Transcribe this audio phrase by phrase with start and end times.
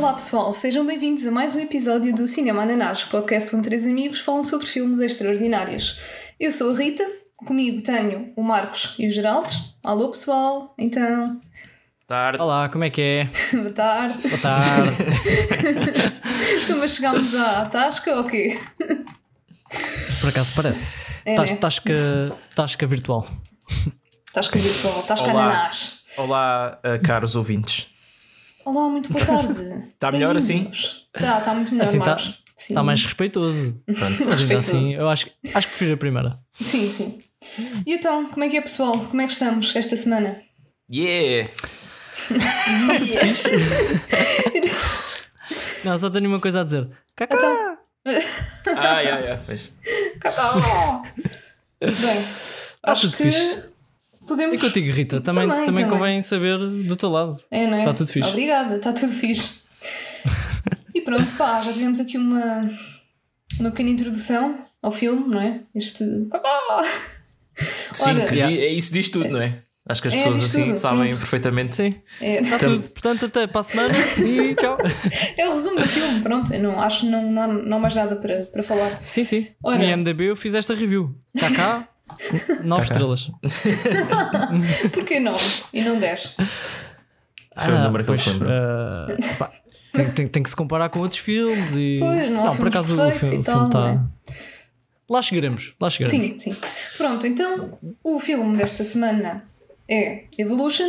[0.00, 4.18] Olá pessoal, sejam bem-vindos a mais um episódio do Cinema Ananás, podcast onde três amigos
[4.20, 5.98] falam sobre filmes extraordinários.
[6.40, 7.04] Eu sou a Rita,
[7.36, 9.58] comigo tenho o Marcos e o Geraldes.
[9.84, 11.38] Alô pessoal, então.
[12.06, 12.40] Tarde.
[12.40, 13.24] Olá, como é que é?
[13.52, 14.16] Boa tarde.
[14.26, 14.96] Boa tarde.
[16.64, 18.58] então, mas chegámos à tasca ou quê?
[20.22, 20.90] Por acaso parece.
[21.26, 21.56] É, Tas- né?
[21.58, 23.28] Tasca, tasca virtual.
[24.32, 25.44] Tasca virtual, tasca Olá.
[25.44, 26.00] ananás.
[26.16, 27.90] Olá, eh, caros ouvintes.
[28.64, 29.90] Olá, muito boa tarde.
[29.98, 31.08] Tá melhor Bem-vindos.
[31.12, 32.42] Tá, está muito melhor, Assim tá- Marcos.
[32.56, 33.82] Está mais respeitoso.
[33.86, 34.76] Pronto, Respeitoso.
[34.76, 36.38] assim, eu acho, acho que prefiro a primeira.
[36.52, 37.18] Sim, sim.
[37.86, 38.92] E então, como é que é pessoal?
[38.98, 40.36] Como é que estamos esta semana?
[40.92, 41.50] Yeah!
[45.84, 46.88] Não, só tenho uma coisa a dizer.
[47.16, 47.78] Cacá.
[48.04, 49.40] Então, Ai, ai, ai.
[49.46, 49.72] Pois.
[50.20, 51.02] Cacau!
[51.80, 52.24] Bem,
[52.82, 53.62] acho tudo que fixe.
[54.30, 54.60] Podemos.
[54.60, 55.98] E contigo, Rita, também, Também, também, também.
[55.98, 57.36] convém saber do teu lado.
[57.50, 57.76] É, não é?
[57.76, 58.28] Se Está tudo fixe.
[58.30, 59.60] Obrigada, está tudo fixe.
[60.94, 62.70] e pronto, pá, já tivemos aqui uma,
[63.58, 65.60] uma pequena introdução ao filme, não é?
[65.74, 66.04] Este.
[67.92, 68.46] Sim, Yeah.
[68.46, 69.62] di- é isso diz tudo, não é?
[69.88, 71.18] Acho que as É, pessoas assim tudo, sabem pronto.
[71.18, 71.72] perfeitamente.
[71.72, 72.88] Sim, É, está Tam- tudo.
[72.90, 73.94] Portanto, até para a semana
[74.24, 74.78] e tchau.
[75.36, 76.54] é o resumo do filme, pronto.
[76.54, 79.00] Eu não acho que não, não, há, não há mais nada para, para falar.
[79.00, 79.48] Sim, sim.
[79.62, 79.78] Ora.
[79.78, 81.12] No IMDB eu fiz esta review.
[81.38, 81.88] Cacá,
[82.64, 83.30] 9 estrelas.
[84.92, 85.36] Porquê não?
[85.72, 86.36] E não 10?
[87.56, 88.52] Foi o número que pois, se lembrou.
[88.52, 89.06] ah,
[89.38, 89.50] pá,
[89.92, 91.96] tem, tem- tem que se comparar com outros filmes e.
[91.98, 93.94] Pois, não há por acaso o filme, o tal, filme está.
[93.94, 94.10] não
[95.08, 96.40] Lá chegaremos, lá chegaremos.
[96.42, 96.56] Sim, sim.
[96.96, 99.44] Pronto, então o filme desta semana
[99.88, 100.88] é Evolution.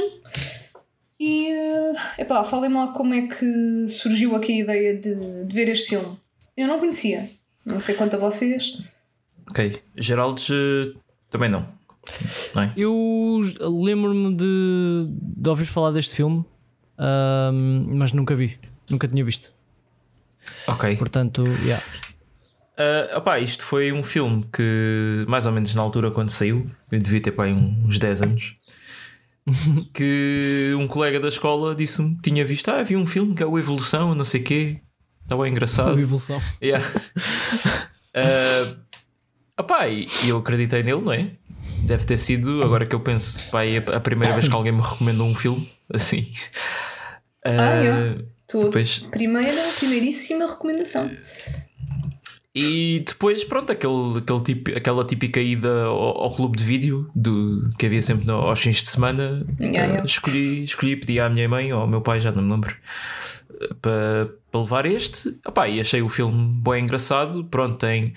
[1.20, 5.70] E eh, epá, falem-me lá como é que surgiu aqui a ideia de, de ver
[5.70, 6.16] este filme.
[6.56, 7.30] Eu não conhecia,
[7.66, 8.92] não sei quanto a vocês.
[9.50, 9.82] Ok.
[9.98, 10.50] Geraldes
[11.32, 11.68] também não.
[12.54, 12.74] Não é?
[12.78, 16.46] Eu lembro-me de, de ouvir falar deste filme,
[16.98, 18.60] ahm, mas nunca vi,
[18.90, 19.52] nunca tinha visto.
[20.68, 20.98] Ok.
[20.98, 21.84] Portanto, yeah.
[22.78, 27.00] Ah, opá, isto foi um filme que, mais ou menos na altura quando saiu, eu
[27.00, 28.56] devia ter pá, uns 10 anos,
[29.94, 33.46] que um colega da escola disse-me que tinha visto, ah, havia um filme que é
[33.46, 34.82] o Evolução, não sei o quê,
[35.24, 35.96] está bem engraçado.
[35.96, 36.42] a evolução.
[36.62, 36.86] Yeah.
[38.16, 38.82] uh,
[39.62, 41.32] opá, e e eu acreditei nele, não é?
[41.84, 44.82] Deve ter sido, agora que eu penso, pá, é a primeira vez que alguém me
[44.82, 46.32] recomendou um filme assim.
[47.46, 48.18] Ah, Uh, é?
[48.48, 49.00] Tua Pois.
[49.00, 51.10] primeira, primeiríssima recomendação.
[52.54, 57.58] E depois, pronto, aquele, aquele tipo, aquela típica ida ao, ao clube de vídeo do,
[57.80, 59.46] que havia sempre no- aos fins de semana.
[59.58, 60.04] Yeah, yeah.
[60.06, 62.76] Escolhi, escolhi pedir à minha mãe ou ao meu pai, já não me lembro,
[63.62, 65.30] eh, para, para levar este.
[65.46, 67.46] Opá, e achei o filme bem engraçado.
[67.46, 68.14] Pronto, tem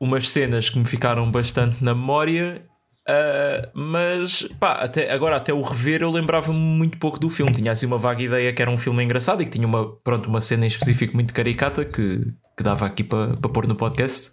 [0.00, 2.64] umas cenas que me ficaram bastante na memória.
[3.08, 7.52] eh, mas pá, até, agora até o rever eu lembrava-me muito pouco do filme.
[7.52, 10.28] Tinha assim uma vaga ideia que era um filme engraçado e que tinha uma, pronto,
[10.28, 12.20] uma cena em específico muito caricata que,
[12.56, 14.32] que dava aqui para para pôr no podcast.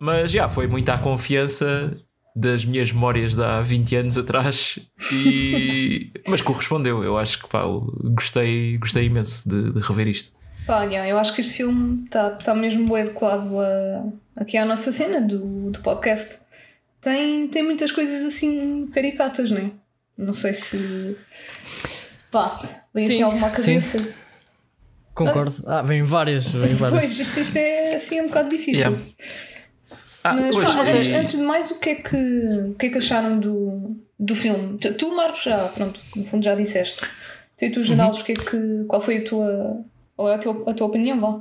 [0.00, 1.96] Mas já foi muito à confiança
[2.34, 4.78] das minhas memórias de há 20 anos atrás
[5.10, 7.02] e mas correspondeu.
[7.02, 7.62] Eu acho que pá,
[8.14, 10.35] gostei, gostei imenso de, de rever isto.
[10.66, 14.04] Pá, yeah, eu acho que este filme está tá mesmo bem adequado a,
[14.34, 16.38] aqui à nossa cena do, do podcast.
[17.00, 19.70] Tem, tem muitas coisas assim caricatas, não é?
[20.18, 21.16] Não sei se.
[22.30, 22.58] Pá,
[22.92, 23.62] vem assim Sim, alguma à sim.
[23.74, 24.14] cabeça.
[25.14, 25.54] Concordo.
[25.66, 26.98] Ah, vem várias, vem várias.
[27.00, 28.92] Pois, isto, isto é assim um bocado difícil.
[28.92, 28.98] Yeah.
[30.24, 32.88] Ah, Mas pá, antes, e- antes de mais, o que é que, o que, é
[32.90, 34.76] que acharam do, do filme?
[34.78, 37.06] Tu, Marcos, já, pronto, no fundo já disseste.
[37.56, 39.84] Tu e tu, Geraldo, o que é que, qual foi a tua,
[40.16, 41.20] qual é a tua, a tua opinião?
[41.20, 41.40] Vá?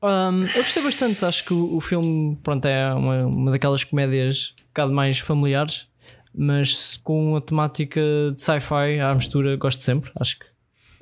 [0.00, 4.54] Um, eu gostei bastante, acho que o, o filme pronto, é uma, uma daquelas comédias
[4.62, 5.88] um bocado mais familiares,
[6.34, 8.00] mas com a temática
[8.32, 10.10] de sci-fi à mistura, gosto sempre.
[10.20, 10.46] Acho que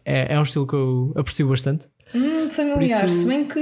[0.04, 1.86] é, é um estilo que eu aprecio bastante.
[2.14, 3.60] Hum, familiar, isso- se bem que,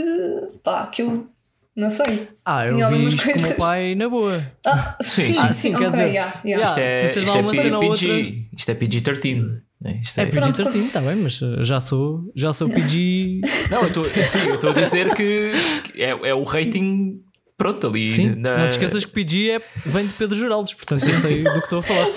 [0.62, 1.28] pá, aquilo,
[1.74, 2.28] não sei.
[2.44, 3.56] Ah, Tinha eu vi algumas isto com o meu coisas.
[3.58, 4.52] pai na boa.
[4.64, 5.38] Ah, sim, Sim, sim, sim.
[5.48, 6.64] Ah, sim, quer ok, dizer, yeah, yeah.
[6.68, 9.62] Isto é, isto é ou PG, isto é PG-13.
[9.84, 10.00] Né?
[10.02, 13.42] Isto é- PG-13, Pronto, está bem, mas uh, já sou, já sou PG.
[13.70, 15.52] Não, eu estou sim, eu estou a dizer que,
[15.94, 17.20] é, é o rating
[17.56, 18.06] pronto ali.
[18.06, 21.44] Sim, na- não te esqueças que PG é, vem de Pedro Geraldes, portanto eu sei
[21.44, 22.08] do que estou a falar.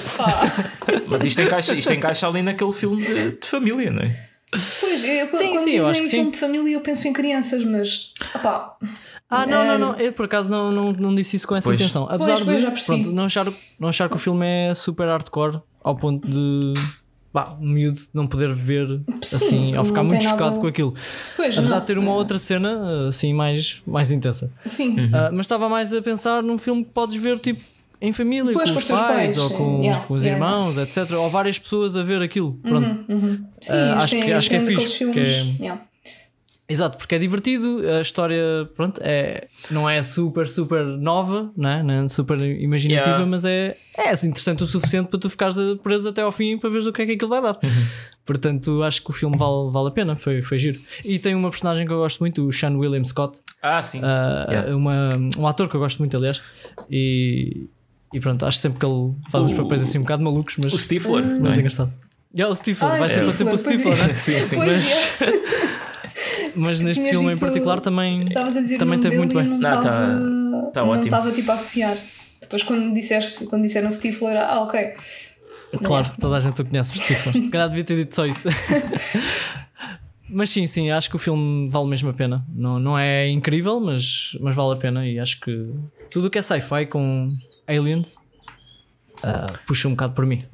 [1.07, 4.27] Mas isto encaixa, isto encaixa ali naquele filme de, de família, não é?
[4.49, 6.31] pois, eu, Sim, quando sim, eu acho que filme sim.
[6.31, 8.13] de família, eu penso em crianças, mas,
[9.29, 9.77] Ah, não, não, É.
[9.77, 9.95] não.
[9.97, 11.79] Eu por acaso não, não, não disse isso com essa Pois.
[11.81, 12.05] intenção.
[12.09, 13.01] Apesar Pois, pois, de já percebi.
[13.03, 13.45] pronto, não, achar,
[13.79, 16.73] não achar que o filme é super hardcore ao ponto de
[17.37, 18.87] pá, um miúdo não poder ver
[19.21, 20.93] Sim, assim, ou ficar muito chocado nada- com aquilo.
[21.35, 21.81] pois, Apesar não.
[21.81, 24.51] de ter uma outra cena assim mais, mais intensa.
[24.65, 27.61] Sim, Ah, mas estava mais a pensar num filme que podes ver tipo
[27.99, 29.55] em família, Pois, com com os pais, pais, ou sim.
[29.55, 31.11] com, Yeah, com os yeah, irmãos, etc.
[31.13, 32.53] Ou várias pessoas a ver aquilo.
[32.61, 32.89] Pronto.
[33.59, 35.81] Sim, Ah, isto acho é- que- acho que é daqueles fixe, que é- yeah.
[36.69, 41.81] Exato, porque é divertido, a história pronto, é, não é super, super nova, né?
[41.81, 43.25] não é super imaginativa, Yeah.
[43.25, 46.85] mas é, é interessante o suficiente para tu ficares preso até ao fim para veres
[46.85, 47.57] o que é que aquilo vai dar.
[47.63, 47.85] Uhum.
[48.25, 50.81] Portanto, acho que o filme vale, vale a pena, foi, foi giro.
[51.05, 54.01] E tem uma personagem que eu gosto muito, o Sean William Scott, Ah, sim.
[54.03, 54.75] ah, Yeah.
[54.75, 56.41] uma, um ator que eu gosto muito, aliás,
[56.91, 57.67] e,
[58.13, 60.77] e pronto, acho sempre que ele faz os papéis assim um bocado malucos, mas, O
[60.77, 61.23] Stifler.
[61.25, 61.61] não mas é?
[61.61, 61.93] engraçado.
[62.35, 64.07] E é o Stifler, Ah, vai sempre Stifler, sempre o pois Stifler, é.
[64.07, 64.13] né?
[64.13, 64.55] Sim, sim.
[64.57, 65.66] Pois Mas- é.
[66.57, 68.23] mas neste filme em particular também.
[68.25, 69.47] Estavas a dizer Também teve muito bem.
[69.47, 71.05] não Não, tá- estava tá não ótimo.
[71.05, 71.97] estava tipo a associar.
[72.41, 74.93] Depois quando disseste, quando disseram Stifler, ah, ok.
[75.83, 77.43] Claro, toda a gente o conhece por Stifler.
[77.43, 78.47] Se calhar devia ter dito só isso.
[80.29, 82.45] mas sim, sim, acho que o filme vale mesmo a pena.
[82.53, 85.05] Não, não é incrível, mas, mas vale a pena.
[85.07, 85.73] E acho que
[86.09, 87.35] tudo o que é sci-fi com
[87.67, 88.15] aliens
[89.23, 90.45] ah, puxa um bocado por mim.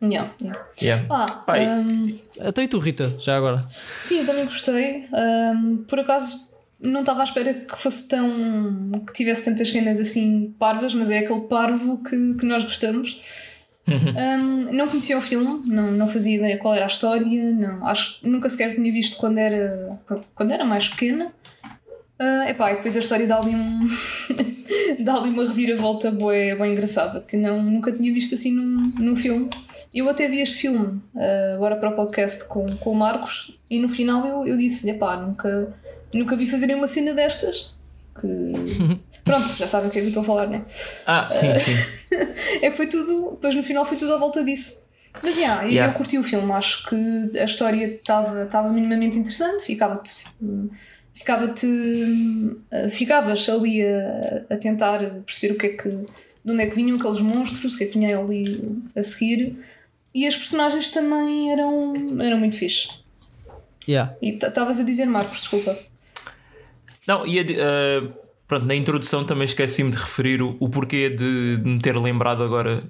[0.00, 0.64] Yeah, yeah.
[0.80, 1.06] Yeah.
[1.10, 1.66] Ah, Pai.
[1.66, 3.58] hum, Até e tu, Rita, já agora.
[4.00, 5.06] sim, eu também gostei.
[5.12, 6.48] Hum, por acaso
[6.80, 8.92] não estava à espera que fosse tão.
[9.06, 13.18] que tivesse tantas cenas assim parvas, mas é aquele parvo que, que nós gostamos.
[13.88, 18.20] Hum, não conhecia o filme, não, não fazia ideia qual era a história, não, acho
[18.20, 19.98] que nunca sequer tinha visto quando era,
[20.34, 21.32] quando era mais pequena.
[22.20, 23.88] Uh, epá, e depois a história dá ali, um
[25.04, 29.16] dá ali uma reviravolta boa, bem engraçada, que não, nunca tinha visto assim num, num
[29.16, 29.48] filme.
[29.94, 33.78] Eu até vi este filme uh, agora para o podcast com, com o Marcos e
[33.80, 35.74] no final eu, eu disse-lhe, epá, nunca,
[36.14, 37.74] nunca vi fazerem uma cena destas.
[38.20, 38.26] Que...
[39.24, 40.64] Pronto, já sabem o que é que eu estou a falar, né?
[41.06, 41.72] Ah, sim, sim.
[42.62, 44.86] É que foi tudo, depois no final foi tudo à volta disso.
[45.22, 45.92] Mas yeah, eu- Yeah.
[45.92, 50.26] eu curti o filme, acho que a história estava estava minimamente interessante, ficava-te.
[51.14, 52.56] Ficava-te.
[52.70, 55.88] eh, Ficavas ali a, a tentar perceber o que é que.
[55.88, 59.56] de onde é que vinham aqueles monstros, o que é que tinha ali a seguir.
[60.14, 62.88] E as personagens também eram, eram muito fixe.
[63.88, 64.14] Yeah.
[64.20, 65.76] E estavas a dizer, Marcos, desculpa.
[67.06, 68.06] Não, de- ah,
[68.46, 72.42] pronto, na introdução também esqueci-me de referir o, o porquê de, de me ter lembrado
[72.42, 72.82] agora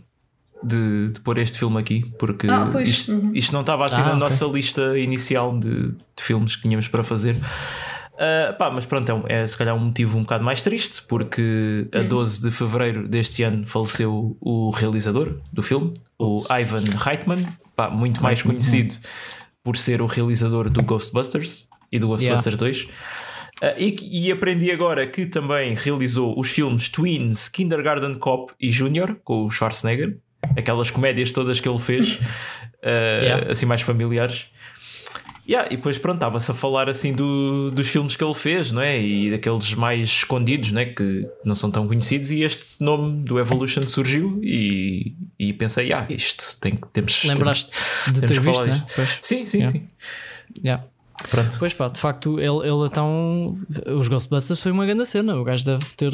[0.63, 3.31] de, de pôr este filme aqui, porque Ah, isto, uhum.
[3.35, 4.19] isto não estava assim Ah, na ok.
[4.21, 7.37] nossa lista inicial de, de filmes que tínhamos para fazer.
[8.19, 11.87] Ah, pá, mas pronto, é, é se calhar um motivo um bocado mais triste, porque
[11.95, 17.89] a 12 de fevereiro deste ano faleceu o realizador do filme, o Ivan Reitman, pá,
[17.89, 18.97] muito mais conhecido
[19.63, 22.89] por ser o realizador do Ghostbusters e do Ghostbusters 2.
[23.63, 29.17] Ah, e, e aprendi agora que também realizou os filmes Twins, Kindergarten Cop e Junior
[29.23, 30.19] com o Schwarzenegger,
[30.57, 32.19] aquelas comédias todas que ele fez,
[32.83, 33.51] ah, Yeah.
[33.53, 34.47] assim mais familiares.
[35.49, 38.83] Yeah, e depois pronto, estava-se a falar assim do, dos filmes que ele fez, não
[38.83, 39.01] é?
[39.01, 40.85] E daqueles mais escondidos, não é?
[40.85, 46.07] Que não são tão conhecidos, e este nome do Evolution surgiu e, e pensei, ah,
[46.11, 47.25] isto tem que temos.
[47.25, 47.73] Lembraste
[48.13, 48.85] de temos ter que visto, né?
[48.95, 49.19] Pois.
[49.23, 49.73] Sim, sim, Yeah.
[49.73, 49.87] sim.
[50.63, 50.85] Yeah.
[51.31, 51.57] Pronto.
[51.59, 53.57] Pois pá, de facto, ele, ele então.
[53.87, 55.37] Os Ghostbusters foi uma grande cena.
[55.37, 56.11] O gajo deve ter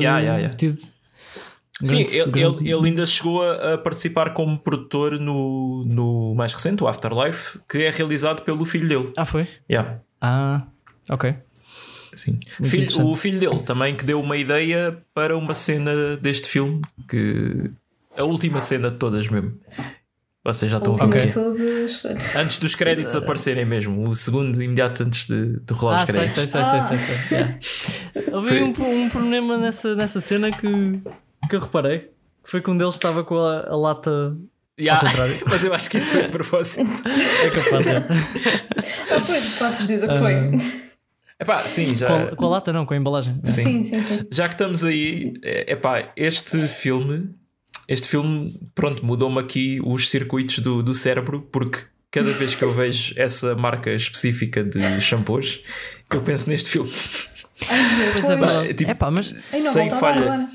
[0.56, 0.76] tido.
[1.82, 6.54] Sim, ele, grande- ele, ele ainda chegou a, a participar como produtor no, no mais
[6.54, 9.12] recente, o Afterlife, que é realizado pelo filho dele.
[9.16, 9.46] Ah, foi?
[9.70, 10.00] Yeah.
[10.20, 10.62] Ah,
[11.10, 11.34] ok.
[12.14, 12.38] Sim.
[12.62, 17.70] Filho- o filho dele também que deu uma ideia para uma cena deste filme que
[18.16, 19.58] a última cena de todas mesmo.
[20.44, 22.36] Vocês já estão a ver o Última que todas.
[22.36, 26.14] Antes dos créditos aparecerem mesmo, o segundo imediato antes de, de rolar Ah, os sei,
[26.14, 26.34] créditos.
[26.36, 26.82] sei, sei, Ah.
[26.82, 27.38] sei, sei, sei.
[28.14, 28.36] Yeah.
[28.36, 31.00] Houve um, um problema nessa, nessa cena que,
[31.48, 32.10] que eu reparei.
[32.44, 34.36] Foi que um deles estava com a, a lata.
[34.78, 35.40] Yeah, Ao contrário.
[35.48, 37.08] Mas eu acho que isso foi de propósito.
[37.08, 38.06] É capaz, é.
[39.10, 40.34] Ah, foi, faço certeza que foi.
[41.40, 42.06] Epá, sim, já.
[42.06, 43.40] com, a, com a lata, não, com a embalagem.
[43.44, 43.62] Sim.
[43.62, 44.26] Sim, sim, sim.
[44.30, 47.30] Já que estamos aí, é epá, este filme,
[47.88, 51.78] este filme, pronto, mudou-me aqui os circuitos do, do cérebro, porque
[52.10, 55.62] cada vez que eu vejo essa marca específica de shampoos,
[56.12, 56.92] eu penso neste filme.
[57.68, 58.70] Ai, Pois é.
[58.70, 60.48] É, tipo, Epá, mas sem falha.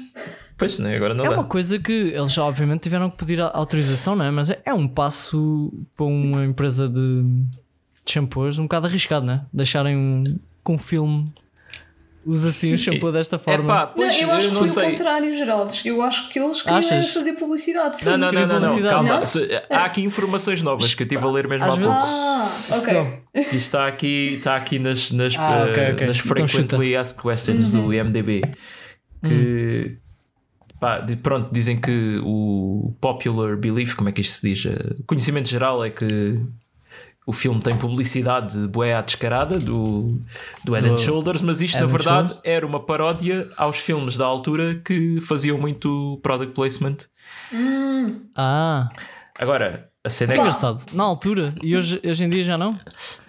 [0.60, 1.36] Pois, né, agora não É dá.
[1.36, 4.30] uma coisa que eles já obviamente tiveram que pedir autorização, não é?
[4.32, 9.34] Mas é- é um passo para uma empresa de, de shampoos um bocado arriscado, não
[9.36, 9.42] é?
[9.54, 10.24] Deixarem um,
[10.64, 11.26] com um filme
[12.26, 13.64] usa assim o shampoo desta forma.
[13.74, 14.90] Epá, Não, pois, eu acho eu que foi o sei.
[14.92, 15.86] contrário, Geraldes.
[15.86, 17.10] Eu acho que eles queriam Achas?
[17.14, 17.98] fazer publicidade.
[17.98, 18.10] Sim.
[18.10, 19.20] Não, não, não, não, não, calma.
[19.20, 19.26] Não?
[19.26, 22.08] Se- Há aqui informações novas que eu estive a ler mesmo Às há vezes- pouco.
[22.12, 23.42] Ah, ok.
[23.42, 26.08] Isto está aqui, está aqui nas, nas, Ah, ok, eh, ok.
[26.08, 27.86] nas Então Frequently Asked Questions Uhum.
[27.88, 28.42] do IMDB.
[29.24, 29.98] Que
[30.80, 34.66] pá, de- pronto, dizem que o popular belief, como é que isto se diz?
[34.66, 36.40] Eh, O conhecimento geral é que
[37.28, 40.20] o filme tem publicidade bué à descarada do,
[40.64, 42.42] do Head and Shoulders, mas isto Head na verdade Shoulders.
[42.44, 46.98] era uma paródia aos filmes da altura que faziam muito product placement.
[48.36, 48.90] Ah,
[49.38, 50.86] Agora, a cena é engraçado.
[50.94, 52.78] Na altura, e hoje, hoje em dia já não?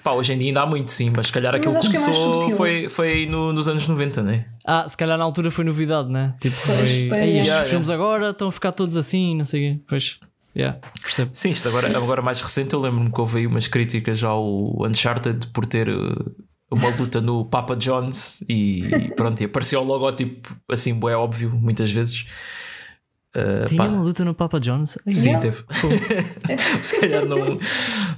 [0.04, 2.00] pá, hoje em dia ainda há muito, sim, mas se calhar aquilo acho que é
[2.00, 4.46] começou foi, foi no- nos anos 90, né?
[4.64, 6.34] Ah, se calhar na altura foi novidade, né?
[6.40, 7.06] Tipo, foi.
[7.08, 9.82] pois, "Ei, estes yeah, agora estão a ficar todos assim, não sei o quê.
[9.88, 10.18] Pois,
[10.56, 11.30] yeah, percebo.
[11.34, 14.44] Sim, isto agora, agora mais recente, eu lembro-me que houve aí umas críticas ao
[14.86, 16.34] Uncharted por ter uh,
[16.70, 21.50] uma luta no Papa John's e, e pronto, e aparecia o logótipo assim, bué óbvio,
[21.50, 22.26] muitas vezes.
[23.36, 24.98] Uh, Tinha pá, uma luta no Papa John's?
[25.06, 25.40] Ai, Sim, Yeah.
[25.50, 25.64] teve.
[26.82, 27.46] Se calhar não, não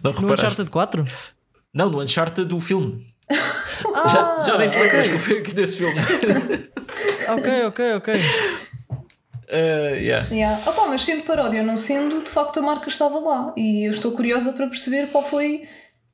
[0.03, 0.47] No reparaste.
[0.63, 1.05] Uncharted 4?
[1.75, 3.07] Não, no Uncharted do filme.
[4.11, 6.01] já, já nem te lembras que eu fui aqui desse filme.
[7.29, 8.15] Ok, ok, ok.
[9.49, 10.27] Uh, yeah.
[10.31, 10.61] Yeah.
[10.67, 13.53] Opa, mas sendo paródia ou não sendo, de facto a marca estava lá.
[13.57, 15.63] E eu estou curiosa para perceber qual foi.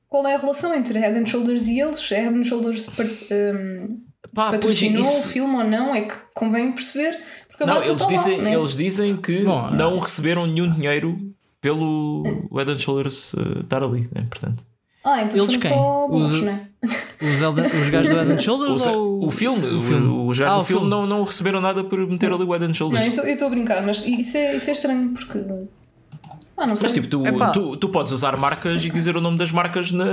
[0.09, 2.11] Qual é a relação entre Head and Shoulders e eles?
[2.13, 4.01] É Head and Shoulders um,
[4.35, 5.95] Pá, pois patrocinou isso- o filme ou não?
[5.95, 7.21] É que convém perceber.
[7.59, 8.55] Porque Não, eles está dizem, lá, né?
[8.55, 11.19] eles dizem que Bom, não receberam nenhum dinheiro
[11.61, 12.23] pelo
[12.55, 14.27] Head and Shoulders uh, estar ali, né?
[14.31, 14.65] portanto.
[15.05, 15.71] Ah, então Eles quem?
[15.71, 16.69] só burros, Os- né?
[17.21, 20.29] Os, Elden- os gajos do Head and Shoulders O, ou o filme, o filme.
[20.31, 20.91] os gajos Ah, do o filme, filme.
[20.91, 23.19] Não, não receberam nada por meter ali o Head and Não, Shoulders.
[23.19, 25.39] eu estou a brincar, mas isso é, isso é estranho porque.
[26.61, 26.89] Ah, não sei.
[26.89, 27.51] Mas tipo, tu, Epá.
[27.53, 30.05] tu, tu podes usar marcas e dizer o nome das marcas na.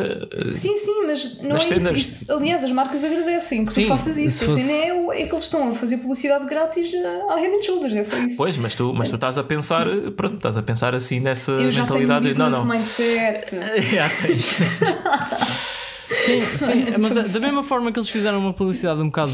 [0.53, 1.97] Sim, sim, mas não é cenas.
[1.97, 2.31] isso.
[2.31, 4.37] Aliás, as marcas agradecem que Sim, tu faças isso.
[4.37, 7.37] se A fosse- cena é, é que eles estão a fazer publicidade grátis a- à
[7.37, 8.37] Head and Shoulders, é só isso.
[8.37, 11.71] Pois, mas tu, mas tu estás a pensar, pronto, estás a pensar assim nessa eu
[11.71, 12.37] já tenho um mentalidade.
[12.37, 12.65] não, não.
[12.65, 13.55] mindset.
[13.91, 14.59] Já tens.
[16.07, 19.33] Sim, sim, mas é- da mesma forma que eles fizeram uma publicidade um bocado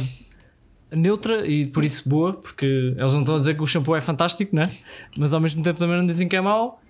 [0.91, 4.01] neutra e por isso boa, porque eles não estão a dizer que o shampoo é
[4.01, 4.71] fantástico, né?
[5.17, 6.81] Mas ao mesmo tempo também não dizem que é mau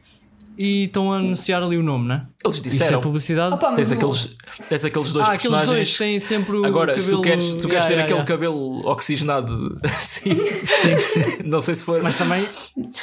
[0.57, 2.27] e estão a anunciar ali o nome, né?
[2.43, 3.01] Eles Isso é disseram.
[3.01, 3.55] publicidade.
[3.55, 4.37] Opa, Tens aqueles,
[4.69, 5.75] tens aqueles dois ah, aqueles personagens.
[5.75, 7.03] dois têm sempre o Agora, cabelo...
[7.03, 8.27] se tu queres, se tu queres Yeah, ter yeah, aquele yeah.
[8.27, 11.43] cabelo oxigenado assim, Sim.
[11.45, 12.01] não sei se for.
[12.03, 12.47] Mas também,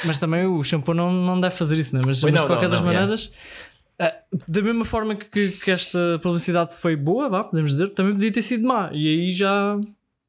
[0.04, 2.02] mas também o shampoo não, não deve fazer isso, né?
[2.04, 3.32] mas, mas não, de qualquer não, das não, maneiras,
[4.00, 4.14] ah,
[4.46, 8.42] da mesma forma que, que, esta publicidade foi boa, vá, podemos dizer, também podia ter
[8.42, 8.90] sido má.
[8.92, 9.76] E aí já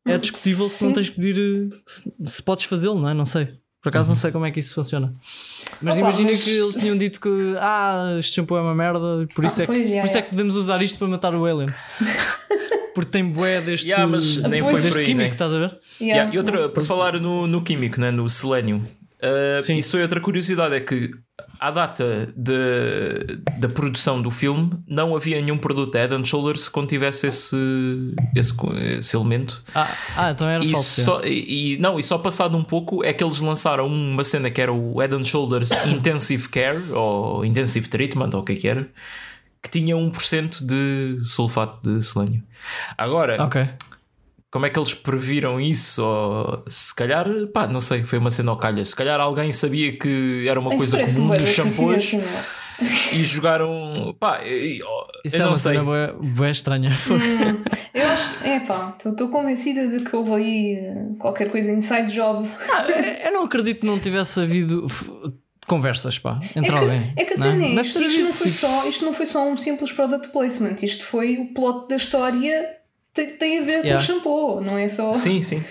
[0.08, 0.96] é Hum, discutível se não sim.
[0.96, 3.14] tens que pedir, eh, se, se podes fazê-lo, não é?
[3.14, 3.59] Não sei.
[3.82, 5.14] Por acaso não sei como é que isso funciona.
[5.82, 9.26] Mas Opa, imagina mas- que eles tinham dito que ah, este shampoo é uma merda,
[9.34, 10.22] por isso, Ah, é, que, por isso é já.
[10.22, 11.70] que podemos usar isto para matar o alien.
[12.94, 15.30] Porque tem bué deste, Yeah, mas nem foi deste por aí, químico, né?
[15.30, 15.80] estás a ver?
[16.02, 16.16] Yeah.
[16.24, 18.86] Yeah, e outra, por falar no, no químico, né, no selênio,
[19.24, 21.12] uh, isso foi outra curiosidade: é que
[21.60, 26.74] à data de, da produção do filme não havia nenhum produto Head and Shoulders que
[26.74, 28.56] contivesse esse, esse,
[28.98, 29.62] esse elemento.
[29.76, 31.02] Ah, ah então era E, falso.
[31.04, 34.62] só, e, não, e só passado um pouco é que eles lançaram uma cena que
[34.62, 38.88] era o Head Shoulders Intensive Care ou Intensive Treatment, ou o que é que era,
[39.62, 42.42] que tinha 1% de sulfato de selênio.
[42.98, 43.68] Agora, Ok.
[44.52, 46.04] Como é que eles previram isso?
[46.04, 48.90] Ou, se calhar, pá, não sei, foi uma cena ao calhas.
[48.90, 52.60] Se calhar alguém sabia que era uma Isso coisa comum da shampoos não é?
[53.14, 54.16] e jogaram.
[54.20, 55.74] Pá, e- oh, Isso eu é não uma sei.
[55.74, 56.92] cena bué, bué estranha.
[57.94, 62.48] Eu acho, é pá, estou convencida de que houve aí eh, qualquer coisa inside job.
[63.26, 64.88] Eu não acredito que não tivesse havido
[65.68, 67.14] conversas, pá, É entre que, alguém.
[67.16, 67.52] é que a não é?
[67.52, 70.30] cena é isto, isto, não foi tipo, só, isto não foi só um simples product
[70.30, 72.79] placement, isto foi o plot da história
[73.14, 73.92] tem, tem a ver Yeah.
[73.92, 75.12] com o shampoo, não é só.
[75.12, 75.62] Sim, sim.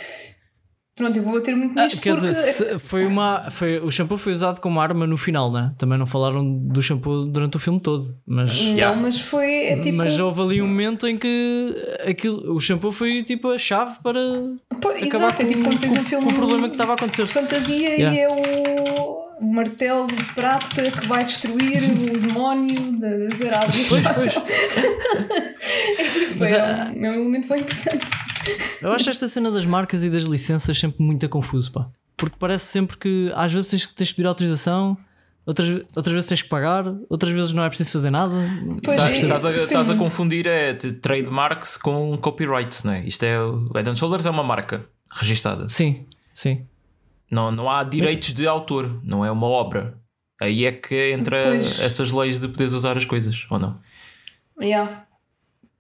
[0.96, 2.26] Pronto, eu vou bater muito ah, nisto quer porque.
[2.26, 5.72] dizer, foi uma, foi, o shampoo foi usado como arma no final, né?
[5.78, 8.60] Também não falaram do shampoo durante o filme todo, mas.
[8.60, 9.00] não, Yeah.
[9.00, 9.96] mas foi é tipo.
[9.98, 11.72] Mas houve ali um momento em que
[12.04, 14.18] aquilo, o shampoo foi tipo a chave para
[14.80, 16.74] Pô, acabar exato, é com, tipo quando tens com- um filme com o problema que
[16.74, 17.22] estava a acontecer.
[17.24, 18.16] de fantasia Yeah.
[18.16, 23.86] e é o o martelo de prata que vai destruir o demónio da- das Arábias.
[23.88, 24.50] Pois, pois.
[24.50, 25.54] É,
[26.38, 26.62] Mas é, é-
[26.98, 28.06] um, é um elemento bem importante.
[28.80, 31.88] Eu acho esta cena das marcas e das licenças sempre muito confuso, pá.
[32.16, 34.96] Porque parece sempre que às vezes tens que tens que pedir autorização,
[35.46, 38.32] outras, outras vezes tens que pagar, outras vezes não é preciso fazer nada.
[38.82, 43.04] Pois Estás, é, estás a, estás a confundir é, de trademarks com copyrights, não é?
[43.06, 43.40] Isto é.
[43.40, 45.68] O Head and Shoulders é uma marca registada.
[45.68, 46.66] Sim, sim.
[47.30, 49.98] Não, não há direitos de autor, não é uma obra.
[50.40, 51.80] Aí é que entra Pois.
[51.80, 53.78] essas leis de poderes usar as coisas, ou não?
[54.60, 55.04] Yeah.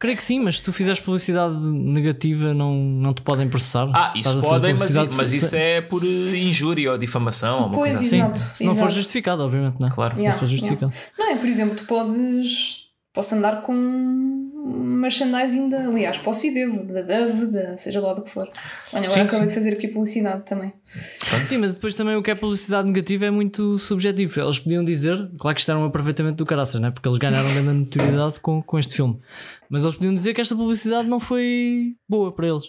[0.00, 3.88] Creio que sim, mas se tu fizeres publicidade negativa não, não te podem processar.
[3.92, 7.72] Ah, isso podem, mas, mas se- isso é por eh, injúria ou difamação ou uma
[7.72, 8.10] Pois, coisa assim.
[8.10, 8.94] Sim, Exato, se não for exato.
[8.94, 9.90] justificado, obviamente, não é?
[9.90, 10.14] Claro.
[10.14, 10.92] Se Yeah, não for justificado.
[11.18, 12.84] Não, é por exemplo, tu podes.
[13.12, 18.22] Posso andar com merchandising, da, aliás, posso e devo, da Dove, da seja lá do
[18.22, 18.48] que for.
[18.92, 19.46] Olha, agora Sim, acabei sim.
[19.46, 20.72] de fazer aqui publicidade também.
[21.46, 24.40] Sim, mas depois também o que é publicidade negativa é muito subjetivo.
[24.40, 26.90] Eles podiam dizer, claro que isto era um aproveitamento do caraças, né?
[26.90, 29.18] porque eles ganharam grande notoriedade com, com este filme.
[29.70, 32.64] Mas eles podiam dizer que esta publicidade não foi boa para eles.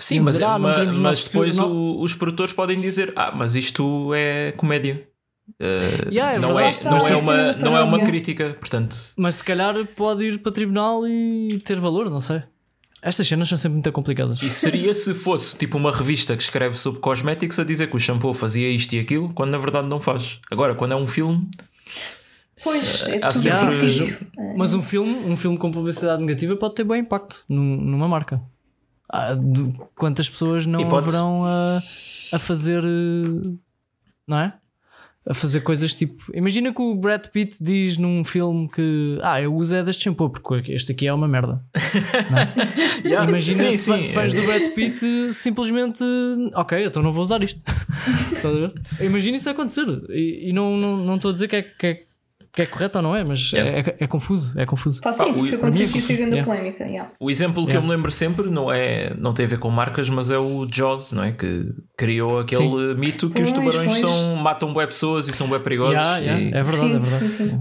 [0.00, 3.56] Sim, mas, dizer, ah, mas nosso depois filme, o- os produtores podem dizer: Ah, mas
[3.56, 5.08] isto é comédia.
[5.60, 8.96] Uh, Yeah, é não, é, não, é a ser uma, não é uma crítica, portanto.
[9.16, 12.42] Mas se calhar pode ir para tribunal e ter valor, não sei.
[13.00, 14.42] Estas cenas são sempre muito complicadas.
[14.42, 17.98] Isso seria se fosse tipo uma revista que escreve sobre cosméticos a dizer que o
[18.00, 20.40] shampoo fazia isto e aquilo, quando na verdade não faz.
[20.50, 21.48] Agora, quando é um filme,
[22.62, 24.26] Pois, é há tudo sempre-.
[24.56, 28.40] Mas um filme, um filme com publicidade negativa pode ter bom impacto num- numa marca.
[29.10, 29.28] Ah,
[29.94, 31.78] quantas pessoas não E haverão a,
[32.32, 32.82] a fazer.
[32.84, 33.56] eh,
[34.26, 34.52] Não é?
[35.28, 36.14] A fazer coisas tipo.
[36.32, 39.18] Imagina que o Brad Pitt diz num filme que.
[39.22, 41.62] Ah, eu uso é deste shampoo porque este aqui é uma merda.
[43.04, 44.40] Yeah, Imagina sim, sim, fãs é.
[44.40, 46.02] do Brad Pitt simplesmente.
[46.54, 47.62] Ok, então não vou usar isto.
[49.00, 49.86] Imagina isso acontecer.
[50.10, 51.98] E, e não estou não, não a dizer que é, que, é,
[52.52, 53.70] que é correto ou não é, mas Yeah.
[53.70, 54.58] é, é- é confuso.
[54.58, 55.00] É confuso.
[55.00, 56.46] Pá, sim, Pá, o- se acontecesse o- ia ser grande yeah.
[56.46, 56.84] polémica.
[56.84, 57.10] Yeah.
[57.20, 57.78] O exemplo que Yeah.
[57.84, 60.66] eu me lembro sempre não, é, não tem a ver com marcas, mas é o
[60.70, 61.32] Jaws, não é?
[61.32, 61.64] Que
[61.96, 64.00] criou aquele mito que os Pois, tubarões pois.
[64.00, 65.94] são, matam bué pessoas e são bué perigosos.
[65.94, 67.28] Yeah, yeah, e- É verdade, sim, é verdade.
[67.30, 67.60] Sim, sim.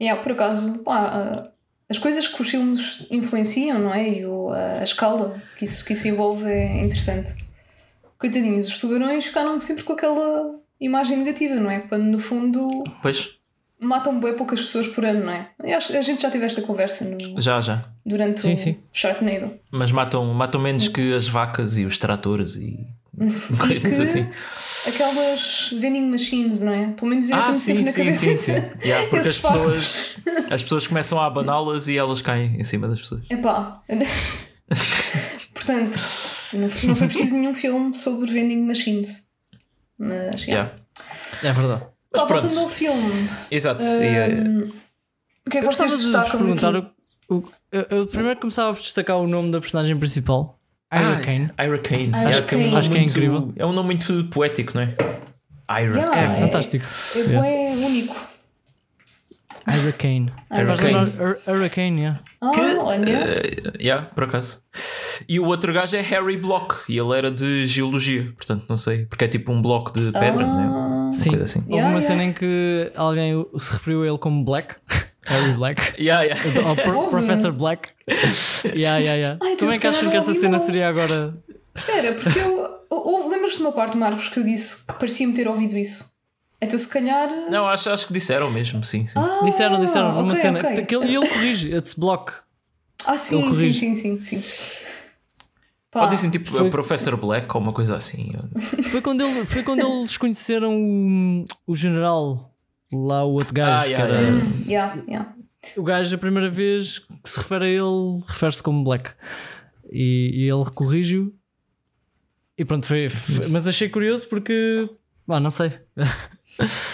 [0.00, 1.48] Yeah, por acaso, pá, ah,
[1.88, 4.08] as coisas que os filmes influenciam, não é?
[4.18, 7.34] E o, a, a escala que isso, que isso envolve é interessante.
[8.18, 11.80] Coitadinhos, os tubarões ficaram sempre com aquela imagem negativa, não é?
[11.80, 12.68] Quando no fundo
[13.02, 13.35] Pois,
[13.82, 15.50] matam bem poucas pessoas por ano, não é?
[15.74, 17.84] A gente já teve esta conversa no- já, já.
[18.04, 18.76] durante Sim, o sim.
[18.92, 19.52] Sharknado.
[19.70, 22.86] Mas matam, matam menos que as vacas e os tratores e
[23.18, 24.26] E coisas assim.
[24.86, 26.88] Aquelas vending machines, não é?
[26.88, 28.18] Pelo menos eu Ah, sim, na sim, cabeça.
[28.26, 28.52] sim, sim.
[28.84, 30.16] Yeah, porque as pessoas,
[30.50, 33.22] as pessoas começam a abaná-las e elas caem em cima das pessoas.
[33.30, 33.82] Epá.
[35.54, 35.98] Portanto,
[36.52, 39.26] não, não foi preciso nenhum filme sobre vending machines.
[39.98, 40.72] Mas, yeah.
[40.72, 40.74] Yeah.
[41.42, 41.86] É verdade.
[42.18, 43.84] Mas voltando pronto, ao filme, exato.
[43.84, 44.34] e, eh,
[45.46, 46.76] o que é que Eu vocês gostava de destacam perguntar.
[46.76, 46.88] aqui?
[47.28, 50.58] o- o- eu, eu primeiro começava por destacar o nome da personagem principal,
[50.92, 51.50] Ira ah, Kane.
[51.58, 52.02] Ira Kane.
[52.08, 52.64] Ira Yeah, que é um Kane.
[52.64, 53.52] nome Acho que é muito- incrível.
[53.56, 54.94] É um nome muito poético, não é?
[55.82, 56.16] Ira Yeah.
[56.18, 56.40] É Kane.
[56.40, 56.84] fantástico.
[57.16, 58.16] É bué único.
[59.68, 60.32] Ira Kane.
[60.52, 61.10] Ira Faz Kane.
[61.18, 62.20] Hur- Hurricane, yeah.
[62.40, 63.10] Ah, Que, olha.
[63.10, 64.62] eh, yeah, por acaso.
[65.28, 69.06] E o outro gajo é Harry Block e ele era de geologia, portanto não sei,
[69.06, 70.95] porque é tipo um bloco de pedra, não é?
[71.06, 71.30] Uma Sim.
[71.30, 71.58] coisa assim.
[71.60, 72.06] Houve Yeah, uma yeah.
[72.14, 74.74] cena em que alguém se referiu a ele como Black.
[75.26, 76.00] Harry Black.
[76.02, 76.68] Yeah, yeah.
[76.68, 77.08] Ou Pro-.
[77.08, 77.88] Professor Black.
[78.64, 79.38] Yeah, yeah, yeah.
[79.42, 81.36] Ai, tu Como é que acham que essa cena seria agora?
[81.74, 82.76] Espera, porque eu.
[83.28, 86.12] Lembras-te de uma parte, Marcos, que eu disse que parecia-me ter ouvido isso?
[86.62, 87.28] Então, se calhar.
[87.50, 89.18] Não, acho, acho que disseram mesmo, sim, sim.
[89.18, 90.58] Ah, Disseram, disseram numa ok, cena.
[90.60, 90.86] ok.
[90.86, 91.74] que ele- E ele corrige.
[91.76, 92.32] It's Block.
[93.04, 93.78] Ah, Ele sim, sim, corrige.
[93.80, 94.42] sim, sim, sim.
[95.96, 98.32] Pá, Ou dizem tipo foi- Professor Black ou uma coisa assim.
[98.92, 102.52] Foi quando, ele, foi quando eles conheceram o, o general,
[102.92, 103.78] lá o outro gajo.
[103.80, 104.44] Ah, que yeah, era- yeah.
[104.46, 105.34] hum, yeah, yeah.
[105.74, 109.10] O gajo, a primeira vez que se refere a ele, refere-se como Black.
[109.90, 111.32] E, e ele corrige-o.
[112.58, 114.88] E pronto, foi, foi- Mas achei curioso porque.
[115.28, 115.72] Ah, não sei.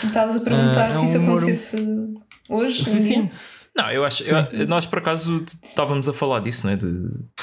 [0.05, 2.15] Estavas a perguntar Ah, é se isso um humor- acontecesse
[2.49, 2.85] hoje.
[2.85, 3.09] Sim, um sim.
[3.27, 3.27] dia?
[3.77, 4.23] Não, eu acho.
[4.25, 6.77] eu- nós por acaso estávamos a falar disso, não é?
[6.77, 6.87] De,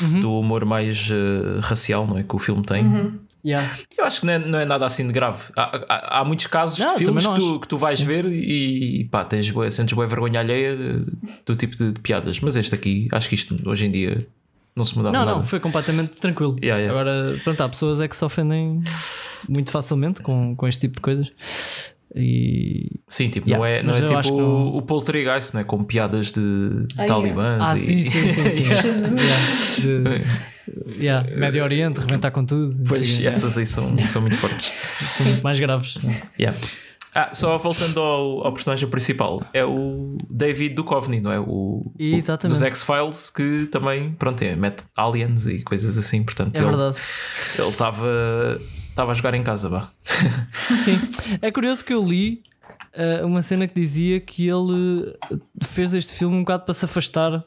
[0.01, 0.19] Uhum.
[0.21, 2.23] Do humor mais eh, racial, não é?
[2.23, 2.85] Que o filme tem.
[2.85, 3.19] Uhum.
[3.45, 3.71] Yeah.
[3.97, 5.43] Eu acho que não é, não é nada assim de grave.
[5.55, 9.07] Há, há, há muitos casos Não, de filmes que tu, que tu vais ver e
[9.09, 11.05] pá, tens bué, sentes boa vergonha alheia de-
[11.45, 12.39] do tipo de, de piadas.
[12.41, 14.27] Mas este aqui, acho que isto hoje em dia
[14.75, 15.37] não se mudava Não, nada.
[15.37, 16.57] não, foi completamente tranquilo.
[16.61, 16.91] Yeah, yeah.
[16.99, 18.83] Agora, pronto, há pessoas é que se ofendem
[19.47, 21.31] muito facilmente com, com este tipo de coisas.
[22.15, 22.99] E.
[23.07, 25.63] Sim, tipo, Yeah, não é, não mas é tipo não- o, o Poltergeist, não é?
[25.63, 27.79] Com piadas de Ah, talibãs Ah, e.
[27.79, 28.49] sim, sim, sim.
[28.49, 28.65] sim.
[29.79, 30.23] Yeah.
[30.97, 32.83] De- yeah, Médio Oriente, rebentar com tudo.
[32.87, 34.65] Pois, o essas aí são, são muito fortes.
[34.65, 35.97] São muito mais graves.
[36.39, 36.57] Yeah.
[37.15, 41.39] Ah, só voltando ao, ao personagem principal, é o David Duchovny, não é?
[41.39, 42.59] O, o- Exatamente.
[42.59, 46.97] dos X-Files, que também, pronto, é, mete aliens e coisas assim, portanto, É ele verdade.
[47.57, 48.61] ele estava
[48.99, 49.89] estava a jogar em casa, vá.
[50.83, 50.99] Sim.
[51.41, 52.43] É curioso que eu li
[52.93, 56.83] eh, uma cena que dizia que ele eh, fez este filme um bocado para se
[56.83, 57.45] afastar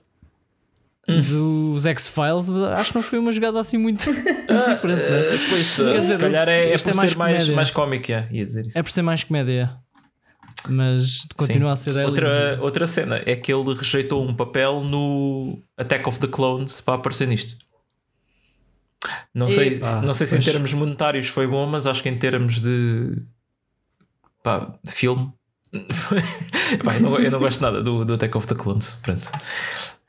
[1.06, 5.02] dos X-Files, mas acho que não foi uma jogada assim muito diferente.
[5.02, 5.34] é?
[5.34, 8.32] Eh, pois, se dizer, calhar é, é por é mais ser mais, mais cómico, yeah,
[8.32, 8.78] ia dizer isso.
[8.78, 9.76] É por ser mais comédia.
[10.68, 11.96] Mas continua a ser.
[11.98, 16.94] Outra, outra cena é que ele rejeitou um papel no Attack of the Clones para
[16.94, 17.56] aparecer nisto.
[19.34, 20.44] Não sei, Ah, não sei se em pois.
[20.52, 23.22] termos monetários foi bom, mas acho que em termos de
[24.42, 25.32] pá, filme.
[26.84, 28.96] Pá, eu, não, eu não gosto nada do, do Attack of the Clones.
[29.02, 29.30] Pronto.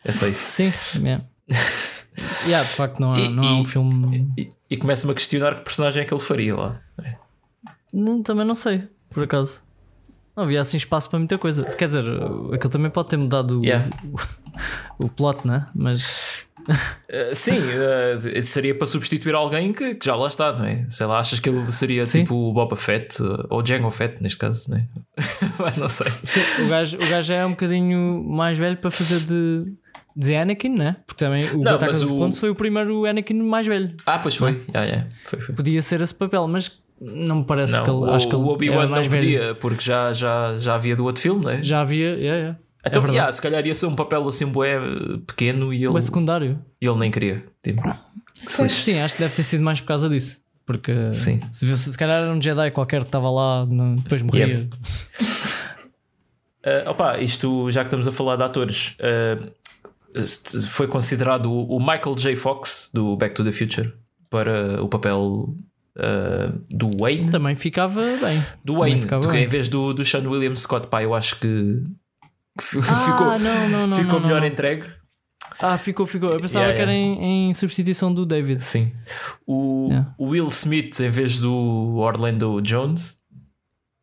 [0.04, 0.44] É só isso.
[0.44, 1.24] Sim, yeah.
[2.46, 4.34] yeah, de facto, não, é- E- não é um e- filme.
[4.38, 6.82] E, e começa-me a questionar que personagem é que ele faria lá.
[7.94, 9.62] Não, também não sei, por acaso.
[10.36, 11.64] Não havia assim espaço para muita coisa.
[11.64, 12.04] Quer dizer,
[12.54, 13.88] aquilo também pode ter mudado o- Yeah.
[15.00, 15.68] o, o plot, né?
[15.74, 20.86] Mas Uh, sim, uh, seria para substituir alguém que, que já lá está, não é?
[20.90, 22.22] Sei lá, achas que ele seria Sim.
[22.22, 24.88] tipo o Boba Fett uh, ou Jango Fett, neste caso, não é?
[25.60, 26.12] Mas não sei.
[26.24, 29.74] sim, o, gajo, o gajo é um bocadinho mais velho para fazer de,
[30.16, 30.96] de Anakin, né?
[31.06, 33.94] Porque também o Não, Ataque o- Clones foi o primeiro Anakin mais velho.
[34.06, 34.62] Ah, pois foi.
[34.70, 35.10] Yeah, yeah.
[35.26, 35.56] foi, foi.
[35.56, 37.98] Podia ser esse papel, mas não me parece Não, que ele.
[38.00, 39.10] o, acho que o ele Obi-Wan era não velho.
[39.10, 41.62] podia, porque já, já, já havia do outro filme, não é?
[41.64, 42.58] Já havia, yeah, yeah.
[42.86, 45.98] Então, é yeah, se calhar ia ser um papel assim bué, uh, pequeno e ele,
[45.98, 46.60] é secundário.
[46.82, 47.46] e ele nem queria.
[47.64, 48.60] Tipo, que Pois.
[48.60, 48.84] lixe.
[48.84, 50.42] Sim, acho que deve ter sido mais por causa disso.
[50.66, 51.40] Porque Sim.
[51.52, 53.66] se, se calhar era um Jedi qualquer que estava lá,
[53.98, 54.48] depois morria.
[54.48, 54.70] Yep.
[56.66, 59.52] Uh, opa, isto já que estamos a falar de atores, uh,
[60.70, 62.38] foi considerado o Michael J.
[62.38, 63.94] Fox do Back to the Future
[64.30, 65.54] para o papel
[65.98, 67.30] uh, do Wayne.
[67.30, 68.42] Também ficava bem.
[68.64, 69.44] Do Wayne, ficava do que bem.
[69.44, 71.92] em vez do, do Sean William Scott, pá, eu acho que, que
[72.58, 74.86] Ah, ficou, não, não, não, ficou melhor entregue.
[75.60, 76.32] Ah, ficou, ficou.
[76.32, 78.64] Eu pensava Yeah, que era em, em substituição do David.
[78.64, 78.92] Sim.
[79.46, 80.14] O, Yeah.
[80.18, 83.18] o Will Smith em vez do Orlando Jones.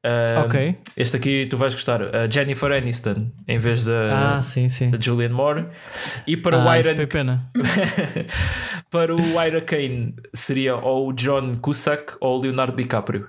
[0.04, 0.78] Uh, Ok.
[0.96, 2.00] Este aqui tu vais gostar.
[2.14, 4.90] A Jennifer Aniston em vez da, ah, sim, sim.
[4.90, 5.66] da Julianne Moore.
[6.26, 7.50] E para o Ah, isso Iron foi pena.
[8.90, 13.28] para o Ira Kane seria ou o John Cusack ou o Leonardo DiCaprio.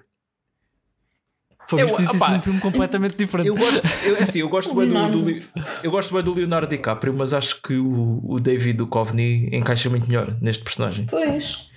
[1.77, 3.47] Foi Eu- um filme completamente diferente.
[3.47, 5.21] Eu gosto, eu, é assim, eu gosto bem do, Leonardo.
[5.21, 5.41] do,
[5.83, 10.07] eu gosto bem do Leonardo DiCaprio, mas acho que o, o David Duchovny encaixa muito
[10.07, 11.05] melhor neste personagem.
[11.09, 11.69] Pois.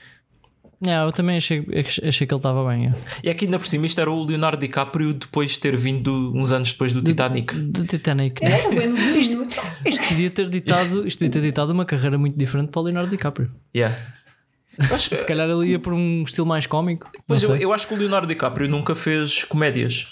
[0.85, 1.65] Yeah, eu também achei,
[2.07, 2.83] achei que ele estava bem.
[2.83, 2.99] yeah.
[3.23, 6.53] E aqui ainda por cima isto era o Leonardo DiCaprio depois de ter vindo uns
[6.53, 7.55] anos depois do Titanic.
[7.55, 8.43] Do Titanic.
[8.45, 8.51] né?
[8.61, 9.47] Era bem novinho.
[9.87, 13.09] Isto podia ter ditado, isto podia ter ditado uma carreira muito diferente para o Leonardo
[13.09, 13.51] DiCaprio.
[13.75, 13.97] Yeah.
[14.79, 17.09] Eu acho, que- Se calhar ele ia por um estilo mais cómico.
[17.27, 20.09] pois não eu, eu acho que o Leonardo DiCaprio nunca fez comédias.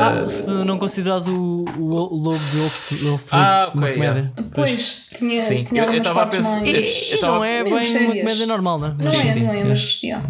[0.00, 1.32] Ah, se não considerares o,
[1.76, 2.58] o, o Lobo de
[3.06, 4.32] Wall Street Ah, uma ok, comédia.
[4.54, 6.74] Pois, tinha, Sim, tinha eu- eu algumas tava a pensar- mais.
[7.10, 8.18] eu E tava- não é bem uma sérias.
[8.18, 8.90] comédia normal, não é?
[8.94, 9.64] Não Sim, é, sim, não é, é.
[9.64, 10.02] mas.
[10.02, 10.26] yeah.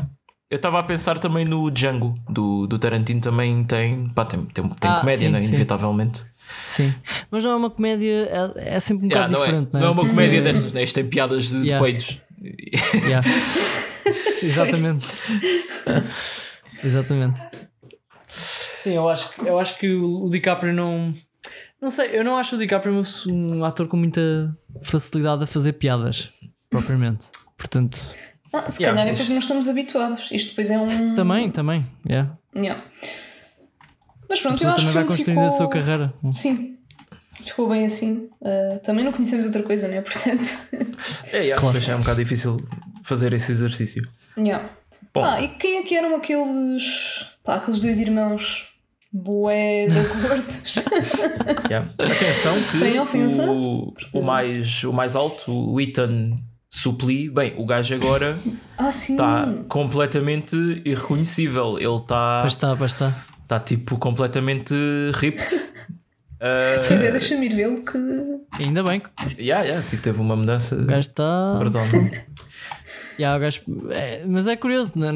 [0.51, 4.69] Eu estava a pensar também no Django do, do Tarantino também tem, pá, tem, tem,
[4.69, 5.41] tem Ah, comédia, sim, né?
[5.41, 5.49] sim.
[5.49, 6.25] inevitavelmente.
[6.67, 6.93] Sim.
[7.31, 9.81] Mas não é uma comédia, é, é sempre um Yeah, bocado não, é, diferente, não
[9.81, 10.83] é uma Porque- comédia destas, né?
[10.83, 11.79] isto tem piadas de, de Yeah.
[12.43, 13.27] Yeah.
[14.43, 15.07] Exatamente.
[16.85, 17.41] Exatamente.
[18.29, 21.15] Sim, eu acho, que- eu acho que o DiCaprio não.
[21.81, 26.29] Não sei, eu não acho o DiCaprio um ator com muita facilidade a fazer piadas,
[26.71, 27.27] propriamente.
[27.57, 27.99] Portanto,
[28.53, 30.29] Ah, se Yeah, calhar é isto- porque não estamos habituados.
[30.33, 31.15] Isto depois é um.
[31.15, 31.87] também, também.
[32.09, 32.37] Yeah.
[32.55, 32.83] Yeah.
[34.29, 35.47] Mas pronto, eu acho também que vai construindo ficou...
[35.47, 36.15] a sua carreira.
[36.33, 36.79] Sim,
[37.45, 38.29] ficou bem assim.
[38.41, 40.01] Uh, também não conhecemos outra coisa, não é?
[40.03, 40.59] Portanto.
[41.33, 41.75] É, yeah, Claro.
[41.75, 42.57] mas é um bocado difícil
[43.05, 44.03] fazer esse exercício.
[44.39, 44.69] yeah.
[45.15, 47.27] Bom, Ah, e quem é que eram aqueles.
[47.45, 48.69] Pá, aqueles dois irmãos
[49.13, 50.75] bué de acordos?
[51.69, 51.91] yeah.
[51.99, 53.51] atenção que Sem ofensa.
[53.51, 56.37] o, o, mais, o mais alto, o Ethan
[56.71, 58.39] Supli, bem, o gajo agora
[58.79, 59.13] ah, sim.
[59.13, 61.77] está completamente irreconhecível.
[61.79, 63.13] Ele está Pois está, pois está.
[63.47, 64.73] tá, tipo completamente
[65.13, 65.55] ripped.
[66.43, 67.99] Uh, Se quiser, deixa-me ir vê-lo que.
[68.63, 69.09] Ainda bem que
[69.41, 71.59] yeah, yeah, tipo, teve uma mudança o gajo está.
[73.19, 75.09] Yeah, o gajo- é, mas é curioso, né?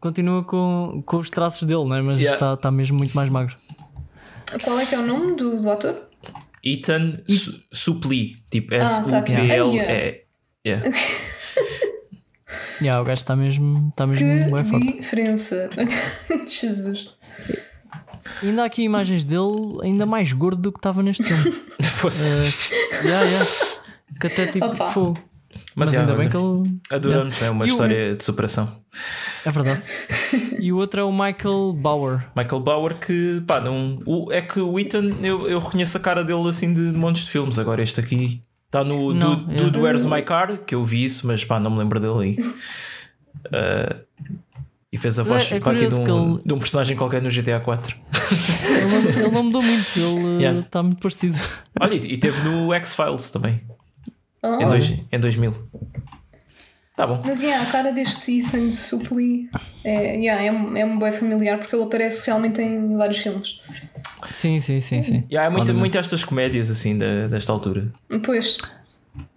[0.00, 2.00] Continua com, com os traços dele, né?
[2.00, 2.36] mas Yeah.
[2.36, 3.54] está, está mesmo muito mais magro.
[4.64, 6.08] Qual é que é o nome do, do ator?
[6.64, 8.82] Ethan Su- Supli, tipo aqui.
[8.84, 9.80] S-U-P-L.
[9.80, 10.24] Ai, É,
[10.66, 10.86] yeah.
[12.80, 14.96] Yeah, o gajo está mesmo, está mesmo Que bem forte.
[14.98, 15.68] diferença.
[16.48, 17.14] Jesus.
[18.42, 21.52] Ainda há aqui imagens dele ainda mais gordo do que estava neste filme.
[21.96, 22.24] Fosse.
[22.24, 23.50] Eh, yeah, yeah.
[24.20, 25.18] Que até tipo fogo.
[25.74, 26.80] Mas, Mas, ainda yeah, bem que ele.
[26.90, 28.68] Adoramos, é uma E o- história de superação.
[29.44, 29.82] É verdade.
[30.58, 32.26] E o outro é o Michael Bauer.
[32.36, 36.22] Michael Bauer, que pá, não, o, é que o Ethan, eu, eu reconheço a cara
[36.22, 37.58] dele assim de, de montes de filmes.
[37.58, 39.64] Agora, este aqui está no Não, Dude, yeah.
[39.64, 42.54] Dude Where's My Car, que eu vi isso, mas pá, não me lembro dele aí.
[43.52, 43.96] Ah,
[44.92, 47.30] e fez a voz É- é qualquer de, um, ele- de um personagem qualquer no
[47.30, 47.96] GTA 4.
[48.70, 50.60] Ele não, ele não mudou muito, ele eh, Yeah.
[50.60, 51.38] está muito parecido.
[51.80, 53.60] Olha, e teve no X-Files também,
[54.42, 55.52] Oh, em, dois, em 2000.
[56.96, 57.20] Tá bom.
[57.24, 59.48] Mas yeah, a cara deste Ethan Suplee
[59.84, 63.58] é, yeah, é, um- é um bem familiar porque ele aparece realmente em vários filmes.
[64.32, 65.24] Sim, sim, sim, sim.
[65.30, 67.90] E há muito, muito estas comédias assim da- desta altura.
[68.24, 68.58] Pois,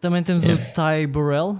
[0.01, 1.57] Também temos o Ty Burrell.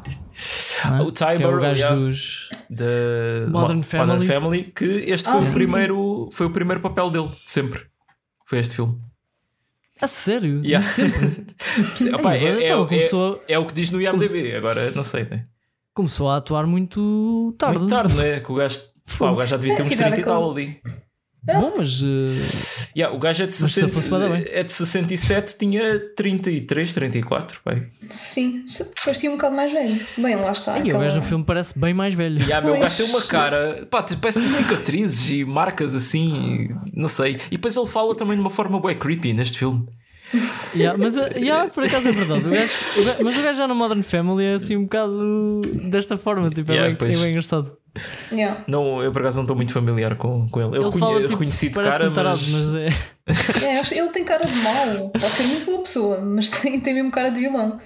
[1.00, 1.04] é?
[1.04, 1.96] O Ty é o Burrell, gajo yeah.
[1.96, 2.50] dos.
[2.74, 4.26] De Modern Family.
[4.28, 7.82] Family, que este Ah, foi, o sim, primeiro, foi o primeiro papel dele, de sempre.
[8.46, 9.00] Foi este filme.
[10.02, 10.62] A sério?
[10.66, 10.86] Yeah.
[10.86, 11.46] sempre.
[12.16, 15.24] Opa, é, é, então, é- começou- é o que diz no IMDB, agora não sei,
[15.26, 15.46] né?
[15.94, 17.78] Começou a atuar muito tarde.
[17.80, 18.40] Muito tarde, né?
[18.40, 18.80] Que o gajo,
[19.18, 20.82] pá, o gajo já devia ter É, uns que idade 30 e é tal ali.
[21.46, 22.02] Bom, mas.
[22.02, 24.46] eh, Yeah, o gajo é de, Mas se 60, fosse para dar bem.
[24.52, 27.60] é de 67, tinha 33, 34.
[27.66, 27.88] Bem.
[28.10, 28.64] Sim,
[29.04, 30.00] parecia um bocado mais velho.
[30.20, 30.78] Bem, lá está.
[30.80, 32.40] e o gajo no filme parece bem mais velho.
[32.40, 35.96] E yeah, meu, o gajo tem uma cara, pá, tipo, parece ter cicatrizes e marcas
[35.96, 37.38] assim, não sei.
[37.48, 39.86] E depois ele fala também de uma forma bem creepy neste filme.
[40.76, 42.46] Yeah, mas yeah, por acaso é verdade.
[42.46, 45.62] O gajo- o gajo- mas o gajo já no Modern Family é assim um bocado
[45.90, 46.50] desta forma.
[46.50, 47.16] Tipo, é, Yeah, bem, pois.
[47.16, 47.72] é bem engraçado.
[48.32, 48.64] Yeah.
[48.68, 50.70] Não, eu por acaso não estou muito familiar com, com ele.
[50.70, 52.72] Eu Ele reconhe- fala tipo, reconheci de cara, um tarado, mas.
[52.72, 52.88] mas é.
[53.66, 55.10] É, ele tem cara de mau.
[55.10, 57.80] Pode ser muito boa pessoa, mas tem, tem mesmo cara de vilão.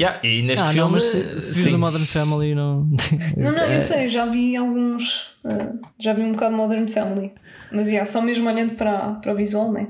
[0.00, 0.80] Yeah, e neste Ah, filme.
[0.80, 1.76] não, mas se, se sim.
[1.76, 2.88] Modern Family, não.
[3.36, 5.36] Não, não, eu sei, já vi alguns.
[5.44, 7.32] ah, já vi um bocado Modern Family.
[7.72, 9.88] Mas yeah, só mesmo olhando para, para o visual, né?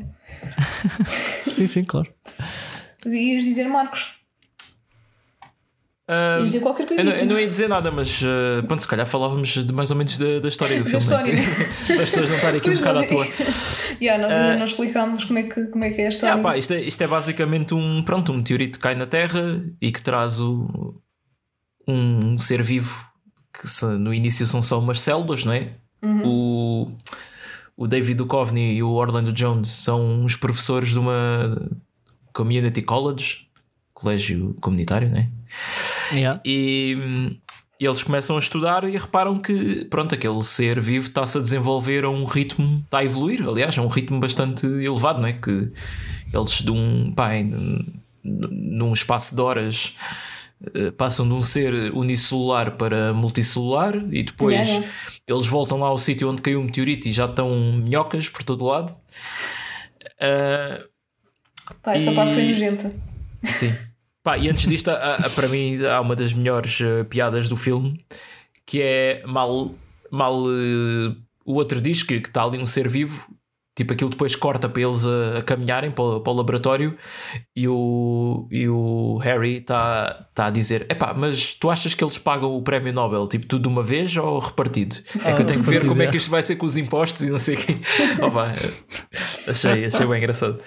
[1.46, 2.08] Sim, sim, claro.
[3.04, 4.17] Mas ias dizer Marcos.
[6.08, 7.04] Ias dizer qualquer eu, coisa.
[7.04, 9.96] não, eu não ia dizer nada, mas uh, pronto, se calhar falávamos de mais ou
[9.96, 11.02] menos da, da história do Da filme.
[11.04, 11.40] história, né?
[11.46, 11.54] né?
[11.54, 13.98] Para as pessoas não estarem aqui um Pois, bocado à mas- toa.
[14.00, 14.56] Yeah, nós ainda Ah.
[14.56, 16.34] não explicámos como é que, como é, que é a história.
[16.36, 19.60] Ah, pá, isto, é, isto é basicamente um, pronto, um meteorito que cai na Terra
[19.80, 20.94] e que traz o,
[21.86, 23.04] um ser vivo
[23.52, 25.70] que se- no início são só umas células, não é?
[26.24, 26.92] O,
[27.76, 31.68] o David Duchovny e o Orlando Jones são uns professores de uma
[32.32, 33.48] community college,
[33.92, 35.28] colégio comunitário, não é?
[36.12, 36.40] Yeah.
[36.44, 36.96] E
[37.80, 42.10] eles começam a estudar e reparam que, pronto, aquele ser vivo está-se a desenvolver a
[42.10, 45.34] um ritmo, está a evoluir, aliás, a um ritmo bastante elevado, não é?
[45.34, 45.70] Que
[46.32, 47.30] eles de um, pá,
[48.24, 49.94] num espaço de horas
[50.74, 54.92] eh, passam de um ser unicelular para multicelular e depois Yeah, yeah.
[55.26, 58.64] eles voltam lá ao sítio onde caiu o meteorito e já estão minhocas por todo
[58.64, 58.92] lado.
[60.20, 60.80] Ah,
[61.82, 62.92] Pá, essa E- parte foi nojenta.
[63.50, 63.72] Sim.
[64.22, 67.56] Pá, e antes disto, há- há- para mim, há uma das melhores eh, piadas do
[67.56, 68.04] filme
[68.66, 69.74] que é mal,
[70.10, 73.26] mal eh, o outro diz que está ali um ser vivo.
[73.74, 76.96] Tipo, aquilo depois corta para eles a, a caminharem para o, para o laboratório
[77.54, 82.18] e o, e o Harry está tá a dizer: Epá, mas tu achas que eles
[82.18, 84.96] pagam o prémio Nobel tipo tudo de uma vez ou repartido?
[85.24, 87.22] É que eu tenho que ver como é que isto vai ser com os impostos
[87.22, 87.78] e não sei o quê.
[88.20, 88.52] Opa,
[89.46, 90.58] achei, achei bem engraçado.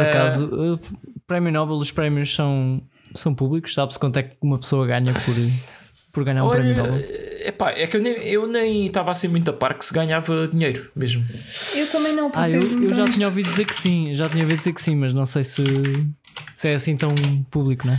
[0.00, 0.78] Por acaso, o
[1.26, 2.80] Prémio Nobel, os prémios são,
[3.14, 5.34] são públicos, sabe-se quanto é que uma pessoa ganha por,
[6.12, 7.04] por ganhar um Prémio Nobel?
[7.46, 10.48] epá, é que eu nem, eu nem estava assim muito a par que se ganhava
[10.48, 11.24] dinheiro mesmo.
[11.74, 14.28] Eu também não, por Ah, ser eu, eu já tinha ouvido dizer que sim, já
[14.28, 15.62] tinha ouvido dizer que sim, mas não sei se,
[16.54, 17.14] se é assim tão
[17.50, 17.98] público, não é?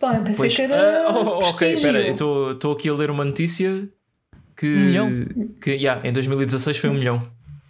[0.00, 1.06] Pá, eu pensei Pois, que era.
[1.10, 2.12] oh, ok, espera, eu
[2.52, 3.88] estou aqui a ler uma notícia
[4.56, 5.10] que, Um milhão?
[5.62, 7.22] que yeah, em 2016 foi um milhão.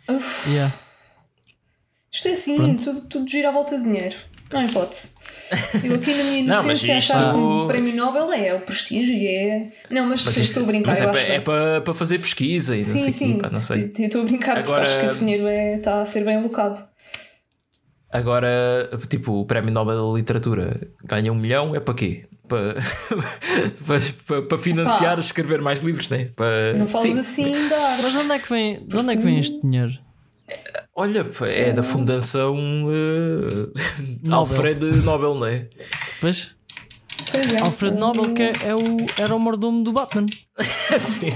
[0.08, 0.72] Uf, Yeah.
[2.18, 2.84] Isto é assim, Pronto.
[2.84, 4.16] tudo, tudo gira à volta de dinheiro.
[4.50, 5.14] Não há hipótese.
[5.84, 9.14] Eu aqui na minha inocência isto- achava que um prémio Nobel é, é o prestígio
[9.14, 9.70] e é.
[9.90, 12.78] Não, mas, Mas, estou a brincar, mas é, para, é para, para fazer pesquisa e
[12.78, 13.92] não Sim, sei sim, pá, não sei.
[13.98, 16.36] eu estou a brincar Agora- porque acho que esse dinheiro é, está a ser bem
[16.36, 16.82] alocado.
[18.10, 22.24] Agora, tipo, o Prémio Nobel da Literatura ganha um milhão, é para quê?
[22.48, 22.74] Para,
[23.86, 25.20] para, para, para financiar Epá.
[25.20, 26.30] escrever mais livros, né?
[26.34, 26.72] Para...
[26.72, 27.52] Não falas Sim.
[27.52, 28.02] assim da arte.
[28.02, 29.92] Mas de onde é que vem, de onde é que vem este dinheiro?
[31.00, 32.56] Olha, é da Fundação
[32.90, 33.68] eh,
[34.24, 34.34] Nobel.
[34.38, 35.68] Alfred Nobel, não é?
[36.20, 36.54] Pois?
[37.32, 37.60] É.
[37.60, 40.26] Alfred Nobel, que é, é o, era o mordomo do Batman.
[40.98, 41.30] Sim.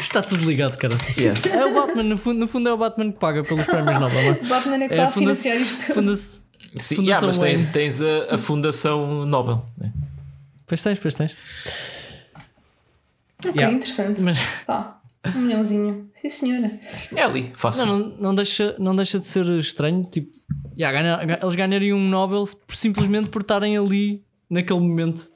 [0.00, 0.96] Está tudo ligado, cara.
[1.16, 1.40] Yeah.
[1.52, 4.22] É o Batman, no fundo, no fundo é o Batman que paga pelos prémios Nobel.
[4.22, 4.32] não é?
[4.40, 5.94] O Batman é que É está a a funda- financiar isto.
[5.94, 6.44] Funda-se.
[6.76, 9.64] Sim, Fundação yeah, mas tens, tens a, a Fundação Nobel.
[9.78, 9.92] né?
[10.66, 11.34] Pois tens, pois tens.
[13.44, 13.76] Ok, Yeah.
[13.76, 14.22] interessante.
[14.22, 15.00] Mas Pá,
[15.34, 16.08] um milhãozinho.
[16.12, 16.70] Sim, senhora.
[17.14, 17.86] É ali, fácil.
[17.86, 20.02] não, não, não, deixa, não deixa de ser estranho.
[20.04, 20.30] Tipo,
[20.78, 25.28] yeah, ganha- ga- eles ganhariam um Nobel por- simplesmente por estarem ali naquele momento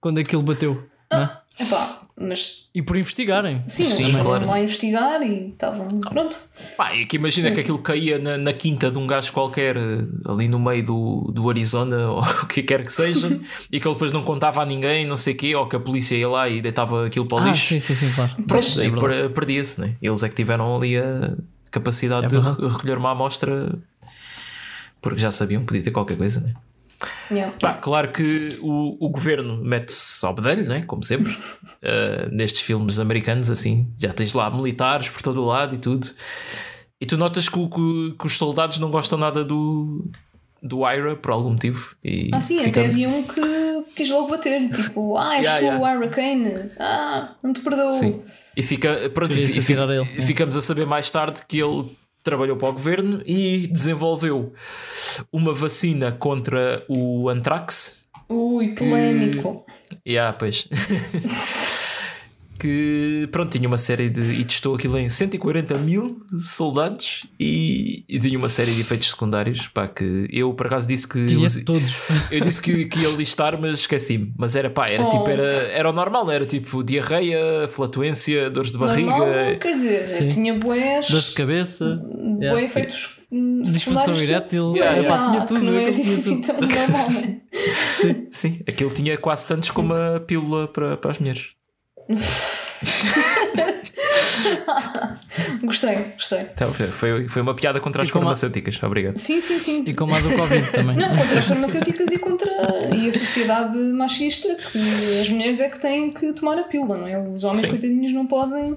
[0.00, 0.84] quando aquilo bateu.
[1.10, 1.42] não é?
[1.60, 3.62] Epá, mas E por investigarem.
[3.66, 4.46] sim, Sim, eles foram claro.
[4.46, 5.88] lá investigar e estavam.
[5.88, 6.38] Pronto.
[6.76, 9.76] Pá, é que imagina que aquilo caía na, na quinta de um gajo qualquer,
[10.28, 13.28] ali no meio do, do Arizona, ou o que quer que seja,
[13.70, 15.80] e que ele depois não contava a ninguém, não sei o quê, ou que a
[15.80, 17.68] polícia ia lá e deitava aquilo para o Ah, lixo.
[17.68, 18.30] sim, sim, sim, claro.
[18.46, 18.80] Pronto,
[19.12, 19.96] É perdia-se, né?
[20.00, 21.34] Eles é que tiveram ali a
[21.70, 22.66] capacidade É de verdade.
[22.68, 23.78] recolher uma amostra
[25.00, 26.54] porque já sabiam que podia ter qualquer coisa, né?
[27.30, 27.52] Yeah.
[27.60, 30.82] Pá, claro que o, o governo mete-se ao bedelho, né?
[30.86, 31.32] como sempre,
[31.82, 36.06] Uh, nestes filmes americanos, assim, já tens lá militares por todo o lado e tudo.
[37.00, 40.08] E tu notas que, que- que os soldados não gostam nada do,
[40.62, 41.96] do Ira por algum motivo.
[42.04, 43.40] E Ah, sim, fica- até havia um que
[43.96, 45.80] quis logo bater tipo, ah, és Yeah, tu yeah.
[45.82, 47.90] o Hurricane, ah, não te perdoo.
[47.90, 48.22] Sim.
[48.56, 50.22] E fica, pronto, e a ele.
[50.22, 51.90] ficamos a saber mais tarde que ele
[52.22, 54.52] trabalhou para o governo e desenvolveu
[55.32, 58.08] uma vacina contra o antrax.
[58.28, 59.66] Ui, polémico.
[60.06, 60.68] Yeah, pois.
[62.62, 64.22] que pronto, tinha uma série de.
[64.22, 69.66] e testou aquilo em 140 mil soldados e, e tinha uma série de efeitos secundários.
[69.68, 71.24] Pá, que eu por acaso disse que.
[71.26, 72.20] Tinha usi- todos.
[72.30, 74.32] eu disse que, que ia listar, mas esqueci-me.
[74.38, 75.08] Mas era pá, era Oh.
[75.10, 79.10] tipo, era, era o normal, era tipo diarreia, flatuência, dores de barriga.
[79.10, 80.28] Normal, quer dizer, Sim.
[80.28, 81.96] tinha boés, Dor de cabeça.
[81.96, 82.62] bué yeah.
[82.62, 83.18] efeitos
[83.64, 84.74] Disfunção que- erétil.
[84.76, 85.60] Yeah, Epá, Yeah, tinha tudo.
[85.60, 86.46] que não é assim tudo.
[86.46, 87.40] tão normal, né?
[88.30, 91.48] Sim, aquilo tinha quase tantos como a pílula para, para as mulheres.
[95.62, 96.38] Gostei, gostei.
[96.54, 98.82] Então, foi- foi, uma piada contra as como a- farmacêuticas.
[98.82, 99.18] Obrigado.
[99.18, 99.84] Sim, sim, sim.
[99.86, 100.96] E como a do Covid também.
[100.96, 102.50] Não, contra as farmacêuticas e contra
[102.94, 104.78] e a sociedade machista que
[105.20, 107.18] as mulheres é que têm que tomar a pílula, não é?
[107.18, 107.68] Os homens, Sim.
[107.68, 108.76] coitadinhos, não podem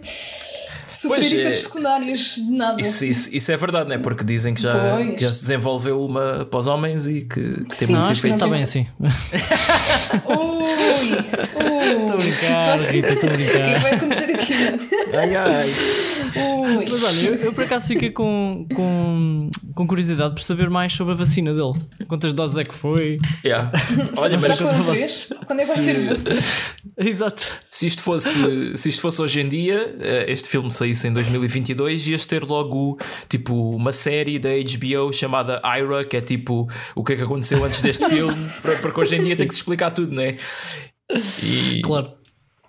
[0.96, 2.80] sofrer Pois, é- efeitos secundários de nada.
[2.82, 4.00] Isso, isso, isso é verdade, não é?
[4.00, 4.74] Porque dizem que já,
[5.16, 8.42] que já se desenvolveu uma para os homens e que, que tem Sim, muitos efeitos.
[8.42, 8.88] está bem assim.
[10.26, 11.16] Ui!
[11.42, 13.82] Estou a brincar, Rita, estou a O que é que brincar.
[13.82, 14.54] vai acontecer aqui?
[15.16, 15.68] Ai, ai.
[16.58, 16.86] Ui!
[16.90, 21.14] Mas olha, eu, eu por acaso fiquei com, com, com curiosidade por saber mais sobre
[21.14, 21.74] a vacina dele.
[22.08, 23.18] Quantas doses é que foi?
[23.44, 23.72] Yeah.
[24.18, 25.30] Olha, mas uma vez?
[25.46, 27.06] Quando é que vai ser o?
[27.06, 27.48] Exato.
[27.70, 32.08] se isto, fosse, se isto fosse hoje em dia, eh, este filme saísse em 2022,
[32.08, 37.14] ias ter logo tipo uma série da HBO chamada Ira, que é tipo o que
[37.14, 38.50] é que aconteceu antes deste filme,
[38.82, 40.38] porque hoje em dia tem que se explicar tudo, não é?
[41.44, 42.12] E, Claro.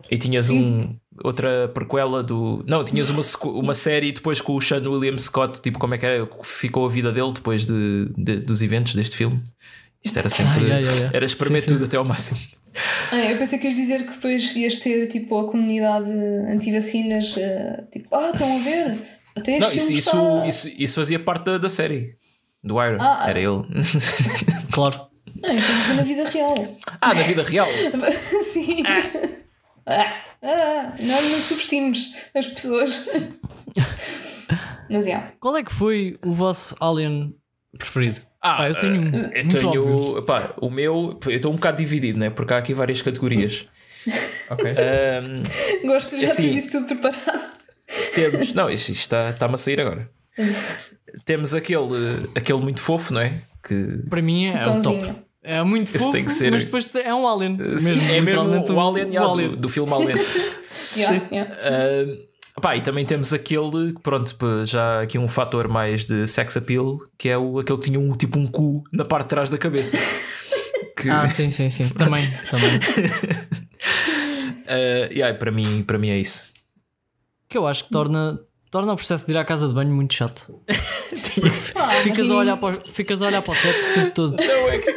[0.09, 2.63] E tinhas um, outra prequela do.
[2.65, 6.07] Não, tinhas uma, uma série depois com o Sean William Scott, tipo como é que
[6.07, 9.43] era, ficou a vida dele depois de, de- dos eventos deste filme.
[10.05, 10.73] Isto era sempre.
[10.73, 11.11] Ai, ai, ai.
[11.13, 12.39] Era espremer tudo até ao máximo.
[13.11, 17.85] Ah, eu pensei que ias dizer que depois ias ter tipo a comunidade anti-vacinas, eh,
[17.91, 18.99] tipo, ah, estão a ver?
[19.35, 20.69] Até Não, este isso, filme isso, está...
[20.69, 22.17] isso, isso fazia parte da, da série.
[22.63, 23.01] Do Iron.
[23.01, 23.31] Ah, ah.
[23.31, 23.65] era ele.
[24.73, 25.07] Claro.
[25.41, 26.77] Não, eu estou a dizer na vida real.
[27.01, 27.69] ah, na vida real.
[28.43, 28.83] Sim.
[29.87, 33.07] Ah, ah, não, não subestimes as pessoas.
[34.91, 35.33] Mas é.
[35.41, 37.35] Qual é que foi o vosso alien
[37.79, 38.21] preferido?
[38.53, 39.07] Ah, Pá, eu tenho um.
[39.07, 39.69] Eu muito tenho.
[39.99, 40.23] óbvio.
[40.23, 41.19] Pá, o meu.
[41.27, 42.31] Eu estou um bocado dividido, né?
[42.31, 43.67] Porque há aqui várias categorias.
[44.49, 44.65] Ok.
[44.71, 45.43] Ahm,
[45.85, 46.43] Gosto, já Assim.
[46.53, 47.41] fiz isso tudo preparado.
[48.15, 48.55] Temos.
[48.55, 50.09] Não, isto isto está- está-me a sair agora.
[51.25, 53.35] Temos aquele, aquele muito fofo, não é?
[53.67, 55.13] Que Para mim é, o top.
[55.43, 57.59] É muito Esse fofo, tem que ser- mas depois é um alien.
[57.79, 59.51] Sim, é mesmo o um- Alien, o alien.
[59.51, 60.19] Do, do filme Alien.
[60.97, 61.57] Yeah, yeah.
[61.61, 62.27] Ah,
[62.61, 66.99] pá, e também temos aquele, que, pronto, já aqui um fator mais de sex appeal,
[67.19, 69.59] que é o, aquele que tinha um tipo um cu na parte de trás da
[69.59, 69.97] cabeça.
[70.99, 71.89] Que, Ah, sim, sim, sim.
[71.91, 72.81] Também, também.
[74.67, 76.53] ah, e aí, para, mim, para mim é isso.
[77.49, 78.39] Que eu acho que torna,
[78.71, 80.59] torna o processo de ir à casa de banho muito chato.
[82.03, 84.37] Ficas a olhar para, o- ficas a olhar para o teto o tempo todo.
[84.37, 84.97] Não, é que.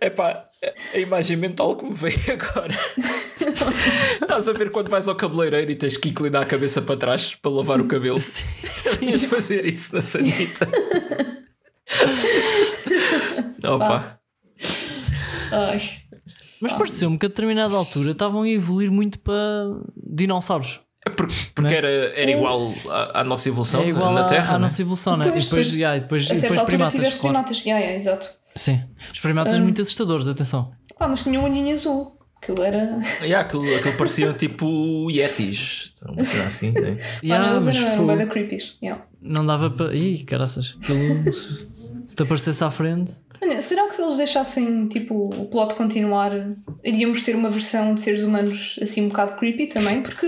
[0.00, 0.44] É pá,
[0.94, 2.78] a imagem mental que me veio agora.
[4.20, 7.34] Estás a ver quando vais ao cabeleireiro e tens que inclinar a cabeça para trás
[7.34, 8.16] para lavar o cabelo?
[9.00, 10.66] Ias fazer isso na sanita.
[13.62, 14.18] Não, pá.
[15.50, 15.80] Ai.
[16.60, 19.64] Mas pareceu-me que a determinada altura estavam a evoluir muito para
[19.96, 20.80] dinossauros.
[21.08, 24.50] É por- porque era, era igual à, à nossa evolução É igual na à, Terra.
[24.54, 24.64] à né?
[24.64, 25.28] nossa evolução, né?
[25.30, 26.94] Pois, e depois, pois, yeah, e depois, A certa depois primatas.
[26.94, 27.34] tiveste claro.
[27.34, 27.58] primatas.
[27.64, 28.26] Yeah, yeah, exato.
[28.56, 28.80] Sim.
[29.12, 30.72] Os primatas muito assustadores, atenção.
[30.98, 32.16] Pá, mas tinha um olhinho azul.
[32.40, 33.00] Aquilo era.
[33.20, 35.92] Yeah, aquilo, aquilo pareciam tipo Yetis.
[36.08, 36.98] Uma cena assim, né?
[37.22, 38.76] Yeah, ah, mas mas eram foi- creepies.
[38.82, 39.04] Yeah.
[39.20, 39.92] não dava para.
[39.94, 40.76] Ih, caraças.
[40.80, 41.66] Aquilo, se,
[42.06, 43.12] se te aparecesse à frente.
[43.40, 46.32] Olha, será que se eles deixassem tipo, o plot continuar,
[46.84, 50.02] iríamos ter uma versão de seres humanos assim um bocado creepy também?
[50.02, 50.26] Porque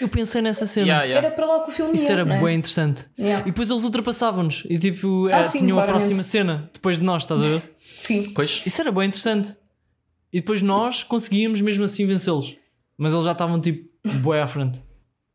[0.00, 0.86] Eu pensei nessa cena.
[0.86, 1.26] Yeah, yeah.
[1.28, 2.40] era para lá que o filme Isso ia, era não é?
[2.42, 3.04] bem interessante.
[3.18, 3.42] Yeah.
[3.46, 6.06] E depois eles ultrapassavam-nos e tipo, Ah, eh, sim, tinham a claramente.
[6.06, 7.62] próxima cena depois de nós, estás a ver?
[8.00, 8.32] Sim.
[8.34, 9.54] Pois, Isso era bem interessante.
[10.32, 12.56] E depois nós conseguíamos mesmo assim vencê-los.
[12.96, 13.88] Mas eles já estavam tipo,
[14.22, 14.78] bué à frente.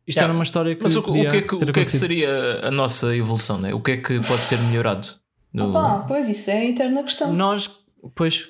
[0.07, 0.25] Isto Yeah.
[0.25, 0.81] era uma história que.
[0.83, 3.15] mas o, que- o que é que, ter o que, é que seria a nossa
[3.15, 3.57] evolução?
[3.59, 3.73] Né?
[3.73, 5.07] O que é que pode ser melhorado?
[5.55, 5.69] No...
[5.69, 7.31] Opa, pois isso é a eterna questão.
[7.33, 7.69] Nós,
[8.13, 8.49] pois,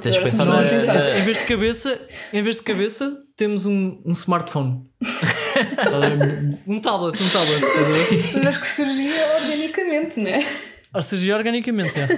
[0.00, 1.18] tens de pensar a na- pensar.
[1.18, 2.00] em vez de cabeça,
[2.32, 4.86] em vez de cabeça, temos um, um smartphone.
[5.02, 7.62] Estás a um tablet, um tablet.
[7.62, 8.02] estás a
[8.38, 8.44] ver?
[8.44, 10.46] Mas que surgia organicamente, não é?
[10.94, 12.08] Ou seja, organicamente, é.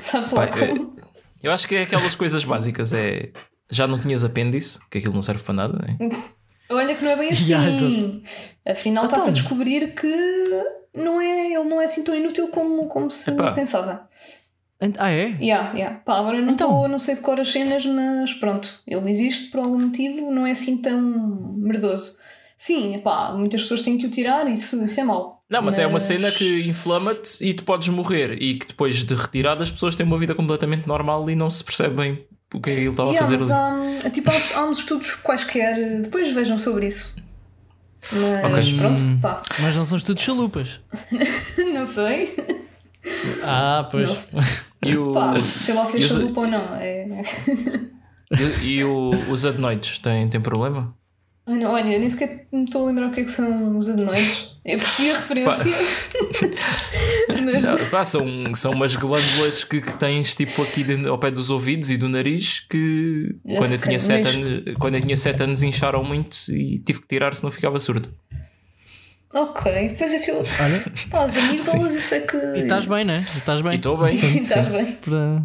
[0.00, 0.96] Sabes lá Pá, é- como?
[1.42, 2.92] Eu acho que é aquelas coisas básicas.
[2.92, 3.30] É
[3.70, 5.96] já não tinhas apêndice, que aquilo não serve para nada, né?
[6.68, 7.52] Olha que não é bem assim.
[7.52, 8.20] Yeah.
[8.66, 9.34] Afinal, está-se a Então.
[9.40, 10.08] descobrir que
[10.94, 13.52] não é, ele não é assim tão inútil como, como se Epá.
[13.52, 14.06] pensava.
[14.98, 15.36] Ah, é?
[15.40, 15.96] Yeah, yeah.
[16.06, 16.68] Pá, agora eu não, Então.
[16.82, 20.46] tô- não sei de cor as cenas, mas pronto, ele existe por algum motivo, não
[20.46, 20.98] é assim tão
[21.58, 22.16] merdoso.
[22.56, 25.42] Sim, pá, muitas pessoas têm que o tirar, isso, isso é mau.
[25.50, 28.40] Não, mas, é uma cena que inflama-te e tu podes morrer.
[28.40, 31.62] E que depois de retirada as pessoas têm uma vida completamente normal e não se
[31.64, 32.24] percebem
[32.54, 34.06] o que é que ele estava Yeah, a fazer mas ali.
[34.06, 37.16] há, tipo, há, há uns estudos quaisquer, depois vejam sobre isso.
[38.12, 38.78] Mas Ok.
[38.78, 40.80] pronto, pá, Mas não são estudos chalupas.
[41.74, 42.34] não sei.
[43.44, 44.30] Ah, pois.
[44.82, 46.74] E, o, Pá, sei lá se é chalupa ou não.
[46.76, 47.06] É...
[48.62, 50.94] e, e o- os adenoides têm, têm problema?
[51.50, 54.56] Olha, olha, nem sequer me estou a lembrar o que é que são os adenoides.
[54.64, 55.64] Eu percebi a referência.
[57.44, 61.30] mas Não, pá, são, são umas glândulas que, que tens tipo aqui de- ao pé
[61.30, 65.00] dos ouvidos e do nariz que É, quando eu tinha 7 mas- anos, quando eu
[65.00, 68.10] tinha sete anos incharam muito e tive que tirar senão ficava surdo.
[69.32, 70.38] Ok, depois aquilo.
[70.38, 72.36] Olha, Pá, as amígdalas, eu sei que.
[72.36, 73.24] e estás bem, né?
[73.34, 73.72] E estás bem.
[73.72, 74.16] E estou bem.
[74.38, 74.92] Estás bem.
[75.00, 75.42] Para-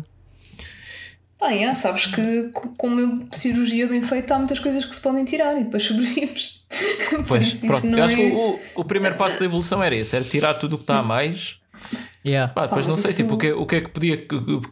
[1.40, 5.02] Pá, yeah, sabes que co- com uma cirurgia bem feita há muitas coisas que se
[5.02, 6.64] podem tirar e depois sobrevives.
[7.28, 7.86] Pois, pronto.
[7.88, 10.74] Eu acho é- que o, o primeiro passo da evolução era esse, era tirar tudo
[10.74, 11.58] o que está a mais.
[12.26, 12.52] Yeah.
[12.52, 14.18] Pá, depois Pá, não sei, isso- tipo, o que, o que é que podia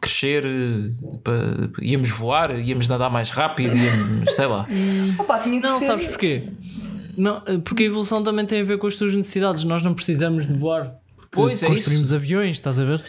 [0.02, 0.46] crescer?
[0.46, 4.68] eh, pa- íamos voar, íamos nadar mais rápido, íamos, sei lá.
[5.20, 5.86] Opa, tinha que Não, ser.
[5.86, 6.44] sabes porquê?
[7.16, 9.64] Não, porque a evolução também tem a ver com as tuas necessidades.
[9.64, 10.96] Nós não precisamos de voar.
[11.30, 12.16] Pois, é construímos isso.
[12.16, 13.02] aviões, estás a ver?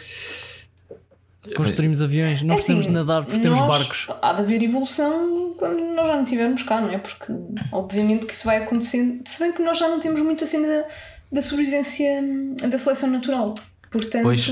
[1.57, 4.07] Construímos aviões, não É precisamos assim, nadar porque temos barcos.
[4.23, 6.99] Há de haver evolução quando nós já não estivermos cá, não é?
[6.99, 7.33] Porque
[7.73, 9.23] obviamente que isso vai acontecendo.
[9.27, 10.85] Se bem que nós já não temos muito a cena da,
[11.33, 13.55] da sobrevivência hum, da seleção natural.
[13.91, 14.23] Portanto.
[14.23, 14.49] Pois.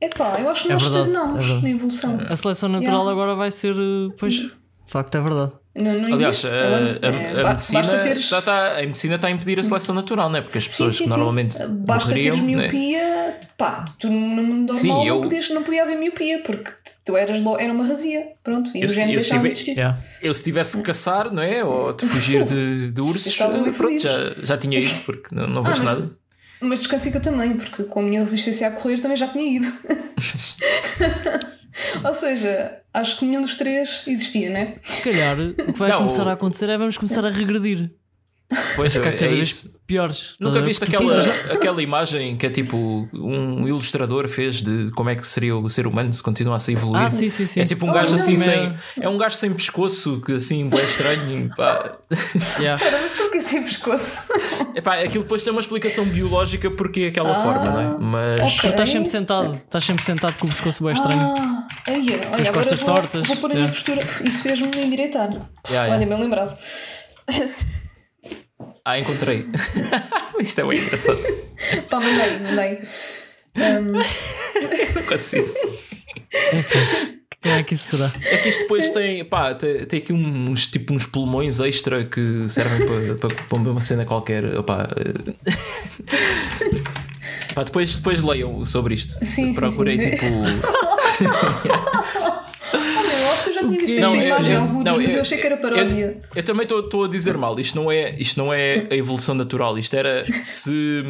[0.00, 2.18] Epá, eu acho que É nós verdade, estagnamos é na evolução.
[2.28, 3.12] A seleção natural Yeah.
[3.12, 3.74] agora vai ser.
[3.74, 4.50] eh, Pois,
[4.92, 5.52] de facto, é verdade.
[5.74, 6.46] Não, não Aliás, existe.
[6.48, 9.30] a, Agora, a- é, a ba- medicina basta teres- está, está- a medicina está a
[9.30, 10.42] impedir a seleção natural, não é?
[10.42, 11.16] Porque as Sim, pessoas sim, que sim.
[11.16, 12.62] normalmente Basta morreriam, teres né?
[12.68, 16.70] miopia, pá, tu no mundo normal Sim, não, eu- podias, não podia haver miopia, porque
[17.06, 18.22] tu eras lo- era uma razia.
[18.44, 19.70] Pronto, e Eu o se- género eu deixava de existir.
[19.78, 19.98] Yeah.
[20.20, 21.64] Eu se tivesse de caçar, não é?
[21.64, 24.02] Ou de fugir de, de ursos, muito pronto, feliz.
[24.02, 26.10] já, já tinha ido, porque não, não Ah, vejo mas- nada.
[26.60, 29.56] Mas descansa que eu também, porque com a minha resistência a correr também já tinha
[29.56, 29.72] ido.
[32.04, 34.74] Ou seja, acho que nenhum dos três existia, né?
[34.82, 37.90] Se calhar, o que vai Não, começar o- a acontecer é vamos começar a regredir.
[38.76, 39.74] Pois é, cada é vez isso.
[39.86, 40.34] piores.
[40.38, 41.18] Nunca viste Porque aquela,
[41.54, 45.86] aquela imagem que é tipo um ilustrador fez de como é que seria o ser
[45.86, 47.02] humano se continuasse a evoluir?
[47.04, 47.60] Ah, sim, sim, sim.
[47.62, 48.38] É tipo um Oh, gajo não, assim não.
[48.44, 48.74] sem.
[49.00, 51.48] É um gajo sem pescoço, que assim, bem estranho.
[51.56, 51.96] Pá.
[52.60, 52.84] Yeah.
[52.84, 54.18] Caramba, com esse pescoço.
[54.76, 57.96] Epá, aquilo depois tem uma explicação biológica porque é aquela Ah, forma, não é?
[57.98, 58.40] Mas.
[58.40, 58.60] ok.
[58.60, 61.34] Tu estás sempre sentado, estás sempre sentado com o pescoço bem estranho.
[61.38, 63.26] Ah, aí, olha, as costas vou, tortas.
[63.26, 63.72] Vou pôr a minha Yeah.
[63.72, 64.28] postura.
[64.28, 65.30] Isso fez-me endireitar.
[65.30, 65.94] Yeah, yeah.
[65.94, 66.58] Olha, bem lembrado.
[68.84, 69.46] Ah, encontrei.
[70.40, 71.18] Isto é bem engraçado.
[71.88, 72.80] Pá, mandei, mandei.
[73.56, 73.92] Um,
[74.94, 75.54] Não consigo.
[77.42, 78.10] Como é que isso será?
[78.24, 82.48] É que isto depois tem, pá, tem, tem aqui uns tipo uns pulmões extra que
[82.48, 84.44] servem para, para, para uma cena qualquer.
[84.56, 84.88] Opá.
[87.54, 89.18] Pá, depois, depois leiam sobre isto.
[89.18, 90.10] Sim, sim, Procurei sim.
[90.12, 90.24] tipo.
[91.20, 91.30] Eu
[93.30, 95.38] acho que eu já tinha visto esta eu- imagem eu- alguns, mas eu, eu- achei
[95.38, 96.20] que era paródia.
[96.24, 97.58] Eu, eu também estou a dizer mal.
[97.58, 99.78] Isto não, é, isto não é a evolução natural.
[99.78, 101.02] Isto era se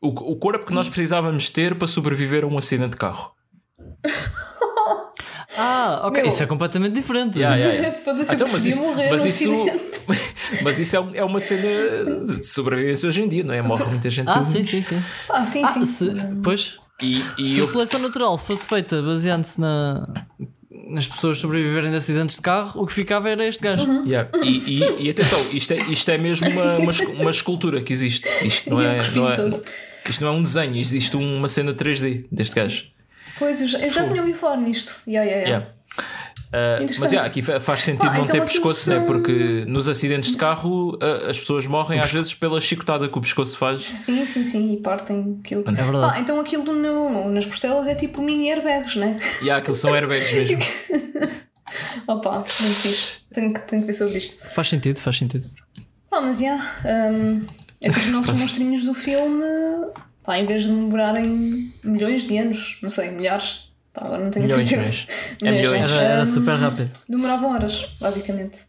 [0.00, 3.32] o, o corpo que nós precisávamos ter para sobreviver a um acidente de carro.
[5.56, 6.20] Ah, ok.
[6.20, 6.28] Meu.
[6.28, 7.38] Isso é completamente diferente.
[7.38, 7.98] Yeah, yeah, yeah.
[8.02, 9.66] Foda-se, Então, mas isso, morrer mas isso,
[10.62, 11.68] mas isso é, um- é uma cena
[12.26, 13.60] de sobrevivência hoje em dia, não é?
[13.60, 14.30] Morre muita gente.
[14.30, 14.98] Ah, sim, sim, sim.
[15.28, 15.84] Ah, sim, Ah, sim.
[15.84, 16.10] se,
[16.42, 20.06] pois, E, e se eu, a seleção natural fosse feita baseando-se na,
[20.88, 23.84] nas pessoas sobreviverem de acidentes de carro, o que ficava era este gajo.
[23.84, 24.04] Uhum.
[24.06, 24.30] Yeah.
[24.44, 28.28] E, e- e atenção, isto é, isto é mesmo uma, uma, uma escultura que existe.
[28.44, 29.60] Isto não, é, não é,
[30.08, 32.86] isto não é um desenho, existe uma cena 3D deste gajo.
[33.38, 34.96] Pois, eu já, eu já tinha ouvido falar nisto.
[35.08, 35.66] Yeah, yeah, yeah.
[35.66, 35.81] Yeah.
[36.52, 39.00] Uh, mas yeah, aqui fa- faz sentido Pá, não então ter aquilo pescoço, né?
[39.06, 43.22] porque nos acidentes de carro uh, as pessoas morrem às vezes pela chicotada que o
[43.22, 43.88] pescoço faz.
[43.88, 45.64] Sim, sim, sim, e partem aquilo.
[45.66, 46.14] É verdade.
[46.14, 49.16] Ah, então aquilo no, nas costelas é tipo mini airbags, né?
[49.42, 50.58] E há aqueles são airbags mesmo.
[52.06, 53.18] Opa, muito fixe.
[53.32, 54.46] Tenho que, tenho que ver sobre isto.
[54.48, 55.48] Faz sentido, faz sentido.
[56.10, 56.56] Pá, mas já,
[57.10, 57.46] um,
[57.80, 59.42] é que os nossos monstrinhos do filme,
[60.22, 64.46] pá, em vez de demorarem milhões de anos, não sei, milhares, pá, agora não tenho
[64.46, 65.04] Milhões, certeza.
[65.42, 65.90] É milhões.
[65.90, 66.90] Era, era Um, super rápido.
[67.08, 68.60] Demoravam horas, basicamente.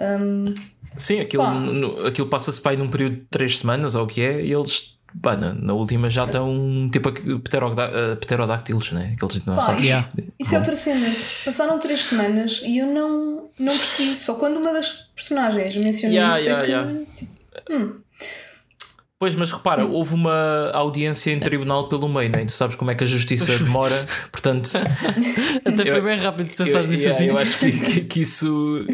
[0.00, 0.54] Um,
[0.96, 4.20] Sim, aquilo, no- aquilo passa-se para aí num período de 3 semanas ou o que
[4.20, 9.12] é, e eles pá, na, na última já estão tipo uh, pterodáctilos, né?
[9.16, 9.80] Aqueles dinossauros.
[9.80, 10.08] isso, Yeah.
[10.38, 11.06] isso é outra cena.
[11.44, 14.16] Passaram três semanas e eu não, não percebi.
[14.16, 16.70] Só quando uma das personagens mencionou Yeah, isso yeah, é que.
[16.72, 17.06] yeah.
[17.16, 17.32] Tipo,
[17.70, 17.94] hum.
[19.20, 22.44] Pois, mas repara, houve uma audiência em tribunal pelo meio, né?
[22.44, 24.70] tu sabes como é que a justiça demora, portanto.
[25.66, 27.28] Até foi Eu- bem rápido se pensares nisso yeah, assim.
[27.28, 28.86] eu acho que, que- que isso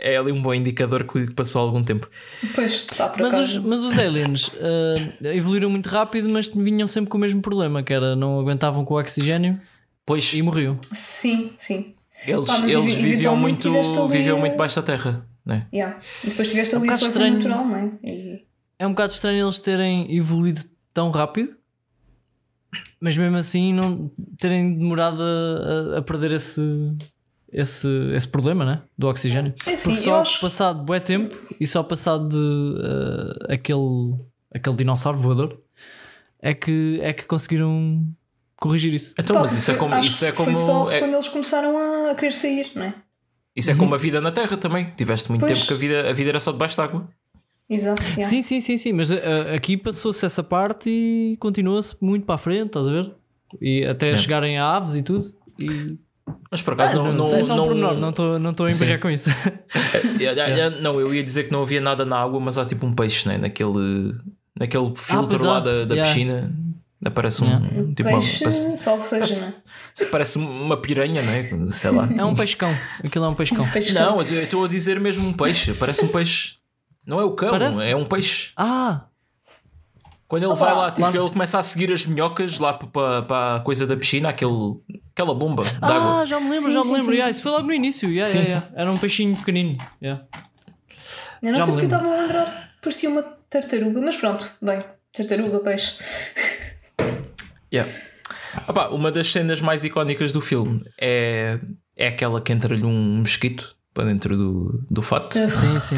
[0.00, 2.08] é ali um bom indicador que passou algum tempo.
[2.52, 7.08] Pois, está por Mas os, mas os aliens ah, evoluíram muito rápido, mas vinham sempre
[7.08, 9.60] com o mesmo problema, que era não aguentavam com o oxigênio
[10.04, 10.76] Pois, e morriam.
[10.90, 11.94] Sim, sim.
[12.26, 15.24] eles, Pá, eles viviam, muito, ali viviam muito baixo da terra.
[15.46, 15.66] Né?
[15.72, 15.96] Yeah.
[16.24, 17.88] E depois tiveste É um ali a seleção natural, não é?
[18.04, 18.49] E-
[18.80, 20.62] É um bocado estranho eles terem evoluído
[20.94, 21.54] tão rápido,
[23.00, 26.62] mas mesmo assim não terem demorado a, a- perder esse,
[27.52, 28.82] esse, esse problema né?
[28.96, 29.52] do oxigênio.
[29.66, 32.82] É assim, Porque eu só acho- passado bué tempo e só passado de
[33.48, 34.14] ah, aquele,
[34.54, 35.60] aquele dinossauro voador
[36.40, 38.02] é que, é que conseguiram
[38.56, 39.14] corrigir isso.
[39.18, 41.28] Então, Tá, mas isso é como, isso é que Foi como, só é, quando eles
[41.28, 42.94] começaram a, querer sair, não é?
[43.54, 44.90] isso é como a vida na Terra também.
[44.96, 45.52] Tiveste muito Pois.
[45.52, 47.08] tempo que a vida, a vida era só debaixo de água.
[47.70, 48.02] Exato.
[48.02, 48.22] yeah.
[48.22, 52.38] Sim, sim, sim, sim, mas ah, aqui passou-se essa parte e continua-se muito para a
[52.38, 53.12] frente, estás a ver?
[53.60, 55.24] E até chegarem a aves e tudo.
[55.58, 55.96] E...
[56.50, 57.12] Mas por acaso não.
[57.12, 59.30] não, é não, pormenor, não estou não estou a embarrar com isso.
[60.20, 62.64] É, é, é, Não, eu ia dizer que não havia nada na água, mas há
[62.64, 63.38] tipo um peixe né?
[63.38, 64.12] naquele,
[64.58, 66.02] naquele filtro pois lá da, da Yeah.
[66.02, 66.52] piscina.
[67.04, 67.46] Aparece um.
[67.46, 67.94] Yeah.
[67.94, 69.54] Tipo, uma- Peixe, parece, salvo seja, parece- não é?
[69.94, 71.70] sim, parece uma piranha, não é?
[71.70, 72.08] Sei lá.
[72.14, 72.76] É um pescão.
[73.02, 73.34] Aquilo é um.
[73.34, 73.54] Peixe
[73.94, 75.72] Não, eu estou a dizer mesmo um peixe.
[75.74, 76.59] Parece um peixe.
[77.06, 77.88] Não é o cão, Parece?
[77.88, 78.50] é um peixe.
[78.56, 79.02] Ah!
[80.28, 83.22] Quando ele Opa, vai lá, tipo, lá- ele começa a seguir as minhocas lá para
[83.22, 84.76] pa, a coisa da piscina, aquele,
[85.12, 86.26] aquela bomba de Ah, água.
[86.26, 87.06] já me lembro, Sim, já me sim, lembro.
[87.06, 87.12] sim.
[87.14, 88.08] Yeah, isso foi logo no início.
[88.08, 88.80] Yeah, Sim, yeah, yeah.
[88.80, 89.76] Era um peixinho pequenino.
[90.00, 90.24] Yeah.
[91.42, 94.48] Eu não Já sei me porque eu estava a lembrar, parecia uma tartaruga, mas pronto,
[94.62, 94.78] bem,
[95.12, 95.96] tartaruga, peixe.
[97.72, 97.90] Yeah.
[98.68, 101.58] Opa, uma das cenas mais icónicas do filme é,
[101.96, 105.32] é aquela que entra-lhe um mosquito para dentro do, do fato.
[105.34, 105.96] Sim, sim.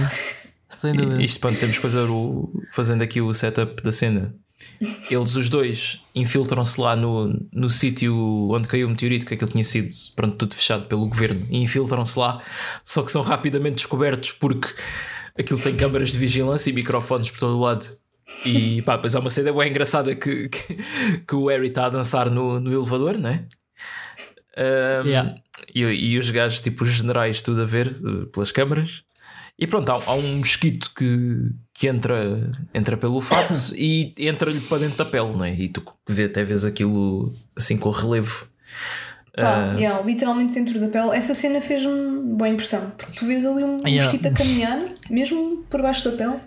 [0.73, 1.23] Sem dúvida.
[1.23, 4.35] Isto, pronto, temos que fazer o, fazendo aqui o setup da cena.
[5.11, 8.15] Eles, os dois, infiltram-se lá no, no sítio
[8.51, 12.17] onde caiu o meteorito, que aquilo tinha sido pronto, tudo fechado pelo governo, e infiltram-se
[12.19, 12.41] lá,
[12.85, 14.69] só que são rapidamente descobertos porque
[15.37, 17.87] aquilo tem câmaras de vigilância e microfones por todo o lado.
[18.47, 20.79] E pá, pois há uma cena bem engraçada que, que,
[21.27, 23.47] que o Harry está a dançar no, no elevador, né?
[24.57, 25.35] Um, Yeah.
[25.75, 29.03] e, e os gajos, tipo os generais, tudo a ver eh, pelas câmaras.
[29.59, 34.79] E pronto, há, há um mosquito que, que entra, entra pelo fato e entra-lhe para
[34.79, 35.55] dentro da pele, não é?
[35.55, 38.47] E tu vê, até vês aquilo assim com relevo.
[39.35, 39.75] Pá, Ah.
[39.79, 41.17] yeah, literalmente dentro da pele.
[41.17, 44.05] Essa cena fez-me boa impressão, porque tu vês ali um Yeah.
[44.05, 46.39] mosquito a caminhar, mesmo por baixo da pele.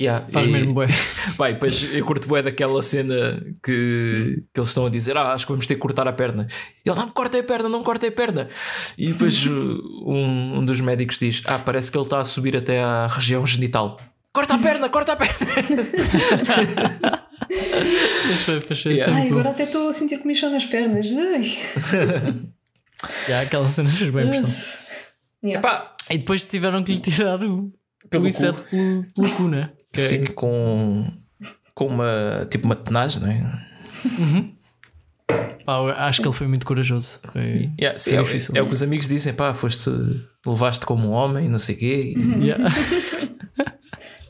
[0.00, 0.88] Yeah, Faz e- mesmo bem.
[1.36, 5.44] Vai, depois eu curto bem daquela cena que, que eles estão a dizer: Ah, acho
[5.44, 6.48] que vamos ter que cortar a perna.
[6.84, 8.48] E ele, não me cortei a perna, não me cortei a perna.
[8.96, 12.82] E depois um, um dos médicos diz: Ah, parece que ele está a subir até
[12.82, 14.00] à região genital.
[14.32, 15.34] Corta a perna, corta a perna.
[17.50, 19.16] Mas foi, mas foi Yeah.
[19.16, 21.06] Ai, agora até estou a sentir comichão nas pernas.
[21.12, 22.50] Ai.
[23.26, 24.50] Yeah, aquela cena fez bem impressão.
[25.42, 25.94] Yeah.
[26.10, 27.72] E depois tiveram que lhe tirar o,
[28.10, 29.70] Pelo o inseto pelo, pelo cu, né?
[29.96, 31.10] É- sim, com,
[31.74, 33.64] com uma tipo uma tenagem, não é?
[35.64, 37.20] Pá, eu acho que ele foi muito corajoso.
[37.32, 38.54] Foi, Yeah, sim, foi é, difícil.
[38.56, 39.90] é o que os amigos dizem: Pá, foste,
[40.46, 42.14] levaste como um homem, não sei o quê.
[42.16, 42.42] Uhum.
[42.42, 42.64] Yeah.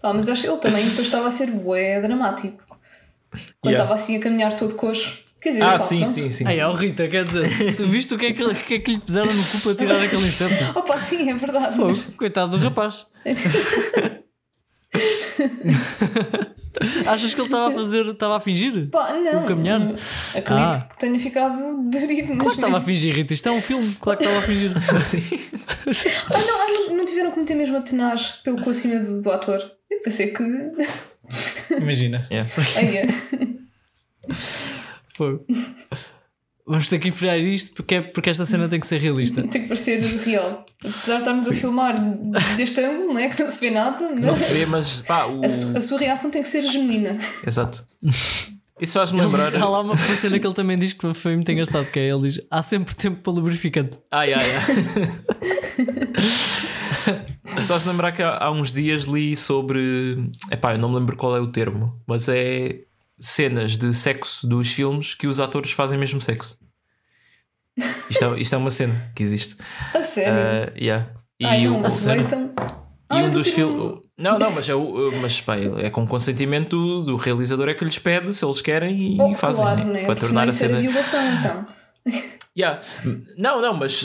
[0.03, 2.57] Ah, mas acho que ele também depois estava a ser bué dramático.
[3.61, 3.85] Quando Yeah.
[3.85, 5.19] estava assim a caminhar todo coxo.
[5.43, 6.13] Quer dizer, Ah, pá, sim, pronto.
[6.13, 6.47] sim, sim.
[6.47, 8.93] Ai, ó Rita, quer dizer, tu viste o que é que, o que, é que
[8.93, 10.79] lhe puseram no cu para tirar aquele inseto?
[10.79, 11.77] Opa, sim, é verdade.
[11.77, 13.07] Pô, mas- coitado do rapaz.
[17.07, 18.89] Achas que ele estava a fazer, estava a fingir?
[18.91, 19.43] Pá, não.
[19.43, 19.81] O caminhar?
[20.35, 20.87] Acredito Ah.
[20.89, 22.53] que tenha ficado derivo, Claro mas.
[22.55, 23.35] que estava a fingir, Rita.
[23.35, 23.97] Isto é um filme.
[24.01, 24.73] Claro que estava a fingir.
[25.01, 26.11] Sim.
[26.33, 29.31] Ah, não, ah, não, tiveram que meter mesmo a tenaz pelo cu acima do, do
[29.31, 29.59] ator.
[29.91, 30.43] Eu pensei que.
[31.77, 32.27] Imagina.
[32.31, 32.49] Yeah.
[32.77, 33.07] É.
[35.09, 35.41] Foi.
[36.71, 39.43] Vamos ter que enfriar isto porque, é- porque esta cena tem que ser realista.
[39.43, 40.65] Tem que parecer real.
[40.85, 41.95] Apesar de estarmos a filmar
[42.57, 43.29] deste ângulo, não é?
[43.29, 45.45] Que não se vê nada, Não mas se vê, mas pá, o.
[45.45, 47.17] a, su- a sua reação tem que ser genuína.
[47.47, 47.85] Exato.
[48.81, 49.55] Isso faz-me lembrar.
[49.57, 52.23] há lá uma cena que ele também diz que foi muito engraçado, que é ele
[52.29, 53.99] diz há sempre tempo para lubrificante.
[54.11, 54.63] Ai, ai, ai.
[57.61, 60.31] Só se lembrar que há, há uns dias li sobre.
[60.51, 62.81] Epá, eu não me lembro qual é o termo, mas é
[63.19, 66.59] cenas de sexo dos filmes que os atores fazem mesmo sexo.
[68.11, 69.57] Isto é, isto é uma cena que existe.
[69.95, 70.33] A sério.
[70.33, 71.07] Ah, yeah.
[71.39, 72.53] E Ai, o- não aproveitam.
[73.13, 74.01] E Ai, um dos filmes.
[74.19, 77.85] Não, não, mas, é, o, mas pá, é com consentimento do, do realizador é que
[77.85, 79.63] lhes pede se eles querem e Oh, fazem.
[79.65, 79.85] claro, né?
[79.85, 79.99] né?
[80.01, 80.79] Para Porque tornar a era cena.
[80.79, 81.67] violação, então.
[82.59, 82.81] Yeah.
[83.39, 84.03] Não, não, mas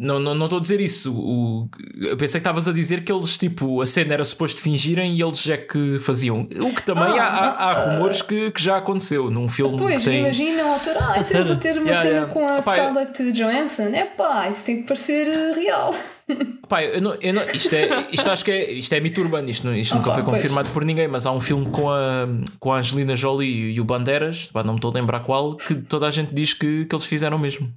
[0.00, 1.12] não estou não, não estou a dizer isso.
[1.14, 1.68] O,
[2.00, 5.22] eu pensei que estavas a dizer que eles, tipo, a cena era suposto fingirem e
[5.22, 6.40] eles é que faziam.
[6.62, 9.98] O que também Ah, há, há, há rumores que, que já aconteceu num filme Pois,
[10.02, 10.20] que tem.
[10.20, 12.32] imagina o autor, ah, então eu vou ter uma Yeah, cena yeah.
[12.32, 13.82] com a Opá, Scarlett Johansson.
[13.94, 15.94] É pá, isso tem que parecer eh, real.
[16.68, 19.50] Pá, eu não, eu não- isto, é, isto acho que é, isto é mito urbano,
[19.50, 20.36] isto, não- isto nunca Opa, foi pois.
[20.36, 22.28] confirmado por ninguém, mas há um filme com a,
[22.60, 25.74] com a Angelina Jolie e o Bandeiras, pá, não me estou a lembrar qual, que
[25.74, 27.68] toda a gente diz que, que eles fizeram mesmo.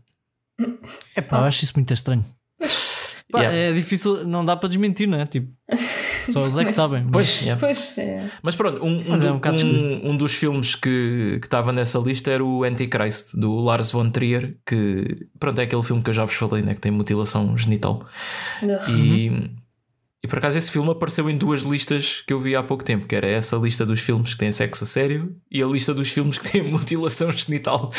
[1.15, 2.25] É pá, eu acho isso muito estranho.
[3.31, 3.57] Pá, Yeah.
[3.57, 5.25] É difícil, não dá para desmentir, não é?
[5.25, 5.51] Tipo,
[6.31, 7.07] só eles é que sabem.
[7.11, 7.59] Pois, yeah.
[7.59, 8.29] Pois, é.
[8.43, 11.97] Mas pronto, um, um, Mas é um um- um dos filmes que que estava nessa
[11.97, 16.13] lista era o Antichrist, do Lars von Trier, que pronto, é aquele filme que eu
[16.13, 18.05] já vos falei, né, que tem mutilação genital.
[18.89, 19.31] E,
[20.23, 23.05] e por acaso esse filme apareceu em duas listas que eu vi há pouco tempo,
[23.05, 26.09] que era essa lista dos filmes que têm sexo a sério e a lista dos
[26.09, 27.91] filmes que têm mutilação genital.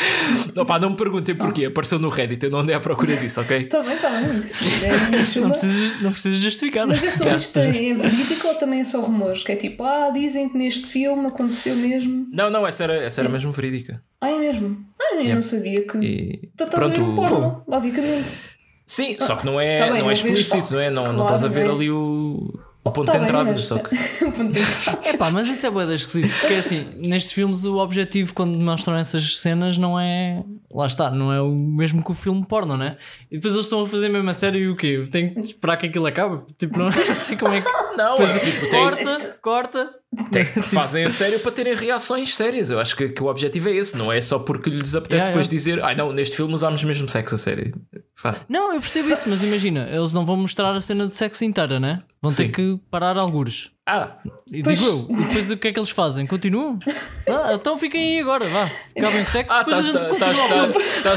[0.55, 3.39] não, pá, não me perguntem porquê, apareceu no Reddit, eu não andei à procura disso,
[3.41, 3.69] ok?
[3.71, 4.21] Bem, está.
[4.21, 7.07] Isso é Não precisas, não precisas justificar, não Mas é?
[7.07, 9.43] essa lista é verídica ou também é só rumores?
[9.43, 12.27] Que é tipo, ah, dizem que neste filme aconteceu mesmo.
[12.31, 14.01] Não, não, essa era, essa era mesmo verídica.
[14.19, 14.77] Ah, é mesmo?
[14.99, 15.35] Ah, eu Yeah.
[15.35, 15.97] não sabia que.
[15.99, 18.54] E Tu estás a ver um porno, basicamente.
[18.85, 20.89] Sim, só que não é, Tá bem, não é não explícito, não é?
[20.89, 21.75] Não, não Claro, estás a ver não é?
[21.75, 23.51] ali o, o ponto Tá de bem, entrada.
[23.51, 23.95] mas- Só que.
[25.07, 26.31] É pá, mas isso é boa da esquisito.
[26.39, 30.43] Porque assim, nestes filmes o objetivo quando mostram essas cenas não é.
[30.71, 32.97] Lá está, não é o mesmo que o filme porno, né?
[33.31, 35.07] E depois eles estão a fazer mesmo a sério e o quê?
[35.09, 36.43] Tem que esperar que aquilo acabe?
[36.57, 37.67] Tipo, não sei como é que.
[37.97, 39.89] não, Depois, é tipo, tem, corta, corta.
[40.31, 42.69] tem- fazem a sério para terem reações sérias.
[42.69, 45.33] Eu acho que, que o objetivo é esse, não é só porque lhes apetece Yeah,
[45.33, 45.57] depois yeah.
[45.57, 47.73] dizer, ai não, neste filme usámos mesmo sexo a sério.
[48.17, 48.37] Fá.
[48.47, 51.79] Não, eu percebo isso, mas imagina, eles não vão mostrar a cena de sexo inteira,
[51.81, 52.01] né?
[52.21, 52.45] Vão Sim.
[52.47, 53.71] ter que parar algures.
[53.85, 54.17] Ah,
[54.49, 54.79] E Pois.
[54.79, 56.25] digo eu, e depois o que é que eles fazem?
[56.25, 56.79] Continuam?
[57.27, 58.71] Ah, então fiquem aí agora, vá.
[58.97, 60.39] Acabem o sexo, ah depois a estás- gente estás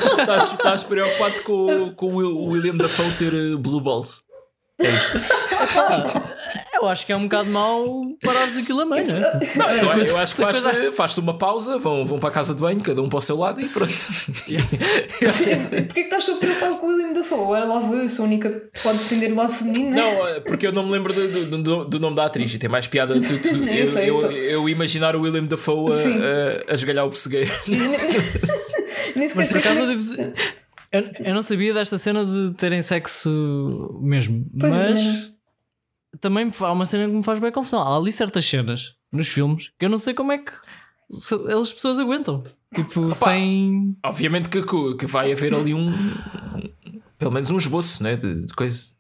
[0.09, 0.39] continua.
[0.53, 4.23] estás- preocupado com, com o Will- o William Dafoe ter eh, blue balls.
[4.81, 5.19] É isso.
[6.81, 9.21] Eu acho que é um bocado mau parares aquilo a meio, né?
[9.57, 12.33] Não, eu, coisa- eu acho que essa faz, faz-se uma pausa, vão, vão para a
[12.33, 13.93] casa de banho, cada um para o seu lado e pronto.
[14.39, 17.39] Porquê que estás tão preocupado com o William Dafoe?
[17.39, 20.15] Ora lá vou eu, sou a única que pode defender o lado feminino, não é?
[20.15, 22.59] Não, eh, porque eu não me lembro do, do- do- do nome da atriz e
[22.59, 24.31] tem mais piada do que tu- Eu eu, sei, eu, então.
[24.33, 27.51] eu imaginar o William Dafoe a, a, a esgalhar o pessegueiro.
[29.17, 30.29] Nem sequer Mas por sei é
[30.93, 35.31] eu, eu, eu não sabia desta cena de terem sexo mesmo, Pois, mas
[36.21, 37.83] também há uma cena que me faz bem confusão.
[37.83, 40.53] Há ali certas cenas nos filmes que eu não sei como é que
[41.11, 42.45] as pessoas aguentam.
[42.75, 43.97] Tipo, sem.
[44.05, 44.63] Obviamente que,
[44.97, 45.93] que, vai haver ali um.
[47.19, 48.17] Pelo menos um esboço, né?
[48.17, 48.93] De, de coisa.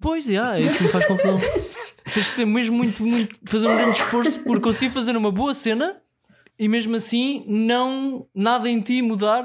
[0.00, 1.38] Pois, é isso me faz confusão.
[2.14, 3.38] Tens de ter mesmo muito, muito.
[3.44, 6.00] fazer um grande esforço por conseguir fazer uma boa cena
[6.58, 8.26] e mesmo assim não.
[8.34, 9.44] nada em ti mudar,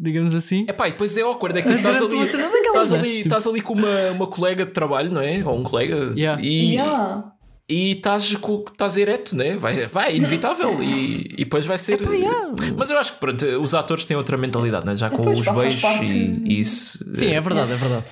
[0.00, 0.64] digamos assim.
[0.68, 2.98] Epá, e depois é awkward, é que tu estás ali, estás né?
[2.98, 5.42] ali, Tipo- estás ali com uma, uma colega de trabalho, não é?
[5.44, 6.12] Ou um colega.
[6.16, 6.42] Yeah.
[6.42, 7.24] E, Yeah.
[7.68, 9.56] e estás, com- estás ereto, né?
[9.56, 10.82] Vai, vai, é inevitável.
[10.82, 12.00] E, e depois vai ser.
[12.10, 12.48] yeah.
[12.76, 14.96] Mas eu acho que pronto, os atores têm outra mentalidade, né?
[14.96, 16.04] já com Pois, os pá, beijos parte.
[16.16, 17.04] e, e isso.
[17.14, 18.06] Sim, é verdade, é verdade.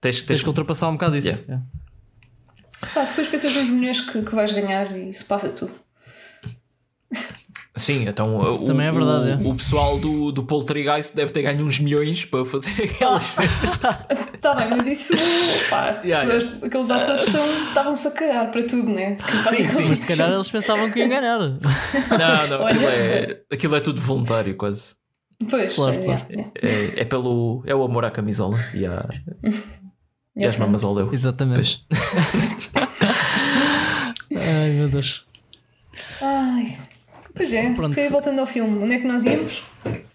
[0.00, 1.28] Tens, Tens que ultrapassar um bocado isso.
[1.28, 1.42] Yeah.
[1.48, 1.66] Yeah.
[2.94, 5.72] Pá, depois pensas nas mulheres que, que vais ganhar e isso passa tudo.
[7.76, 9.50] Sim, então o, Também é verdade, o, é.
[9.50, 13.50] o pessoal do, do Poltergeist deve ter ganho uns milhões para fazer aquelas cenas.
[14.40, 15.12] Tá bem, mas isso,
[15.68, 17.28] pá, Yeah, pessoas- aqueles atores
[17.68, 19.16] estavam-se a cagar para tudo, né?
[19.16, 19.86] Porque Sim, sim.
[19.88, 21.38] Mas se calhar eles pensavam que iam ganhar.
[21.38, 21.58] Não,
[22.48, 22.92] não, aquilo Olha.
[22.94, 24.94] é, aquilo é tudo voluntário, quase.
[25.50, 26.26] Pois, Claro, é, claro.
[26.30, 27.62] é, É, é pelo.
[27.66, 29.06] É o amor à camisola e, à,
[30.36, 30.46] e é.
[30.46, 31.12] às mamas ao leu.
[31.12, 31.84] Exatamente.
[31.90, 32.82] Pois.
[34.34, 35.24] Ai meu Deus.
[36.22, 36.78] Ai.
[37.36, 37.96] Pois é, Pronto.
[38.10, 39.62] Voltando ao filme, onde é que nós íamos?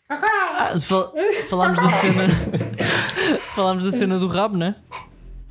[0.10, 1.14] Ah, fal-
[1.50, 3.38] falámos da cena.
[3.56, 4.76] falámos da cena do rabo, né?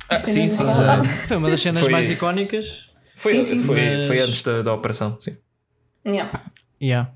[0.09, 1.03] Ah, sim, sim, já.
[1.27, 2.91] Foi uma das cenas Foi- mais icónicas.
[3.15, 3.63] Foi, Sim, sim.
[3.63, 5.37] foi, Mas- foi antes da, da operação, sim.
[6.05, 6.43] Yeah.
[6.81, 7.11] Yeah.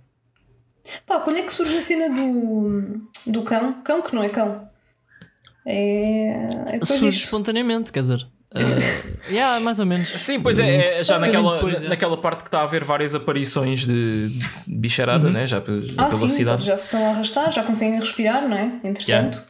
[1.07, 3.81] Pá, quando é que surge a cena do, do cão?
[3.83, 4.69] Cão que não é cão.
[5.65, 6.45] É,
[6.75, 7.23] é Surge disto.
[7.23, 8.27] espontaneamente, quer dizer.
[8.55, 10.09] Uh, yeah, mais ou menos.
[10.09, 11.87] Sim, pois é, é já Um naquela, depois, é.
[11.89, 14.31] naquela parte que está a haver várias aparições de,
[14.65, 15.45] bicharada, né?
[15.45, 15.61] já, Ah,
[16.05, 16.63] pela sim, cidade.
[16.63, 18.71] já se estão a arrastar, já conseguem respirar, não é?
[18.83, 19.43] Entretanto.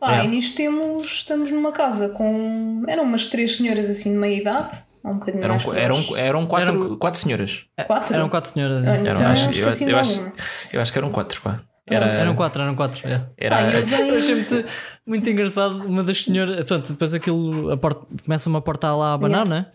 [0.00, 0.24] Pá, Yeah.
[0.24, 2.84] e nisto temos, estamos numa casa com.
[2.86, 4.68] Eram umas três senhoras assim de meia idade,
[5.04, 7.64] um bocadinho Eram, eram, eram, quatro, Eram- quatro senhoras.
[7.84, 8.14] quatro.
[8.14, 8.86] Eram quatro senhoras.
[8.86, 9.00] Ah, yeah.
[9.10, 10.32] então Eram, acho, eu, eu, acho,
[10.72, 11.60] eu acho que eram quatro, pá.
[11.90, 13.06] Era, Eram quatro, eram quatro.
[13.06, 13.26] yeah.
[13.36, 14.64] era, venho- achei muito,
[15.06, 15.84] muito engraçado.
[15.86, 19.66] Uma das senhoras, portanto, depois aquilo a porta, começa uma porta lá a abanar, né?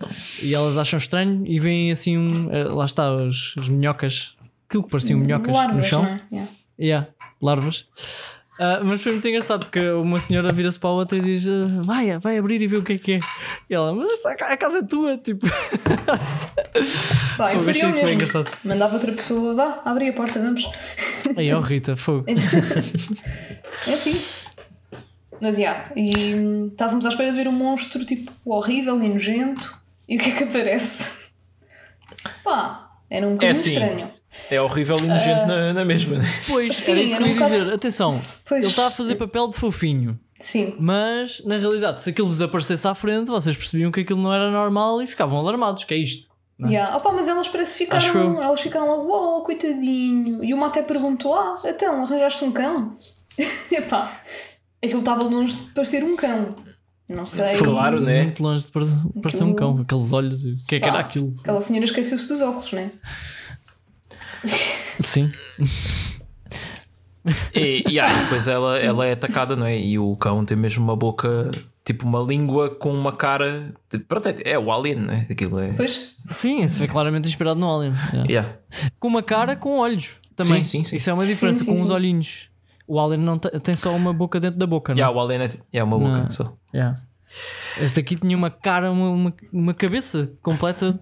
[0.42, 2.52] E elas acham estranho e veem assim um.
[2.54, 4.36] eh, Lá está, os, as minhocas.
[4.70, 6.04] Aquilo que pareciam minhocas no larvas, chão.
[6.04, 6.20] não é?
[6.32, 6.52] Yeah.
[6.80, 7.08] Yeah,
[7.42, 7.86] larvas.
[8.60, 11.66] Ah, mas foi muito engraçado porque uma senhora vira-se para a outra e diz: ah,
[11.86, 13.20] vai, vai abrir e ver o que é que é.
[13.70, 15.18] E ela, mas esta- a casa é tua.
[15.18, 15.48] Tipo,
[17.38, 18.46] Pá, eu faria o mesmo.
[18.64, 20.64] Mandava outra pessoa, vá, abre a porta, vamos.
[21.36, 22.26] aí ó, Rita, fogo.
[23.88, 24.20] É assim.
[25.42, 29.82] Mas já, e estávamos à espera de ver um monstro tipo horrível e nojento.
[30.08, 31.12] E o que é que aparece?
[32.44, 33.70] Pá, era um bocadinho assim.
[33.70, 34.12] estranho.
[34.50, 36.18] É horrível e nojento na, na mesma.
[36.18, 36.26] né?
[36.48, 37.74] Pois, Sim, era isso que eu ia bocado- dizer.
[37.74, 38.64] Atenção, Pois.
[38.64, 40.20] ele está a fazer papel de fofinho.
[40.40, 44.34] Sim, Mas, na realidade, se aquilo vos aparecesse à frente, vocês percebiam que aquilo não
[44.34, 45.84] era normal e ficavam alarmados.
[45.86, 46.28] Que é isto?
[46.66, 46.96] yeah.
[46.98, 48.42] Opa, mas elas parece que ficaram, eu.
[48.42, 50.44] elas ficaram logo, oh, coitadinho.
[50.44, 52.98] E uma até perguntou: Ah, então, arranjaste um cão?
[53.72, 54.20] Epá,
[54.84, 56.56] aquilo estava longe de parecer um cão.
[57.10, 57.58] Não sei.
[57.62, 58.24] Claro, né?
[58.24, 58.86] Muito longe de pare-
[59.22, 59.80] parecer um cão.
[59.82, 60.46] Aqueles olhos.
[60.46, 61.36] O que é que era aquilo?
[61.40, 62.92] Aquela senhora esqueceu-se dos óculos, né?
[65.04, 65.32] Sim.
[67.56, 69.80] E, e aí, depois ela, ela é atacada, não é?
[69.80, 71.50] E o cão tem mesmo uma boca,
[71.86, 73.74] tipo uma língua com uma cara.
[73.90, 75.28] de- pronto, é, é o alien, não é?
[75.30, 75.72] Aquilo é.
[75.74, 77.94] Pois, Sim, isso foi claramente inspirado no Alien.
[78.12, 78.30] Yeah.
[78.30, 78.56] Yeah.
[79.00, 80.64] Com uma cara com olhos também.
[80.64, 80.96] Sim, sim, sim.
[80.98, 81.84] Isso é uma diferença sim, com sim.
[81.84, 82.50] os olhinhos.
[82.86, 85.44] O Alien não te- tem só uma boca dentro da boca, não Yeah, o alien
[85.44, 86.30] é, é uma boca Não.
[86.30, 86.54] só.
[86.74, 86.96] Yeah.
[87.82, 91.00] Esse daqui tinha uma cara, uma, uma, uma cabeça completa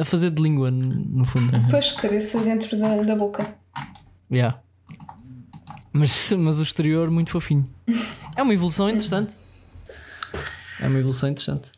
[0.00, 1.52] a fazer de língua, no fundo.
[1.70, 3.54] pois, cabeça dentro da, da boca.
[4.32, 4.58] Yeah.
[5.92, 7.68] Mas, mas o exterior muito fofinho.
[8.36, 9.34] É uma evolução interessante.
[10.80, 11.72] É uma evolução interessante.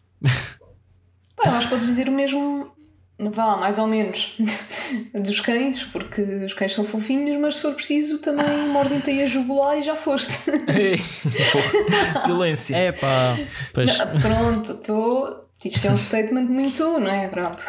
[1.38, 2.70] Acho que podes dizer o mesmo,
[3.18, 4.36] vá, mais ou menos,
[5.14, 9.26] dos cães, porque os cães são fofinhos, mas se for preciso também mordem-te aí a
[9.26, 10.50] jugular e já foste.
[10.68, 11.00] Ei,
[12.26, 12.76] Violência.
[12.76, 13.36] É pá.
[13.74, 13.98] Pois.
[13.98, 15.48] Não, Pronto, estou.
[15.64, 17.28] Isto é um statement muito, não é?
[17.28, 17.62] Pronto.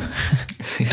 [0.60, 0.86] Sim.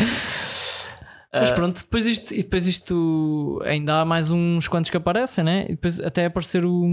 [1.32, 5.64] Mas pronto, depois isto, e depois isto ainda há mais uns quantos que aparecem, né?
[5.64, 6.88] E depois até aparecer o.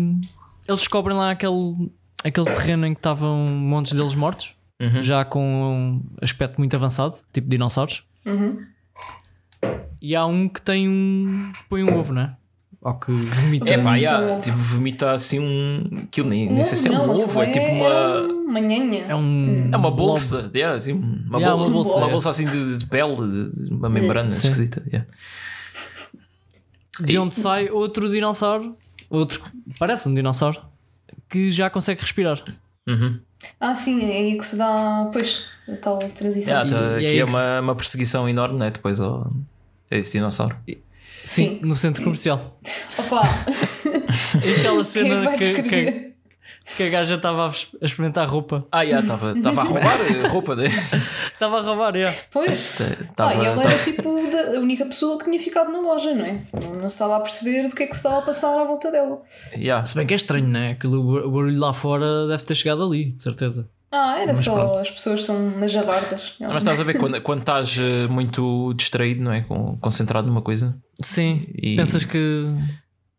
[0.67, 1.91] Eles descobrem lá aquele,
[2.23, 4.53] aquele terreno em que estavam montes deles mortos,
[5.01, 8.03] já com um aspecto muito avançado, tipo dinossauros.
[10.01, 11.53] E há um que tem um.
[11.69, 12.35] põe um ovo, né?
[12.81, 13.73] Ou que vomita.
[13.73, 14.41] É pá, yeah, um ovo.
[14.41, 16.03] tipo, vomita assim um.
[16.03, 18.42] Aquilo nem, nem sei se é um ovo, é tipo É uma.
[18.53, 19.05] Uma nhanha.
[19.09, 19.69] É um.
[19.71, 22.11] É uma bolsa, yeah, assim, uma, Yeah, bolsa, uma bolsa, uma é.
[22.11, 24.47] bolsa assim de, de pele, de, de uma membrana Sim.
[24.49, 24.83] esquisita.
[24.87, 25.07] yeah.
[26.99, 28.75] De onde sai outro dinossauro,
[29.09, 29.41] outro.
[29.79, 30.61] parece um dinossauro,
[31.29, 32.41] que já consegue respirar.
[32.87, 33.19] Uhum.
[33.59, 35.09] Ah, sim, é aí que se dá.
[35.11, 36.53] Pois, a tal transição.
[36.53, 37.35] Yeah, tá- E- e é aqui é isso.
[37.35, 38.69] uma, uma perseguição enorme, né?
[38.71, 39.31] Depois ao,
[39.91, 40.55] a esse dinossauro.
[40.67, 40.77] Sim,
[41.25, 41.59] Sim.
[41.63, 42.59] no centro comercial.
[42.97, 43.23] Opa,
[44.45, 46.12] E aquela quem cena vai que, que?
[46.77, 48.65] Que a gaja estava a experimentar roupa.
[48.71, 50.67] Ah, yeah, estava a roubar a roupa, né?
[51.33, 52.15] Estava a roubar, yeah.
[52.31, 52.79] Pois.
[52.81, 55.79] Ah, Tava- e ela tava- era tipo da- a única pessoa que tinha ficado na
[55.81, 56.41] loja, não é?
[56.53, 58.63] Não, não se estava a perceber do que é que se estava a passar à
[58.63, 59.21] volta dela.
[59.55, 59.83] yeah.
[59.83, 60.71] Se bem que é estranho, né?
[60.71, 63.69] Aquilo, o barulho lá fora deve ter chegado ali, de certeza.
[63.91, 64.79] Ah, era Mas só pronto.
[64.79, 66.33] as pessoas são umas jabardas.
[66.39, 69.45] Mas estás a ver quando, quando estás eh, muito distraído, não é?
[69.79, 72.45] Concentrado numa coisa, Sim, E- pensas que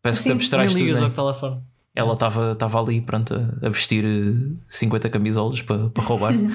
[0.01, 1.23] parece que te abstrais nem tudo, ligas né?
[1.23, 1.61] lá fora.
[1.95, 3.33] Ela estava estava ali, pronto,
[3.63, 6.33] a, vestir eh, 50 camisolas para para roubar.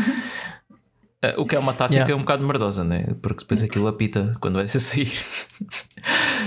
[1.22, 2.14] Eh, o que é uma tática Yeah.
[2.16, 3.08] um bocado merdosa, né?
[3.20, 5.12] Porque depois aquilo apita quando vai ser sair.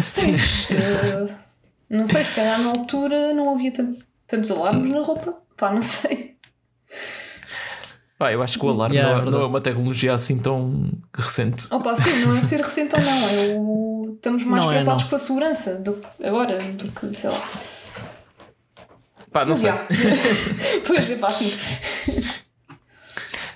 [0.04, 0.34] Sim.
[0.72, 1.36] eh,
[1.92, 3.96] não sei, se calhar na altura não havia tan-
[4.28, 5.36] tantos alarmes na roupa.
[5.56, 6.34] Pá, não sei.
[8.18, 10.40] Pá, eu acho que o alarme Yeah, é não, é- não é uma tecnologia assim
[10.40, 11.68] tão recente.
[11.72, 13.28] Opa, sim, não é ser recente ou não.
[13.30, 14.14] É o...
[14.16, 15.10] Estamos mais Não é, preocupados não.
[15.12, 17.44] com a segurança do agora do que, sei lá.
[19.34, 19.70] Pá, não sei.
[19.72, 19.88] já.
[20.88, 21.52] pois é, pá, sim.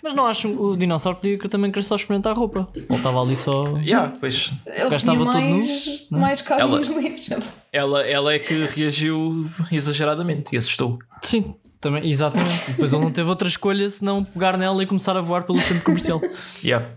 [0.04, 2.68] Mas não acho o dinossauro podia que também querer só experimentar a roupa.
[2.74, 3.64] Ele estava ali só.
[3.80, 7.30] Yeah, pois Ele Gastava tinha tudo nu, mais, mais cabos Ela- livres.
[7.74, 10.98] ela, ela é que reagiu exageradamente e assustou.
[11.22, 12.72] Sim, também, exatamente.
[12.72, 15.84] Depois ele não teve outra escolha senão pegar nela e começar a voar pelo centro
[15.84, 16.22] comercial.
[16.64, 16.88] Yeah.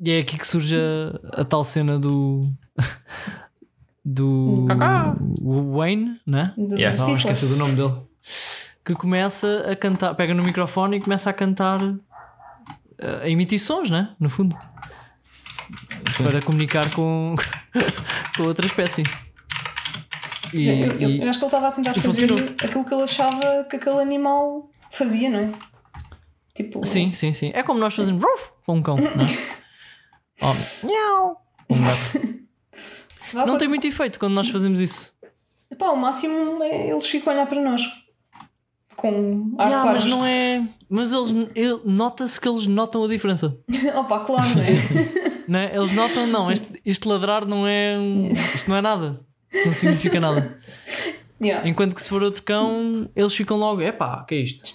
[0.00, 2.48] E é aqui que surge a, a tal cena do.
[4.06, 4.64] Do.
[4.68, 5.16] Cacá.
[5.42, 6.54] Wayne, né?
[6.56, 6.96] Do, Yeah.
[6.96, 7.94] Não, esqueci do nome dele.
[8.84, 11.80] Que começa a cantar, pega no microfone e começa a cantar,
[12.98, 14.14] eh, a emitir sons, né?
[14.20, 14.56] No fundo,
[16.18, 17.34] para comunicar com,
[18.36, 19.02] com outra espécie.
[20.54, 22.54] E, Sim, eu, e- eu acho que ele estava a tentar fazer funcionou.
[22.62, 25.52] aquilo que ele achava que aquele animal fazia, não é?
[26.54, 27.50] Tipo, sim, sim, sim.
[27.52, 28.22] É como nós fazemos
[28.64, 30.86] com um cão, não é?
[30.86, 31.42] Miau.
[31.68, 32.45] Um gato.
[33.32, 35.14] Vá Não tem muito efeito quando nós fazemos isso.
[35.78, 37.82] Pá, o máximo é eles ficam a olhar para nós
[38.96, 40.66] com ar Yeah, mas não é.
[40.88, 43.58] Mas eles ele- nota-se que eles notam a diferença.
[43.94, 45.26] Opa, claro, não é?
[45.46, 45.76] Não é?
[45.76, 47.96] Eles notam, não, este, este ladrar não é.
[48.32, 49.20] Isto não é nada.
[49.64, 50.58] Não significa nada.
[51.40, 51.68] Yeah.
[51.68, 54.64] Enquanto que se for outro cão, eles ficam logo, epá, que é isto?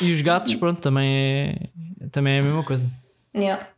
[0.00, 1.68] e os gatos, pronto, também é,
[2.10, 2.88] também é a mesma coisa.
[3.36, 3.68] Yeah.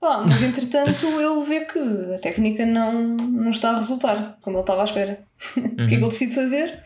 [0.00, 1.78] Pá, mas entretanto ele vê que
[2.14, 5.24] a técnica não, não está a resultar como ele estava à espera.
[5.56, 6.82] O que é que ele decide fazer?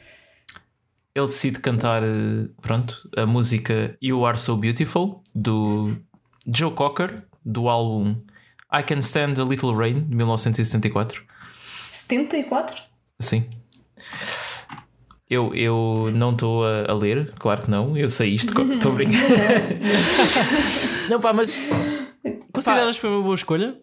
[1.14, 5.97] Ele decide cantar, eh, pronto, a música You Are So Beautiful do
[6.47, 8.16] Joe Cocker, do álbum
[8.72, 11.22] I Can Stand a Little Rain, de 1974.
[11.91, 12.83] 74?
[13.20, 13.49] Sim.
[15.29, 18.95] Eu, eu não estou a, a ler, claro que não, eu sei isto, estou a
[18.95, 19.20] brincar.
[21.11, 21.70] não, pá, mas
[22.53, 23.76] Consideras que foi uma boa escolha?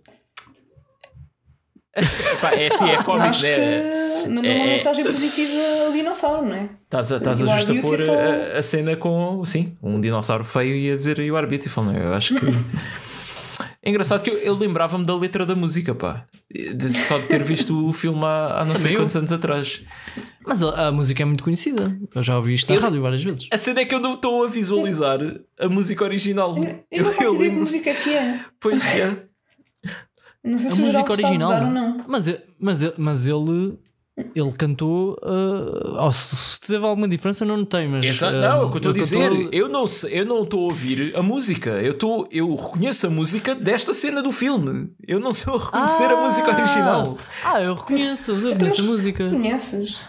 [2.41, 3.55] pá, é assim, é cómico, acho né?
[4.23, 6.67] que mandou É- uma é- mensagem positiva ao dinossauro, não é?
[6.83, 8.15] Estás a, estás a beautiful.
[8.15, 11.93] a, a cena com, sim, um dinossauro feio e a dizer You are beautiful, não
[11.95, 12.03] é?
[12.05, 12.45] Eu acho que.
[13.85, 16.25] É engraçado que eu, eu lembrava-me da letra da música, pá.
[16.51, 19.01] De- só de ter visto o filme há, há não sei eu.
[19.01, 19.83] quantos anos atrás.
[20.43, 21.95] Mas a, a música é muito conhecida.
[22.13, 23.47] Eu já ouvi isto na Eu- rádio várias vezes.
[23.51, 25.19] A cena é que eu não estou a visualizar
[25.59, 26.55] a música original.
[26.91, 28.39] Eu não faço ideia que música que é.
[28.59, 29.23] Pois é.
[30.43, 31.49] Não sei A se o geral música está a original.
[31.49, 32.05] usar ou não.
[32.07, 33.77] Mas, mas, mas ele.
[34.33, 35.17] Ele cantou.
[35.23, 38.05] ah, oh, se se teve alguma diferença, eu não notei, mas.
[38.05, 39.29] Exa- ah, não, é o que eu estou a dizer.
[39.29, 41.69] cantou- Eu não eu não estou a ouvir a música.
[41.71, 44.89] Eu, estou, eu reconheço a música desta cena do filme.
[45.07, 47.17] Eu não estou a reconhecer a música original.
[47.43, 49.29] Ah, eu reconheço, eu conheço a música.
[49.29, 49.99] Conheces?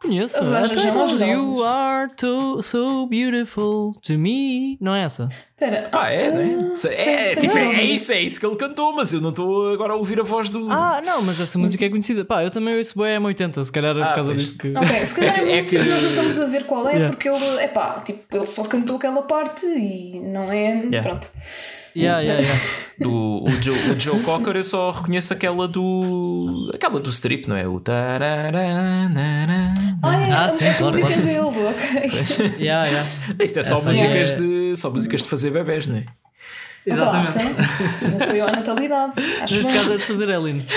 [0.00, 0.38] Conheço.
[0.38, 1.20] Até notas.
[1.20, 4.76] You are too, so beautiful to me.
[4.80, 5.28] Não é essa?
[5.52, 5.88] Espera.
[5.92, 6.74] Ah, é, né?
[6.74, 9.20] Se- É, tem- tipo, tem- é, é isso, é isso que ele cantou, mas eu
[9.22, 10.70] não estou agora a ouvir a voz do.
[10.70, 12.24] Ah, não, mas essa música é conhecida.
[12.24, 14.42] Pá, eu também ouço bem M80, se calhar é Ah, por causa pois.
[14.42, 14.68] disso que.
[14.76, 16.88] Ok, se calhar É é, que- é música que- nós não estamos a ver qual
[16.88, 17.08] é, Yeah.
[17.16, 21.00] porque ele, é pá, tipo, ele só cantou aquela parte e não é.
[21.00, 21.30] Pronto.
[21.96, 22.60] Yeah, yeah, yeah.
[22.98, 26.70] do o, Joe, o Joe Cocker, eu só reconheço aquela do.
[26.74, 27.68] aquela do strip, não é?
[27.68, 27.78] O.
[27.78, 29.74] tararana.
[30.02, 31.22] Ah, é, Ah, sim, claro, música claro.
[31.22, 32.54] dele, ok.
[32.58, 33.08] yeah, yeah.
[33.44, 34.76] Isto é só Essa músicas é- de.
[34.76, 36.04] só músicas de fazer bebés, não é?
[36.86, 37.36] Exatamente.
[38.02, 39.12] Então, apoio à natalidade.
[39.40, 40.68] Acho Neste caso é de fazer aliens.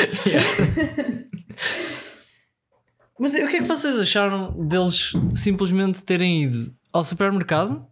[3.20, 7.84] Mas o que é que vocês acharam deles simplesmente terem ido ao supermercado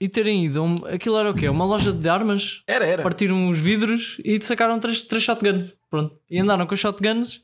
[0.00, 1.48] e terem ido a um, aquilo era o quê?
[1.48, 2.62] Uma loja de armas?
[2.66, 3.02] Era, era.
[3.02, 5.76] Partiram os vidros e sacaram três, três shotguns.
[5.90, 6.16] Pronto.
[6.30, 7.42] E andaram com os shotguns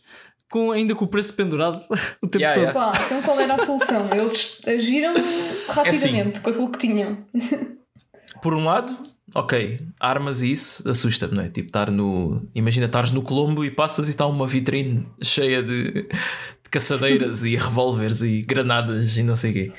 [0.51, 1.83] com, ainda com o preço pendurado
[2.21, 2.75] o tempo Yeah, todo.
[2.77, 2.93] yeah.
[2.93, 4.09] Pá, então qual era a solução?
[4.13, 5.15] Eles agiram
[5.71, 6.43] rapidamente assim.
[6.43, 7.19] com aquilo que tinham.
[8.43, 8.97] Por um lado,
[9.35, 11.49] ok, armas e isso assusta-me, não é?
[11.51, 12.49] Tipo, estar no.
[12.55, 17.55] Imagina, estares no Colombo e passas e está uma vitrine cheia de, de caçadeiras e
[17.57, 19.73] revólveres e granadas e não sei o quê.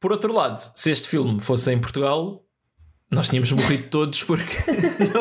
[0.00, 2.42] Por outro lado, se este filme fosse em Portugal,
[3.10, 4.56] nós tínhamos morrido todos porque
[5.12, 5.20] não,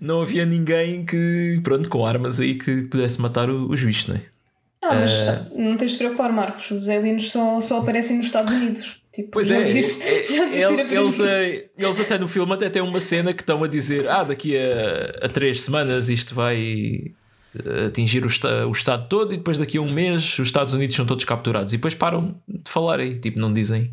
[0.18, 4.16] não havia ninguém que, pronto, com armas aí que pudesse matar o- os bichos, não
[4.16, 4.22] é?
[4.82, 6.70] Ah, mas Eh, não tens de te preocupar, Marcos.
[6.70, 9.02] Os aliens só, só aparecem nos Estados Unidos.
[9.12, 12.28] Tipo, Pois é, viste- é, já viste ir a ele- eles, eh, eles até no
[12.28, 16.08] filme até têm uma cena que estão a dizer ah, daqui a, a três semanas
[16.08, 17.12] isto vai
[17.86, 20.94] atingir o, esta- o estado todo e depois daqui a um mês os Estados Unidos
[20.96, 23.92] são todos capturados e depois param de falar aí, tipo, não dizem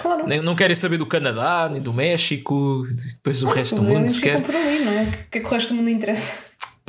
[0.00, 0.26] Claro.
[0.26, 2.84] nem, não querem saber do Canadá, nem do México
[3.14, 5.02] depois o resto do mundo aliens sequer ficam por ali, não é?
[5.02, 6.38] O que, que é que o resto do mundo interessa?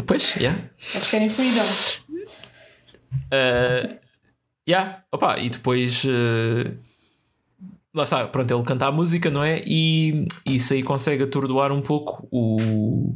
[0.05, 0.59] Pois, yeah.
[0.93, 1.63] Eles querem freedom.
[3.31, 3.97] Uh,
[4.67, 6.75] yeah, opa, e depois uh,
[7.93, 9.61] lá está, pronto, ele canta a música, não é?
[9.65, 13.15] E isso aí consegue atordoar um pouco o,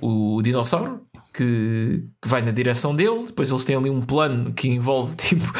[0.00, 3.26] o dinossauro que, que vai na direção dele.
[3.26, 5.52] Depois eles têm ali um plano que envolve tipo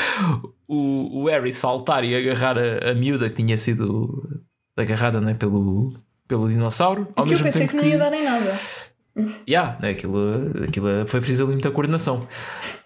[0.69, 4.41] o, o Harry saltar e agarrar a, a miúda que tinha sido
[4.77, 5.35] agarrada não é?
[5.35, 5.93] pelo,
[6.29, 7.09] pelo dinossauro.
[7.17, 8.59] Ao Aqui eu mesmo pensei tempo que não ia dar em nada.
[9.49, 10.19] Yeah, né, aquilo,
[10.65, 12.27] aquilo foi preciso ali muita coordenação.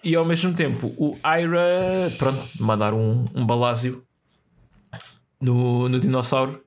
[0.05, 4.03] E ao mesmo tempo, o Ira, pronto, mandar um, um balásio
[5.41, 6.62] no, no dinossauro.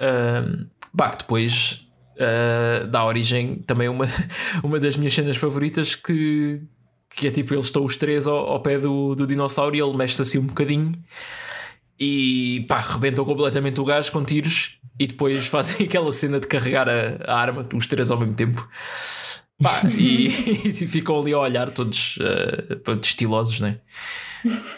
[0.00, 1.83] Um, bah, que depois
[2.16, 4.06] uh, dá origem também uma,
[4.62, 6.60] uma das minhas cenas favoritas que,
[7.10, 9.96] que é tipo, eles estão os três ao, ao pé do, do dinossauro e ele
[9.96, 10.92] mexe-se assim um bocadinho
[11.98, 16.88] e pá, rebentam completamente o gajo com tiros e depois fazem aquela cena de carregar
[16.88, 18.68] a, a arma, os três ao mesmo tempo.
[19.62, 20.26] Pá, e,
[20.68, 23.78] e ficam ali a olhar todos uh, pronto, estilosos, né?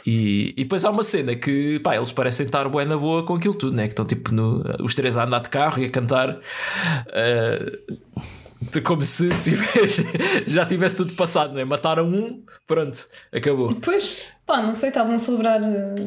[0.06, 3.34] E, e depois há uma cena que pá, eles parecem estar bué na boa com
[3.34, 3.84] aquilo tudo, né?
[3.84, 6.30] Que estão tipo no, os três a andar de carro e a cantar.
[6.30, 10.04] uh, como se tivesse,
[10.46, 11.64] já tivesse tudo passado, né?
[11.64, 12.98] Mataram um, pronto,
[13.32, 13.74] acabou.
[13.76, 15.64] Pois, pá, não sei, estavam a celebrar uh,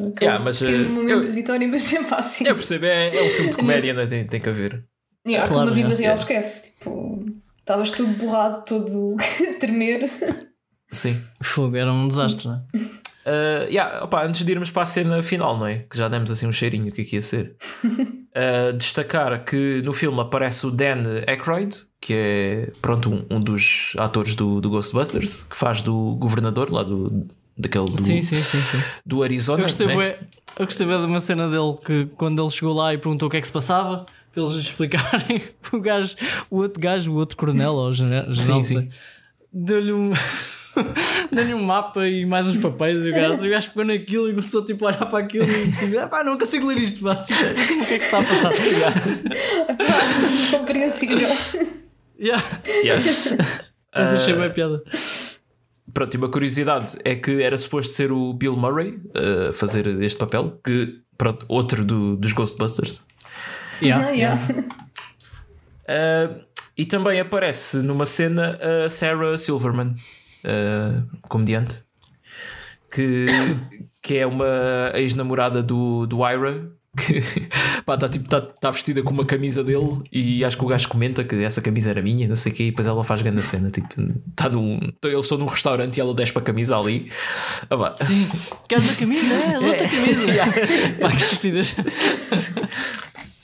[0.08, 2.46] aquele Yeah, mas, pequeno uh, momento eu- de vitória, mas é fácil.
[2.46, 4.06] Eu percebo, é, é um filme de comédia, né?
[4.06, 4.84] tem, tem que haver.
[5.26, 6.02] Yeah, Claro, na vida yeah.
[6.02, 6.22] real Yeah.
[6.22, 6.72] esquece.
[6.72, 7.24] Tipo,
[7.60, 10.04] Estavas todo borrado, todo a tremer.
[10.90, 11.20] Sim.
[11.42, 12.62] Fogo, era um desastre, não é?
[13.26, 15.84] Uh, yeah, opa, antes de irmos para a cena final, não é?
[15.90, 17.54] Que já demos assim um cheirinho o que é que ia ser.
[17.84, 23.92] Uh, destacar que no filme aparece o Dan Aykroyd, que é pronto, um, um dos
[23.98, 28.82] atores do, do Ghostbusters, que faz do governador lá do, daquele do, Sim, sim, sim.
[29.04, 29.60] do Arizona.
[29.60, 29.94] Eu gostei, né?
[29.94, 30.18] bué-
[30.58, 33.30] eu gostei bué de uma cena dele que quando ele chegou lá e perguntou o
[33.30, 35.42] que é que se passava, para eles explicarem,
[35.72, 36.16] o gajo,
[36.50, 38.88] o outro gajo, o outro coronel, ou general, Sim, sim.
[39.52, 40.12] deu-lhe um.
[41.32, 44.30] Deu-lhe um mapa e mais uns papéis e o gajo, o gajo pegou naquilo e
[44.34, 47.16] começou tipo, a olhar para aquilo e tipo, ah, pá, não consigo ler isto, pá,
[47.22, 47.54] tipo, o
[47.86, 48.52] que é que está a passar?
[50.50, 51.28] Compreensível.
[52.18, 52.42] yeah.
[52.84, 53.04] Yeah.
[53.94, 54.82] Mas achei bem a piada.
[55.92, 59.86] Pronto, e uma curiosidade é que era suposto ser o Bill Murray uh, a fazer
[60.02, 63.04] este papel, que pronto, outro do- dos Ghostbusters.
[63.82, 64.40] Yeah, Não, yeah.
[64.48, 64.68] yeah.
[65.88, 66.44] Uh,
[66.76, 69.96] e também aparece numa cena a Sarah Silverman,
[70.44, 71.84] uh, comediante,
[72.90, 73.26] que,
[74.02, 76.70] que é uma ex-namorada do, do Ira.
[76.96, 77.18] Que
[77.92, 81.22] está tipo, tá, tá vestida com uma camisa dele e acho que o gajo comenta
[81.22, 83.70] que essa camisa era minha, não sei o quê, e depois ela faz grande cena.
[83.70, 83.88] Tipo,
[84.34, 87.10] tá num, eles estão num restaurante e ela desce para a camisa ali.
[87.68, 87.94] Ah, vá.
[87.96, 88.28] Sim.
[88.68, 89.34] Queres a camisa?
[89.34, 90.42] É, outra camisa.
[91.00, 91.76] Pá, que estupidez.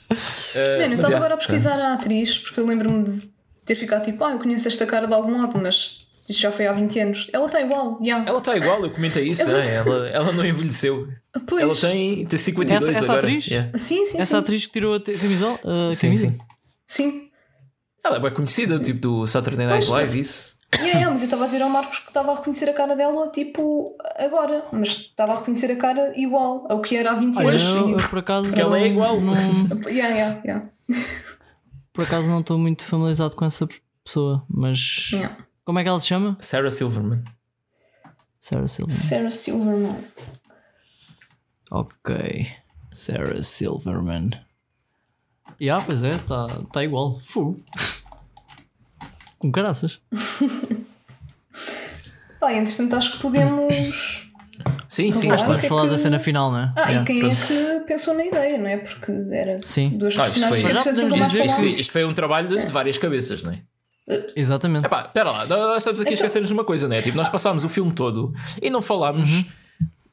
[0.09, 3.29] Uh, Mano, eu mas, estava agora a pesquisar a atriz porque eu lembro-me de
[3.65, 6.67] ter ficado tipo, ah, eu conheço esta cara de algum lado, mas isto já foi
[6.67, 7.29] há 20 anos.
[7.33, 8.23] Ela está igual, já.
[8.25, 9.75] Ela está igual, eu comentei isso, né?
[9.75, 11.07] ela, ela não envelheceu.
[11.47, 11.61] Pois.
[11.61, 13.19] Ela tem, tem 52 Essa- essa agora.
[13.27, 13.47] atriz?
[13.47, 13.77] Yeah.
[13.77, 14.37] Sim, sim, Essa sim.
[14.37, 15.59] atriz que tirou a camisola?
[15.89, 16.27] a Sim, camisa?
[16.27, 16.37] sim.
[16.87, 17.29] Sim.
[18.03, 19.89] Ela é bem conhecida, tipo do Saturday Night Pois.
[20.01, 20.57] Live, isso.
[20.75, 22.93] Yeah, yeah, mas eu estava a dizer ao Marcos que estava a reconhecer a cara
[22.95, 24.65] dela, tipo, agora.
[24.71, 27.63] Mas estava a reconhecer a cara igual ao que era há 20 Olha, anos.
[27.63, 28.53] eu, eu por acaso.
[28.59, 29.19] Ela é igual.
[29.21, 29.33] Não,
[29.89, 30.69] Yeah, yeah, yeah.
[31.93, 33.67] por acaso não estou muito familiarizado com essa
[34.03, 35.09] pessoa, mas.
[35.13, 35.37] Yeah.
[35.67, 36.37] Como é que ela se chama?
[36.39, 37.21] Sarah Silverman.
[38.39, 38.95] Sarah Silverman.
[38.97, 39.97] Sarah Silverman.
[41.69, 42.47] Ok.
[42.93, 44.29] Sarah Silverman.
[45.59, 47.19] Yeah, pois é, está tá igual.
[47.19, 47.57] Fogo.
[49.39, 49.99] Com caraças.
[52.39, 54.25] Pá, entretanto, acho que podemos.
[54.87, 55.27] Sim, sim.
[55.27, 55.29] Claro.
[55.29, 56.71] mas o Vamos que é falar que- da cena final, né?
[56.77, 57.35] Ah, Yeah, e quem pronto.
[57.35, 58.77] é que pensou na ideia, não é?
[58.77, 59.97] Porque era Sim.
[59.97, 61.45] duas Ah, isto personagens foi- que Já podemos dizer
[61.77, 63.61] Isto, foi um trabalho de, de várias cabeças, não é?
[64.35, 64.85] Exatamente.
[64.85, 67.01] Epá, espera lá, nós estamos aqui a Então- esquecer-nos de uma coisa, né?
[67.01, 69.45] Tipo, nós passámos o filme todo e não falámos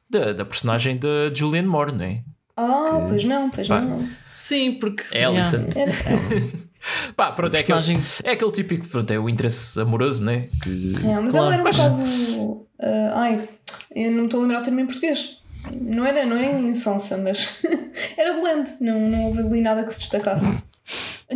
[0.09, 2.21] da, da personagem da Julianne Moore, não é?
[2.57, 3.79] Ah, pois não, pois Pá.
[3.81, 4.07] não.
[4.31, 5.03] Sim, porque.
[5.11, 5.65] É Alison.
[5.75, 5.91] Era-
[7.15, 10.49] Pá, pronto, é aquele, Personagem- é aquele típico, pronto, é o interesse amoroso, né?
[10.63, 11.37] Que, É, mas Claro.
[11.37, 12.67] ela era um Mas- bocado.
[12.79, 13.49] ah, ai,
[13.95, 15.37] eu não me estou a lembrar o termo em português.
[15.81, 17.61] Não era, não é insonsa, mas
[18.15, 18.71] era blend.
[18.79, 20.61] Não, não houve ali nada que se destacasse.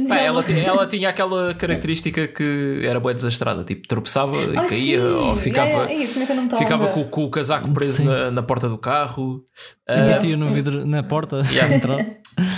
[0.08, 4.66] Pá, ela, tinha, ela tinha aquela característica que era boa desastrada, tipo, tropeçava e Ah,
[4.66, 5.06] caía, sim.
[5.08, 8.78] ou ficava, é estava a ficava com, com o casaco preso na, na porta do
[8.78, 9.44] carro.
[9.88, 11.42] E Ah, no vidro, na porta.
[11.52, 11.76] Yeah.
[11.76, 12.00] entrar.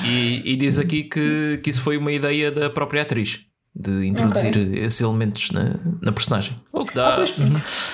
[0.05, 3.39] e, e diz aqui que, que isso foi uma ideia da própria atriz
[3.73, 6.55] de introduzir esses elementos na, na personagem.
[6.73, 7.51] O que dá, Ah, pois, porque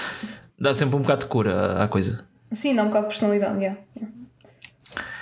[0.60, 2.28] dá sempre um bocado de cor à, à coisa.
[2.52, 3.60] sim, dá um bocado de personalidade.
[3.60, 3.80] Yeah.
[3.96, 4.17] yeah.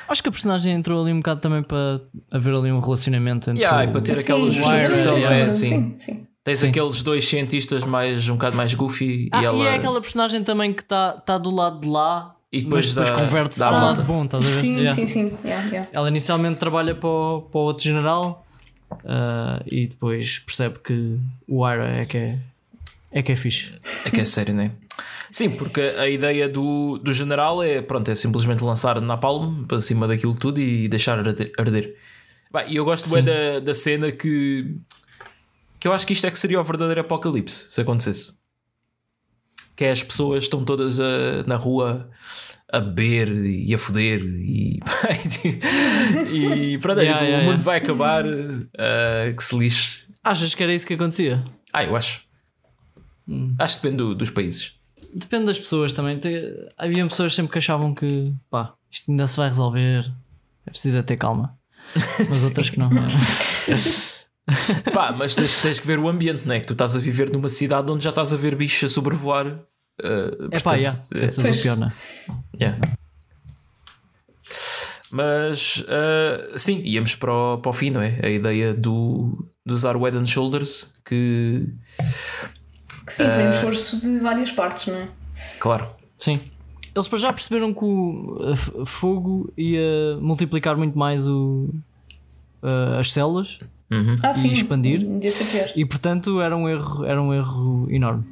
[0.07, 2.01] Acho que a personagem entrou ali um bocado também para
[2.31, 3.63] haver ali um relacionamento entre.
[3.63, 5.51] Yeah, e o- para ter Sim, aquela justificação, é?
[5.51, 6.27] sim, sim, sim.
[6.43, 6.67] Tens Sim.
[6.69, 9.57] aqueles dois cientistas mais, um bocado mais goofy Ah, e ela.
[9.57, 13.09] e é aquela personagem também que está tá do lado de lá E depois depois
[13.09, 14.01] converte-se dá a ao volta.
[14.01, 14.53] lado bom, estás a ver?
[14.61, 14.93] Sim, Yeah.
[14.93, 15.37] sim, sim.
[15.43, 15.89] Yeah, yeah.
[15.91, 18.45] Ela inicialmente trabalha para o, para o outro general
[19.05, 22.37] ah, e depois percebe que o Ira é que é,
[23.11, 23.71] é que é fixe.
[24.05, 24.71] É que é sério, não é?
[25.35, 30.07] Sim, porque a ideia do, do general é, pronto, é simplesmente lançar napalm para cima
[30.07, 31.93] daquilo tudo e deixar arde- arder.
[32.69, 34.77] E eu gosto bem da, da cena que
[35.77, 38.37] que eu acho que isto é que seria o verdadeiro apocalipse se acontecesse.
[39.75, 42.09] Que é as pessoas estão todas a- na rua
[42.71, 44.79] a beber e a foder e,
[46.31, 47.63] e pronto, é Yeah, tipo, yeah, o mundo yeah.
[47.63, 50.07] vai acabar, ah, que se lixe.
[50.23, 51.43] Achas que era isso que acontecia?
[51.73, 52.21] Ah, eu acho.
[53.59, 54.73] Acho que depende do- dos países.
[55.17, 56.19] Depende das pessoas também.
[56.19, 60.11] Te- Havia pessoas sempre que achavam que pá, isto ainda se vai resolver,
[60.65, 61.57] é preciso é ter calma.
[62.29, 62.89] Mas outras que não.
[64.93, 66.59] Pá, mas tens, tens que ver o ambiente, não é?
[66.59, 69.47] Que tu estás a viver numa cidade onde já estás a ver bichos a sobrevoar.
[69.47, 69.57] uh,
[70.51, 71.59] É pá, portanto, yeah, eh, pensas Pois.
[71.59, 71.93] o pior, não é?
[72.61, 72.77] yeah.
[75.11, 78.19] Mas uh, sim, íamos para o, para o fim, não é?
[78.23, 81.73] A ideia do, de usar o Head and Shoulders, que
[83.05, 85.07] Que sim, foi um esforço de várias partes, não é?
[85.59, 85.87] claro,
[86.17, 86.39] Sim.
[86.95, 91.67] Eles já perceberam que o fogo ia multiplicar muito mais o,
[92.97, 93.59] as células
[94.23, 94.51] Ah, sim.
[94.53, 95.05] expandir.
[95.75, 98.23] E portanto era um erro, era um erro enorme.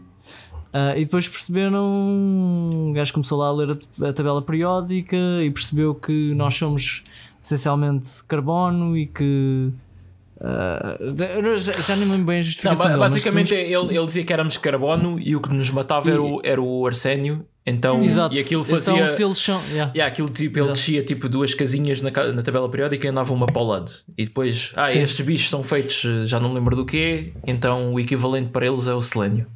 [0.71, 3.71] Ah, e depois perceberam, o gajo começou lá a ler
[4.01, 7.03] a, a tabela periódica e percebeu que nós somos
[7.43, 9.71] essencialmente carbono e que.
[10.43, 12.85] Eu já, nem lembro bem a Não, justificação.
[12.85, 16.21] dele, mas basicamente ele, ele dizia que éramos carbono e o que nos matava era,
[16.21, 17.45] o, era o arsénio.
[17.65, 18.35] Então, Exato.
[18.35, 18.93] e aquilo fazia.
[18.93, 19.61] Então, se eles são.
[19.71, 19.89] yeah.
[19.95, 20.73] Yeah, aquilo tipo, ele Exato.
[20.77, 23.89] descia tipo duas casinhas na, na tabela periódica e andava uma para o lado.
[24.17, 24.99] E depois, ah, Sim.
[25.01, 28.93] estes bichos são feitos, já não lembro do quê, então o equivalente para eles é
[28.93, 29.47] o selênio.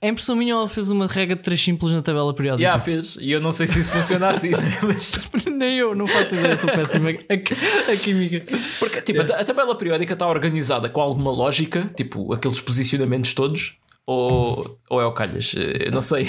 [0.00, 2.70] Em impressão minha, ele fez uma regra de três simples na tabela periódica.
[2.70, 4.78] Já fez, e eu não sei se isso funciona assim, né?
[4.82, 5.12] mas.
[5.52, 8.44] Nem eu, não faço ideia, sou péssima a, a química.
[8.78, 13.34] Porque, tipo, a ta- a tabela periódica está organizada com alguma lógica, tipo aqueles posicionamentos
[13.34, 13.76] todos,
[14.10, 15.54] ou, ou é o calhas?
[15.54, 16.26] Eh, Eu não sei.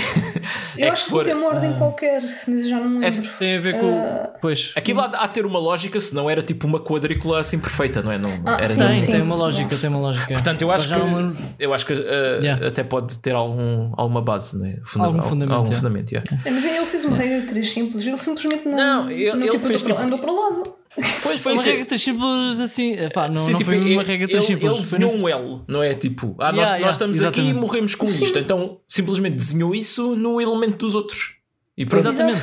[0.78, 2.98] Eu é acho se que for- tem uma ordem qualquer, mas eu já não me
[2.98, 3.12] É lembro.
[3.14, 4.40] se- Tem a ver com.
[4.42, 4.74] Pois.
[4.76, 8.12] Aquilo há, há de ter uma lógica, senão era tipo uma quadrícula assim perfeita, não
[8.12, 8.18] é?
[8.18, 9.12] Não, Ah, era sim, não- Tem, sim.
[9.14, 10.34] tem uma lógica, tem uma lógica.
[10.34, 12.68] Portanto, eu acho que, não lembro- eu acho que eh, Yeah.
[12.68, 14.78] até pode ter algum, alguma base, né?
[14.86, 15.78] Funda- Algum al- fundamento, algum yeah.
[15.78, 16.38] fundamento, yeah.
[16.46, 18.76] É, mas ele fez uma regra de três simples, ele simplesmente não.
[18.78, 20.76] Não, ele- não, ele tipo, fez, andou, tipo- andou para o lado.
[21.22, 22.94] Foi, foi Uma regra três simples assim.
[22.94, 24.72] Epá, não, Sim, não tipo, foi uma ele- regra de ele, simples.
[24.72, 25.94] ele desenhou um L, não é?
[25.94, 27.60] Tipo, ah, Yeah, nós, yeah, nós estamos aqui e exatamente.
[27.62, 28.38] morremos com isto.
[28.40, 31.38] Então simplesmente desenhou isso no elemento dos outros.
[31.78, 32.06] E pronto.
[32.10, 32.42] Exatamente.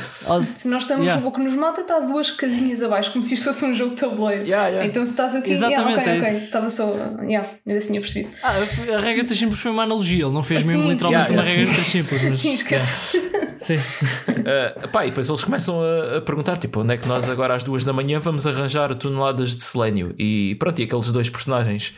[0.57, 1.27] Se nós estamos Yeah.
[1.27, 4.01] o que nos mata está duas casinhas abaixo, como se isto fosse um jogo de
[4.01, 4.43] tabuleiro.
[4.43, 4.87] Yeah, yeah.
[4.87, 6.91] Então se estás aqui, Exatamente, yeah, ok, é ok, estava só.
[7.21, 8.31] Yeah, eu assim tinha percebido.
[8.41, 8.53] Ah,
[8.95, 10.89] a regra de três simples foi uma analogia, ele não fez Sim, mesmo sim.
[10.89, 11.61] literalmente Yeah, uma yeah.
[11.61, 12.23] regra de três simples.
[12.29, 13.26] Mas, Sim, esquece.
[13.57, 13.75] Sim.
[13.75, 17.55] Uh, pá, e depois eles começam a, a perguntar: tipo, onde é que nós agora
[17.55, 20.13] às duas da manhã vamos arranjar toneladas de selênio?
[20.17, 21.93] E pronto, e aqueles dois personagens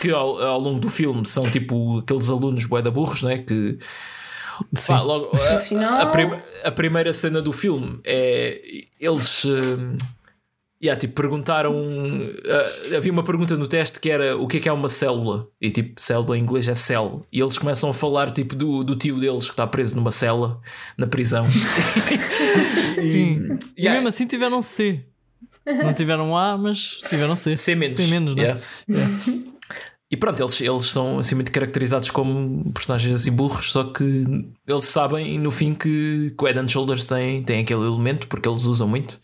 [0.00, 3.38] que ao, ao longo do filme são tipo aqueles alunos bué burros, né?
[3.38, 3.78] Que
[4.74, 4.92] Sim.
[4.94, 8.60] pá, logo, a, a, prim- a primeira cena do filme é
[9.00, 9.44] eles.
[9.44, 9.96] Um,
[10.82, 11.74] yeah, tipo, perguntaram.
[11.74, 15.48] uh, havia uma pergunta no teste que era o que é que é uma célula?
[15.60, 17.24] E tipo, célula em inglês é cell.
[17.32, 20.60] E eles começam a falar tipo do, do tio deles que está preso numa cela
[20.96, 21.46] na prisão.
[23.00, 23.58] Sim.
[23.76, 23.94] E Yeah.
[23.94, 25.00] mesmo assim tiveram C.
[25.66, 27.56] Não tiveram A, mas tiveram C.
[27.56, 27.96] C menos.
[27.96, 28.46] C menos, não é?
[28.88, 29.10] Yeah.
[30.10, 34.02] E pronto, eles, eles são assim muito caracterizados como personagens assim burros, só que
[34.66, 38.48] eles sabem no fim que, que o Head and Shoulders tem, tem aquele elemento porque
[38.48, 39.20] eles usam muito.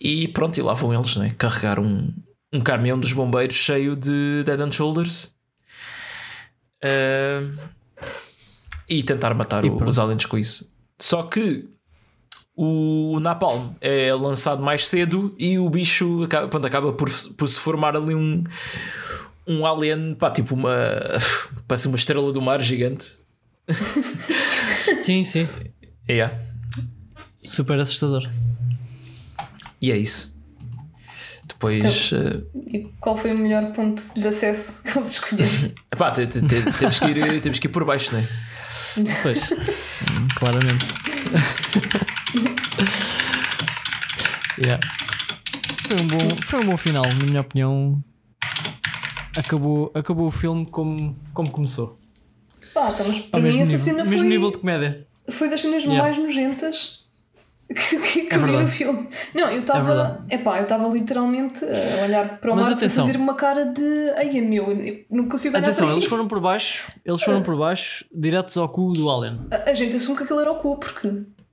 [0.00, 1.34] E pronto, e lá vão eles, né?
[1.38, 2.12] Carregar um,
[2.52, 5.34] um caminhão dos bombeiros cheio de Head and Shoulders
[6.82, 7.42] Ah,
[8.88, 10.72] e tentar matar E o- os aliens com isso.
[11.00, 11.64] Só que
[12.56, 17.48] o Napalm é lançado mais cedo e o bicho acaba, pronto, acaba por, se- por
[17.48, 18.42] se formar ali um,
[19.46, 20.72] um alien, pá, tipo uma.
[21.68, 23.14] parece uma estrela do mar gigante.
[24.98, 25.46] Sim, sim.
[26.08, 26.34] Yeah.
[27.42, 28.26] Super assustador.
[29.80, 30.36] E é isso.
[31.46, 32.10] Depois.
[32.12, 35.50] eh, E qual foi o melhor ponto de acesso que eles escolheram?
[35.92, 38.26] epá, te- te- te- temos, que ir, temos que ir por baixo, né?
[39.22, 39.50] Pois.
[39.52, 40.86] Hum, Claramente.
[44.64, 44.80] yeah.
[45.86, 48.02] Foi um bom, foi um bom final, na minha opinião.
[49.36, 51.98] Acabou, acabou o filme como, como começou.
[52.74, 55.06] Pá, então, mas para Ao mim mesmo, essa nível, cena mesmo foi, nível de comédia.
[55.30, 56.02] foi das cenas Yeah.
[56.02, 57.06] mais nojentas
[57.74, 59.06] que, que, que É vi no filme.
[59.34, 59.84] Não, eu É estava.
[59.94, 60.34] verdade.
[60.34, 63.04] Epá, eu estava literalmente a olhar para o Mas Marcos atenção.
[63.04, 64.10] a fazer uma cara de.
[64.16, 67.56] Ai, é meu, eu não consigo olhar Atenção, eles foram por baixo, eles foram por
[67.56, 69.40] baixo, diretos ao cu do Alien.
[69.50, 71.08] A, a gente assume que aquilo era o cu, porque.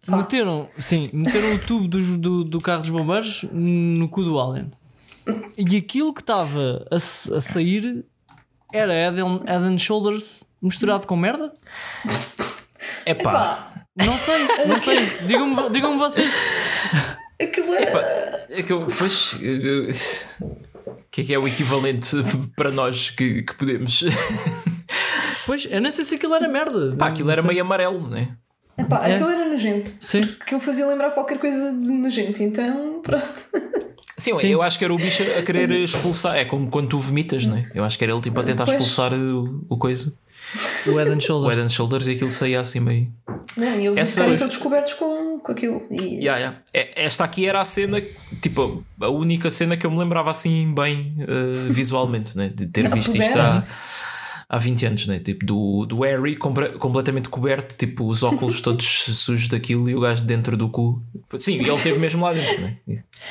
[0.07, 4.39] pá, Meteram, sim, meteram o tubo do, do, do carro dos bombeiros no cu do
[4.39, 4.71] Alien.
[5.57, 8.05] E aquilo que estava a, a sair
[8.71, 11.51] era Head and Shoulders misturado com merda?
[13.05, 15.05] Epá, Epá, Não sei, não sei.
[15.27, 16.29] Digam-me digam vocês.
[17.41, 17.89] aquilo era.
[17.89, 18.85] epá, é que eu.
[18.97, 19.35] Pois.
[19.41, 19.89] eu- eu-
[20.87, 22.11] O que é que é o equivalente
[22.57, 24.03] para nós que, que podemos.
[25.45, 26.95] Pois, eu não sei se aquilo era merda.
[26.97, 28.35] Pá, aquilo era meio amarelo, né?
[28.77, 29.13] Epá, É.
[29.15, 29.89] aquilo era nojento.
[30.01, 30.21] Sim.
[30.41, 33.45] Aquilo fazia lembrar qualquer coisa de nojento, então pronto.
[34.17, 34.47] Sim, Sim.
[34.49, 36.35] eu acho que era o bicho a querer expulsar.
[36.35, 37.69] É como quando tu vomitas, né?
[37.73, 38.75] Eu acho que era ele tipo a tentar Pois.
[38.75, 40.13] expulsar o, o coisa.
[40.87, 41.55] O Head and O Shoulders.
[41.55, 43.11] Head and Shoulders e aquilo saía assim meio.
[43.57, 45.81] Não, e eles Essa- ficaram todos cobertos com, com aquilo.
[45.91, 46.57] E, Yeah, yeah.
[46.95, 48.01] Esta aqui era a cena,
[48.41, 52.49] tipo, a única cena que eu me lembrava assim bem eh, visualmente, né?
[52.53, 53.63] De ter Não, visto isto há,
[54.49, 55.19] há 20 anos, né?
[55.19, 60.01] Tipo, do, do Harry compre- completamente coberto, tipo, os óculos todos sujos daquilo e o
[60.01, 61.01] gajo dentro do cu.
[61.37, 62.77] Sim, ele esteve mesmo lá dentro, né?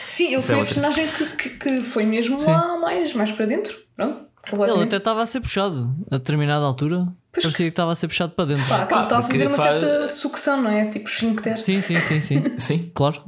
[0.08, 2.50] Sim, ele foi é a personagem que, que, que foi mesmo Sim.
[2.50, 3.74] lá mais, mais para dentro.
[3.96, 7.06] Pronto, Ele até estava a ser puxado a determinada altura.
[7.32, 7.44] Pois.
[7.44, 8.64] Parecia que estava a ser puxado para dentro.
[8.68, 10.86] Pá, aquilo está a fazer uma faz- certa sucção, não é?
[10.90, 11.60] Tipo esfíncter.
[11.60, 12.42] Sim, sim, sim, sim.
[12.58, 12.90] Sim.
[12.94, 13.22] Claro.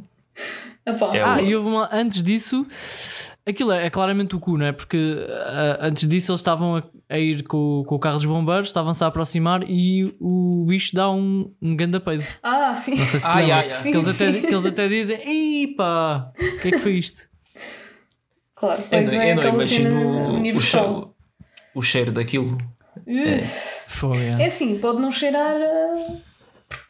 [0.84, 2.64] Epá, É Ah, e houve uma, antes disso,
[3.48, 4.72] Aquilo é, é claramente o cu, não é?
[4.72, 8.66] Porque ah, antes disso eles estavam a, a ir com, com o carro dos bombeiros,
[8.68, 12.24] estavam-se a aproximar e o bicho dá um, um ganda peido.
[12.42, 12.96] Ah, sim.
[12.96, 13.42] Não sei se lembra.
[13.44, 13.70] ai, ai.
[13.70, 14.40] Sim, que, eles até, sim.
[14.42, 17.28] que eles até dizem: Epá, o que é que foi isto?
[18.56, 21.14] Claro, Eu não, é eu não imagino o cheiro,
[21.74, 22.56] o cheiro daquilo.
[23.06, 23.84] Uf.
[23.88, 24.46] Foi, É é.
[24.46, 25.54] assim, pode não cheirar.
[25.56, 26.16] a-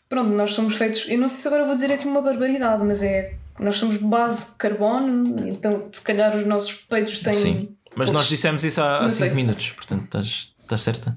[0.08, 1.06] Pronto, nós somos feitos.
[1.08, 3.34] Eu não sei se agora vou dizer aqui uma barbaridade, mas é.
[3.58, 7.34] Nós somos base de carbono, então se calhar os nossos peitos têm.
[7.34, 7.76] Sim.
[7.96, 9.30] Mas nós Pois, dissemos isso há não 5 sei.
[9.30, 11.16] minutos, portanto estás, estás certa.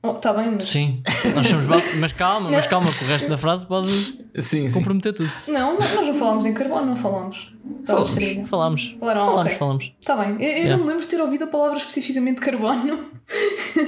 [0.00, 0.64] Oh, tá bem, mas.
[0.64, 1.02] Sim,
[1.34, 4.72] nós somos base, mas calma, mas calma, que o resto da frase pode Sim, sim.
[4.72, 5.30] comprometer tudo.
[5.48, 7.52] Não, nós não falámos em carbono, não falámos.
[7.84, 8.44] Distraída.
[8.46, 8.96] Falámos.
[9.00, 9.58] Falaram, falámos, ok.
[9.58, 9.92] falámos.
[10.04, 10.30] Tá bem.
[10.34, 10.76] Eu, eu Yeah.
[10.76, 13.10] não me lembro de ter ouvido a palavra especificamente carbono.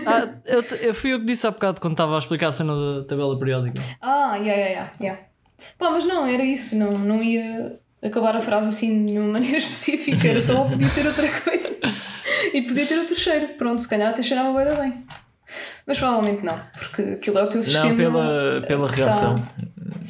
[0.05, 2.75] Ah, eu, eu fui eu que disse há bocado quando estava a explicar a cena
[2.75, 3.81] da tabela periódica.
[4.01, 5.23] Ah, yeah, yeah, yeah, yeah.
[5.79, 9.59] Pá, mas não, era isso, não, não ia acabar a frase assim de uma maneira
[9.59, 11.71] específica, era só podia ser outra coisa.
[12.53, 15.03] E podia ter outro cheiro, pronto, se calhar até cheirava bem bem.
[15.87, 17.91] Mas provavelmente não, porque aquilo é o teu sistema.
[17.91, 19.35] Não, pela, pela tá- reação.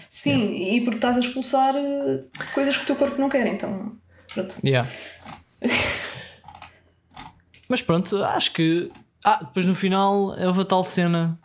[0.08, 2.22] Sim, e porque estás a expulsar eh,
[2.54, 3.92] coisas que o teu corpo não quer, então.
[4.32, 4.56] Pronto.
[4.64, 4.88] Yeah.
[7.68, 8.90] Mas pronto, acho que.
[9.24, 11.38] Ah, depois no final houve a tal cena.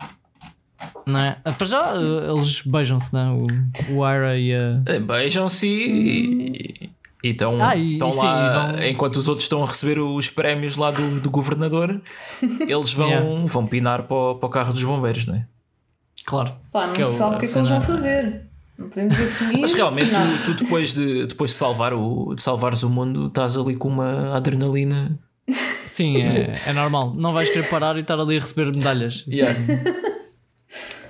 [1.05, 1.37] Não é?
[1.45, 3.91] Ah, Para já eh, eles beijam-se, não é?
[3.93, 4.81] O, o Ira e a.
[4.87, 6.89] Eh, Beijam-se e,
[7.27, 9.67] e estão, Ah, e- estão e sim, lá, e vão- enquanto os outros estão a
[9.67, 12.01] receber os prémios lá do, do governador,
[12.67, 13.45] eles vão, Yeah.
[13.47, 15.45] vão pinar para o, para o carro dos bombeiros, não é?
[16.25, 16.51] Claro.
[16.71, 18.41] Pá, não Que é sabe o que é que eles vão fazer.
[18.77, 19.61] Não podemos assumir.
[19.61, 20.11] Mas realmente,
[20.45, 23.87] tu, tu depois, de, depois de, salvar o, de salvares o mundo, estás ali com
[23.87, 25.17] uma adrenalina.
[25.85, 27.13] Sim, é, é normal.
[27.15, 29.23] Não vais querer parar e estar ali a receber medalhas.
[29.27, 29.45] Isso,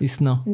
[0.02, 0.44] isso não.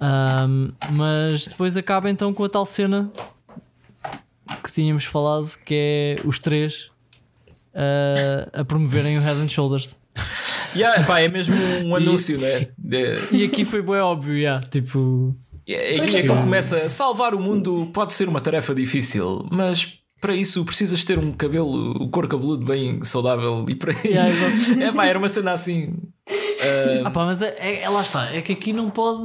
[0.00, 3.10] Ahm, mas depois acaba então com a tal cena
[4.62, 6.90] que tínhamos falado, que é os três
[7.74, 9.98] ah, a promoverem o Head and Shoulders.
[10.76, 12.68] Yeah, pá, é mesmo um anúncio, não é?
[12.92, 15.34] É, E aqui foi bem óbvio, yeah, tipo.
[15.68, 16.18] é, é que é.
[16.20, 21.18] ele começa salvar o mundo pode ser uma tarefa difícil, mas para isso precisas ter
[21.18, 23.96] um cabelo, o cor cabeludo bem saudável e por aí.
[24.04, 24.32] Yeah,
[24.80, 25.94] é pá, era uma cena assim.
[27.04, 29.22] Ah, pá, mas é- é- lá está, é que aqui não pode.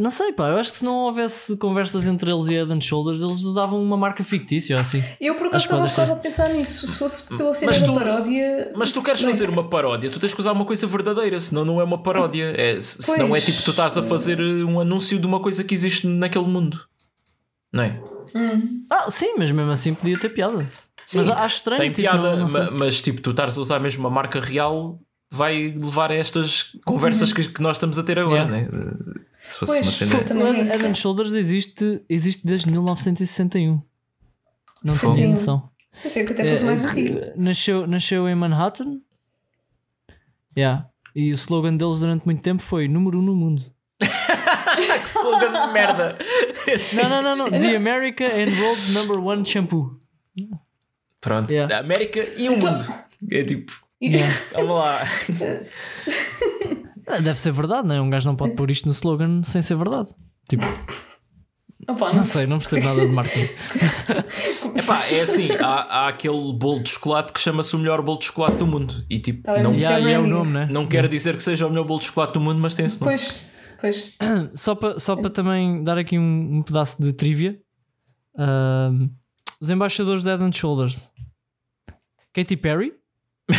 [0.00, 2.80] Não sei, pá, eu acho que se não houvesse conversas entre eles e Head and
[2.80, 5.02] Shoulders, eles usavam uma marca fictícia assim.
[5.20, 6.86] Eu por acaso estava estava a pensar nisso.
[6.86, 8.72] Se fosse pela cena Mas tu- paródia.
[8.74, 11.80] Mas tu queres fazer uma paródia, tu tens que usar uma coisa verdadeira, senão não
[11.80, 12.54] é uma paródia.
[12.56, 15.62] É, se- senão é tipo tu estás a fazer eh, um anúncio de uma coisa
[15.62, 16.80] que existe naquele mundo.
[17.72, 18.00] Não é?
[18.90, 20.66] Ah, sim, mas mesmo assim podia ter piada.
[21.14, 21.80] mas acho estranho.
[21.82, 24.98] Tem tipo, piada, não- não mas tipo, tu estás a usar mesmo uma marca real,
[25.30, 28.56] vai levar a estas conversas que, que nós estamos a ter agora, Yeah.
[28.56, 28.68] né?
[29.42, 30.24] Se fosse Pois, uma cena.
[30.24, 33.82] também é Head and Shoulders existe, existe desde 1961.
[34.84, 35.68] Não tinha noção.
[36.00, 37.20] Pensei que até fosse É, mais antigo.
[37.36, 39.00] nasceu, nasceu em Manhattan.
[40.56, 40.86] Yeah.
[41.14, 43.64] E o slogan deles durante muito tempo foi número 1 um no mundo.
[43.98, 46.16] que slogan de merda!
[46.92, 47.50] Não, não, não, não.
[47.50, 50.00] The America and World's Number One Shampoo.
[51.20, 51.72] Pronto, Yeah.
[51.74, 52.94] da América e o mundo.
[53.30, 54.32] É tipo, Yeah.
[54.52, 55.02] vamos lá.
[57.06, 58.00] Ah, Deve ser verdade, não é?
[58.00, 60.10] Um gajo não pode pôr isto no slogan sem ser verdade.
[60.48, 60.64] Tipo,
[61.88, 63.52] Opa, não, não sei, não percebo nada de marketing.
[64.78, 68.26] Epá, é assim, há, há aquele bolo de chocolate que chama-se o melhor bolo de
[68.26, 69.04] chocolate do mundo.
[69.10, 70.68] E tipo, bem, não, Yeah, e é o nome, né?
[70.72, 73.00] não quer dizer que seja o melhor bolo de chocolate do mundo, mas tem esse
[73.00, 73.12] nome.
[73.16, 73.34] Pois,
[73.80, 74.16] pois.
[74.54, 77.58] Só para só para também dar aqui um, um pedaço de trivia.
[78.38, 79.08] Ahm,
[79.60, 81.10] os embaixadores de Head and Shoulders:
[82.32, 82.92] Katy Perry,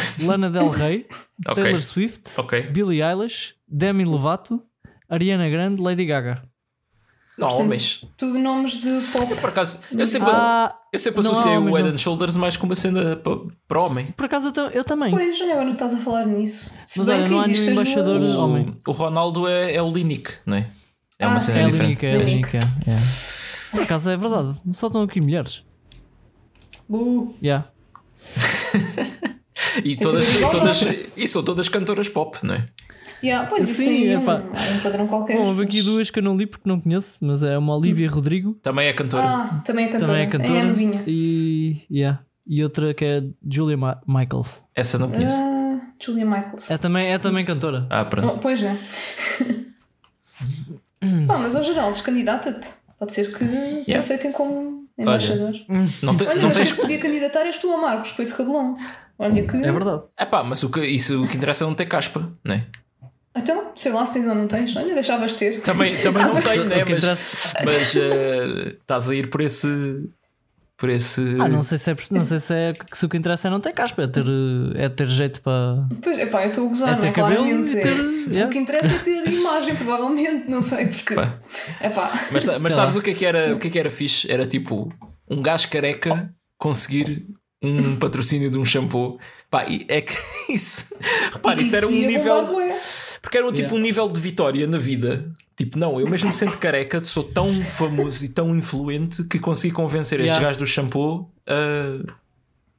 [0.26, 1.06] Lana Del Rey,
[1.48, 1.64] Ok.
[1.64, 2.62] Taylor Swift, Ok.
[2.72, 4.62] Billie Eilish, Demi Lovato,
[5.10, 6.44] Ariana Grande, Lady Gaga.
[7.36, 8.06] Não, Portanto, homens.
[8.16, 9.36] Tudo nomes de pop.
[9.36, 11.96] Por acaso, eu sempre, Ah, eu sempre não associei o Head não.
[11.96, 14.06] and Shoulders mais com uma cena pa- para homem.
[14.16, 15.10] por acaso eu, eu também.
[15.12, 16.76] Pois, olha agora que estás a falar nisso.
[16.86, 18.78] Se Mas bem olha, que não há nenhum embaixador duas- homem.
[18.86, 20.70] O, o Ronaldo é, é o Linick, não é?
[21.18, 21.54] É Ah, uma sim.
[21.54, 22.06] cena É a diferente.
[22.06, 22.60] É a Línica.
[22.60, 22.92] Línica.
[22.92, 23.72] é.
[23.72, 24.56] Por acaso é verdade.
[24.72, 25.64] Só estão aqui mulheres.
[26.88, 27.68] Uh, Yeah.
[29.84, 30.86] E todas, todas,
[31.16, 32.66] e são todas cantoras pop, não é?
[33.24, 34.42] yeah, pois isso Sim, tem um, epá.
[34.76, 35.38] um padrão qualquer.
[35.38, 38.10] Bom, houve aqui duas que eu não li porque não conheço, mas é uma Olivia
[38.10, 38.54] Rodrigo.
[38.62, 39.24] Também é cantora.
[39.24, 40.06] Ah, também é cantora.
[40.12, 40.60] também é cantora.
[40.60, 41.04] É novinha.
[41.08, 42.22] e, yeah.
[42.46, 44.64] e outra que é Julia Ma- Michaels.
[44.76, 45.38] Essa não conheço.
[45.40, 46.70] Ah, Julia Michaels.
[46.72, 47.88] É também, é também cantora.
[47.90, 48.40] Ah, Oh, pronto.
[48.40, 48.76] pois é.
[51.28, 52.70] Pá, mas ao geral, descandidata-te.
[53.00, 55.54] Pode ser que te aceitem como embaixador.
[56.02, 56.70] Não, te- Olha, não mas quem tens.
[56.76, 58.78] se podia candidatar és tu, a Marcos, com esse cabelão.
[59.20, 59.58] Olha que.
[59.58, 60.04] É verdade.
[60.18, 62.66] É pá, mas o que, isso, o que interessa é não ter caspa, não é?
[63.36, 64.76] Então, sei lá se tens ou não tens.
[64.76, 65.60] Olha, deixavas ter.
[65.62, 66.84] Também, também não tenho, né?
[66.86, 69.68] Que Mas, mas eh, estás a ir por esse.
[70.78, 71.22] Por esse.
[71.40, 73.60] Ah, não sei se é, não sei se, é, se o que interessa é não
[73.60, 74.26] ter caspa, é ter,
[74.76, 75.88] é ter jeito para.
[76.02, 77.12] Pois, epá, eu estou a gozar, É não ter é?
[77.12, 77.74] cabelo Claramente.
[77.78, 78.34] e ter- é.
[78.34, 78.46] yeah.
[78.46, 81.14] O que interessa é ter imagem, provavelmente, não sei porque.
[81.16, 81.40] Pá.
[81.82, 82.12] Epá.
[82.32, 83.00] Mas, mas Sei sabes lá.
[83.00, 84.30] o que, é que era, o que é que era fixe?
[84.32, 84.92] Era tipo
[85.30, 87.28] um gajo careca conseguir
[87.62, 89.18] um patrocínio de um shampoo.
[89.50, 90.14] Pá, é que
[90.52, 90.94] isso.
[91.32, 92.48] Repara, isso, era um nível.
[93.22, 93.76] Porque era tipo Yeah.
[93.78, 95.32] um nível de vitória na vida.
[95.56, 100.20] Tipo, não, eu mesmo sendo careca sou tão famoso e tão influente que consegui convencer
[100.20, 100.48] estes Yeah.
[100.48, 102.14] gajos do shampoo a,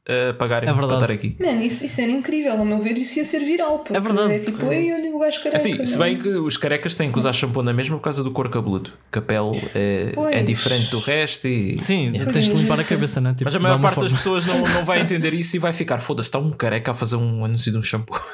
[0.06, 1.36] a pagarem É para estar aqui.
[1.40, 3.78] Mano, isso, isso era incrível, a meu ver, isso ia ser viral.
[3.78, 4.34] Porque É verdade.
[4.34, 5.56] É tipo, ei, olha o gajo careca.
[5.56, 8.30] Assim, se bem que os carecas têm que usar shampoo na mesma por causa do
[8.30, 8.92] cor cabeludo.
[9.10, 11.78] Que a pele é, é diferente do resto e.
[11.78, 13.30] Sim, Pois tens de é, limpar a cabeça, né?
[13.30, 14.16] Tipo, Mas a maior parte das forma.
[14.18, 17.16] pessoas não, não vai entender isso e vai ficar, foda-se, está um careca a fazer
[17.16, 18.20] um anúncio de um shampoo.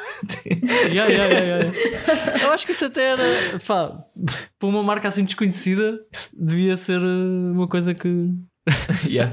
[0.90, 1.70] Yeah, yeah, yeah,
[2.06, 2.42] yeah.
[2.44, 3.22] Eu acho que isso até era.
[3.66, 4.04] Pá,
[4.58, 5.98] para uma marca assim desconhecida,
[6.38, 8.28] devia ser uh, uma coisa que.
[9.06, 9.32] yeah.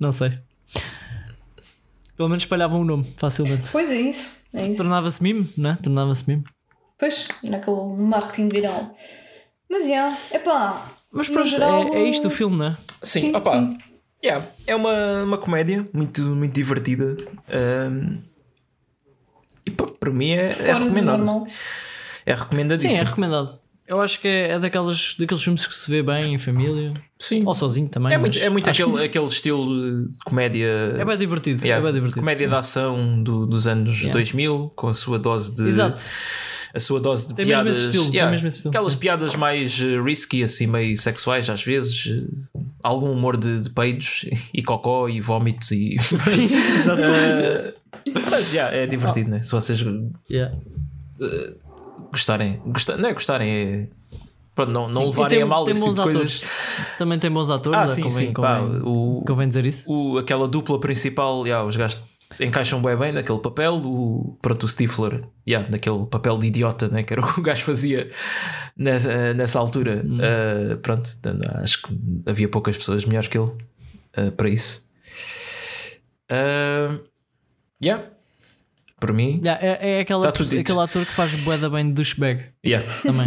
[0.00, 0.32] Não sei.
[2.16, 3.68] Pelo menos espalhavam o nome facilmente.
[3.70, 4.40] Pois é isso.
[4.52, 4.76] É isso.
[4.78, 5.78] Tornava-se mime, né?
[5.82, 6.42] Tornava-se mime.
[6.98, 8.94] Pois, naquele marketing viral.
[9.70, 10.90] Mas já, epá.
[11.12, 12.76] Mas pronto, geral, é, é isto o filme, né?
[13.02, 13.52] Sim, Sim, opá.
[13.52, 13.78] sim.
[14.22, 17.16] Yeah, é uma, uma comédia muito, muito divertida.
[17.48, 18.18] ahm,
[19.64, 21.46] e pá, para mim é, é recomendado.
[22.26, 23.00] É Sim, recomendadíssimo.
[23.00, 23.59] é recomendado.
[23.90, 26.94] Eu acho que é, é daquelas, daqueles filmes que se vê bem em família.
[27.18, 27.42] Sim.
[27.44, 28.12] Ou sozinho também.
[28.14, 30.92] É muito, é muito aquele, aquele estilo de comédia.
[30.94, 31.60] que É bem divertido.
[31.64, 32.20] yeah, é bem divertido.
[32.20, 34.12] Comédia de ação do- dos anos Yeah.
[34.12, 35.66] 2000, com a sua dose de.
[35.66, 36.00] Exato.
[36.72, 37.76] A sua dose de Tem mesmo piadas.
[37.78, 38.70] esse estilo, tem mesmo esse estilo.
[38.70, 39.00] Aquelas Yeah.
[39.18, 42.06] piadas mais eh, risky, assim, meio sexuais, às vezes.
[42.06, 45.96] eh, Algum humor de, de peidos e cocó e vómitos e.
[46.00, 46.44] Sim,
[46.78, 47.02] exato.
[47.02, 47.74] Eh,
[48.30, 49.42] mas já, é divertido, né?
[49.42, 49.84] Se vocês
[50.30, 50.56] Yeah.
[52.10, 52.60] Gostarem.
[52.66, 53.88] Gostar, não é gostarem, é.
[54.54, 56.42] Pronto, não, não Sim, levarem tem- a mal esse tipo de coisas.
[56.98, 57.80] Também tem bons atores.
[57.80, 58.32] Ah, é, sim, convém, sim.
[58.32, 59.90] pá, convém, o, convém dizer isso.
[59.90, 62.02] o, aquela dupla principal, yeah, os gajos
[62.38, 63.76] encaixam bem bem naquele papel.
[63.76, 67.42] O, pronto, o Stifler, yeah, naquele papel de idiota, né, que era o que o
[67.42, 68.10] gajo fazia
[68.76, 70.02] nessa, nessa altura.
[70.04, 70.18] Hum.
[70.18, 71.08] Uh, pronto,
[71.62, 74.88] acho que havia poucas pessoas melhores que ele uh, para isso.
[76.30, 77.00] Uh,
[77.82, 78.04] yeah.
[79.00, 80.60] Para mim, Yeah, é, é aquela, Tá tudo dito.
[80.60, 82.86] aquele ator que faz boeda bem de douchebag yeah.
[83.02, 83.26] também.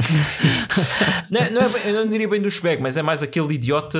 [1.30, 3.54] não, é- não é bem- eu não diria bem do Schbeck, mas é mais aquele
[3.54, 3.98] idiota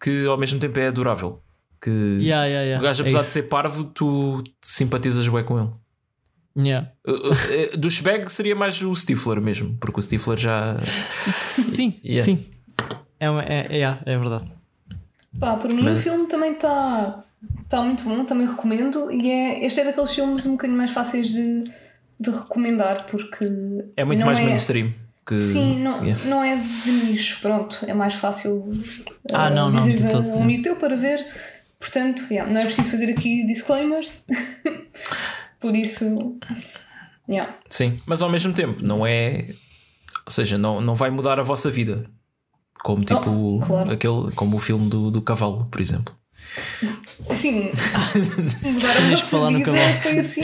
[0.00, 1.40] que ao mesmo tempo é adorável.
[1.80, 2.78] Que yeah, yeah, yeah.
[2.78, 3.32] o gajo, É apesar de isso.
[3.32, 5.70] ser parvo, tu te simpatizas bem com ele.
[6.56, 6.88] Yeah.
[7.06, 10.76] Uh, uh, Do Schbeck seria mais o Stifler mesmo, porque o Stifler já.
[11.26, 12.24] Sim, Yeah.
[12.24, 12.46] sim.
[13.18, 14.50] É, uma- é, é, é verdade.
[15.38, 17.24] Pá, por mim Mas- o filme também está
[17.68, 19.10] tá muito bom, também recomendo.
[19.10, 21.64] E é, este é daqueles filmes um bocadinho mais fáceis de,
[22.20, 23.44] de recomendar, porque.
[23.96, 24.92] É muito mais é- mainstream.
[25.26, 26.24] Que, Sim, não, Yeah.
[26.26, 27.78] não é de nicho, pronto.
[27.86, 28.70] É mais fácil
[29.32, 31.24] Ah, uh, não, não, dizeres a um amigo teu para ver.
[31.80, 34.22] Portanto, yeah, não é preciso fazer aqui disclaimers.
[35.58, 36.38] por isso.
[37.26, 37.56] Yeah.
[37.70, 39.54] Sim, mas ao mesmo tempo, não é.
[40.26, 42.04] Ou seja, não, não vai mudar a vossa vida.
[42.82, 43.90] Como tipo Oh, claro.
[43.92, 46.14] aquele, como o filme do, do cavalo, por exemplo.
[47.28, 47.70] Assim,
[48.62, 50.00] mudar a Tinhas que nossa falar no vida cavalo.
[50.02, 50.42] foi assim.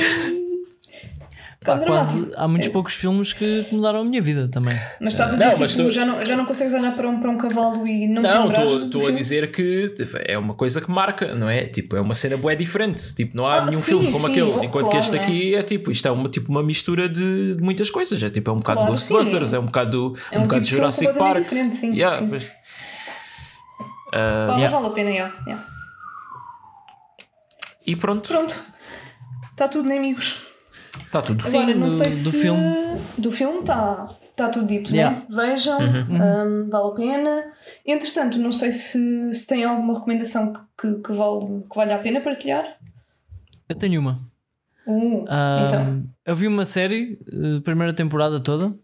[1.62, 4.74] Há, quase, há muitos poucos filmes que que mudaram a minha vida também.
[4.98, 7.20] Mas estás a dizer mas tipo, tu- já, não, já não consegues olhar para um,
[7.20, 9.94] para um cavalo e não, te Não, estou a dizer que
[10.26, 11.66] é uma coisa que marca, não é?
[11.66, 13.14] Tipo, é uma cena bué diferente.
[13.14, 14.51] Tipo, não há Ah, nenhum sim, filme como sim, aquele.
[14.64, 15.20] Enquanto que claro, este né?
[15.20, 18.22] aqui é tipo, isto é uma, tipo, uma mistura de, de muitas coisas.
[18.22, 19.56] É tipo, é um bocado Claro, Ghostbusters, sim.
[19.56, 21.38] é um bocado, É um um bocado tipo Jurassic Park.
[21.42, 22.26] diferente, sim, Yeah, sim.
[22.30, 22.44] mas-
[24.12, 24.68] Pá, mas Yeah.
[24.76, 25.66] vale a pena, yeah, yeah.
[27.90, 28.54] E pronto, Pronto.
[29.52, 30.46] Está tudo, né, amigos?
[31.06, 31.42] está tudo.
[31.42, 32.40] Sim, Agora, não do- sei do se.
[32.40, 32.62] filme.
[33.18, 35.18] Do filme está tá tudo dito, Yeah.
[35.18, 35.26] né?
[35.28, 36.64] Vejam, Uhum.
[36.64, 37.44] hum, vale a pena.
[37.86, 41.98] Entretanto, não sei se, se tem alguma recomendação que, que, que vale, que vale a
[41.98, 42.64] pena partilhar.
[43.68, 44.20] Eu tenho uma.
[44.86, 45.24] Uh,
[45.66, 46.02] então.
[46.26, 48.74] Eu vi uma série, eh, primeira temporada toda,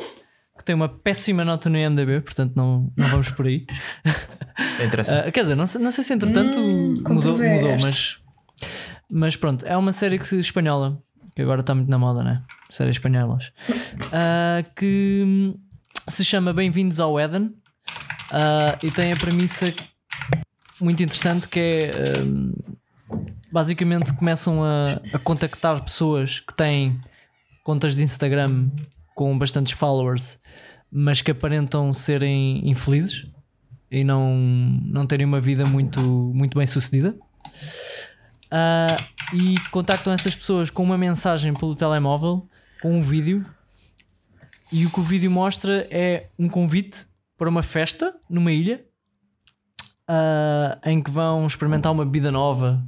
[0.58, 3.66] que tem uma péssima nota no IMDB, portanto não, não vamos por aí.
[4.84, 5.24] Interessa.
[5.26, 8.18] Ah, quer dizer, não sei, não sei se entretanto Hum, mudou, mudou mas,
[9.10, 11.02] mas pronto, é uma série que, espanhola,
[11.34, 12.42] que agora está muito na moda, né?
[12.70, 13.52] Séries espanholas,
[14.12, 15.54] Ah, que hum,
[16.08, 17.54] se chama Bem-vindos ao Éden
[18.30, 19.72] ah, e tem a premissa
[20.80, 22.52] muito interessante que é hum,
[23.50, 27.00] basicamente começam a, a contactar pessoas que têm
[27.62, 28.70] contas de Instagram
[29.14, 30.38] com bastantes followers,
[30.90, 33.26] mas que aparentam serem infelizes
[33.90, 36.00] e não, não terem uma vida muito,
[36.34, 37.16] muito bem sucedida.
[38.50, 38.96] Ah,
[39.32, 42.48] e contactam essas pessoas com uma mensagem pelo telemóvel,
[42.80, 43.44] com um vídeo,
[44.72, 47.06] e o que o vídeo mostra é um convite
[47.36, 48.84] para uma festa numa ilha
[50.08, 52.82] ah, em que vão experimentar uma bebida nova.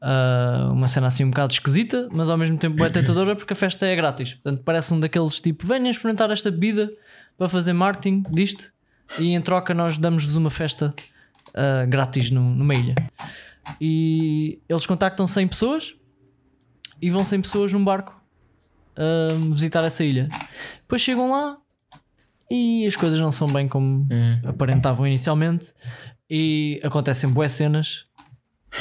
[0.00, 3.56] Ah, uma cena assim um bocado esquisita, mas ao mesmo tempo é tentadora porque a
[3.56, 4.34] festa é grátis.
[4.34, 6.90] Portanto, parece um daqueles tipo: venham experimentar esta bebida
[7.36, 8.72] para fazer marketing disto
[9.18, 10.94] e em troca nós damos-vos uma festa
[11.54, 12.94] ah, grátis no, numa ilha.
[13.80, 15.94] E eles contactam 100 pessoas
[17.00, 18.20] e vão 100 pessoas num barco
[18.96, 20.28] ah, visitar essa ilha.
[20.80, 21.58] Depois chegam lá
[22.50, 24.06] e as coisas não são bem como
[24.46, 25.72] aparentavam inicialmente
[26.30, 28.06] e acontecem boas cenas.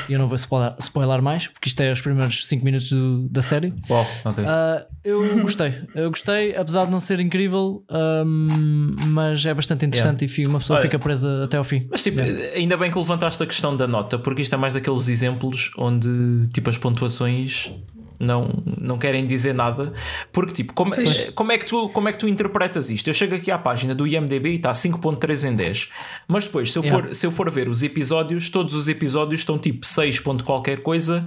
[0.10, 3.28] E eu não vou spoiler, spoiler mais porque isto é os primeiros 5 minutos do-
[3.30, 3.74] da série.
[3.90, 4.44] Uau, ok.
[4.48, 10.26] Ah, eu gostei, eu gostei, apesar de não ser incrível, ahm, mas é bastante interessante
[10.26, 11.88] e fica- uma pessoa Olha, fica presa até ao fim.
[11.92, 12.20] Mas tipo,
[12.56, 16.48] ainda bem que levantaste a questão da nota, porque isto é mais daqueles exemplos onde
[16.54, 17.72] tipo as pontuações
[18.20, 19.94] não, não querem dizer nada.
[20.32, 23.08] Porque tipo, como, é- como, é que tu, como é que tu interpretas isto?
[23.10, 25.90] Eu chego aqui à página do IMDB e está 5.3 em 10.
[26.28, 27.08] Mas depois, se eu, Yeah.
[27.08, 30.82] for, se eu for ver os episódios, todos os episódios estão tipo 6 ponto qualquer
[30.82, 31.26] coisa.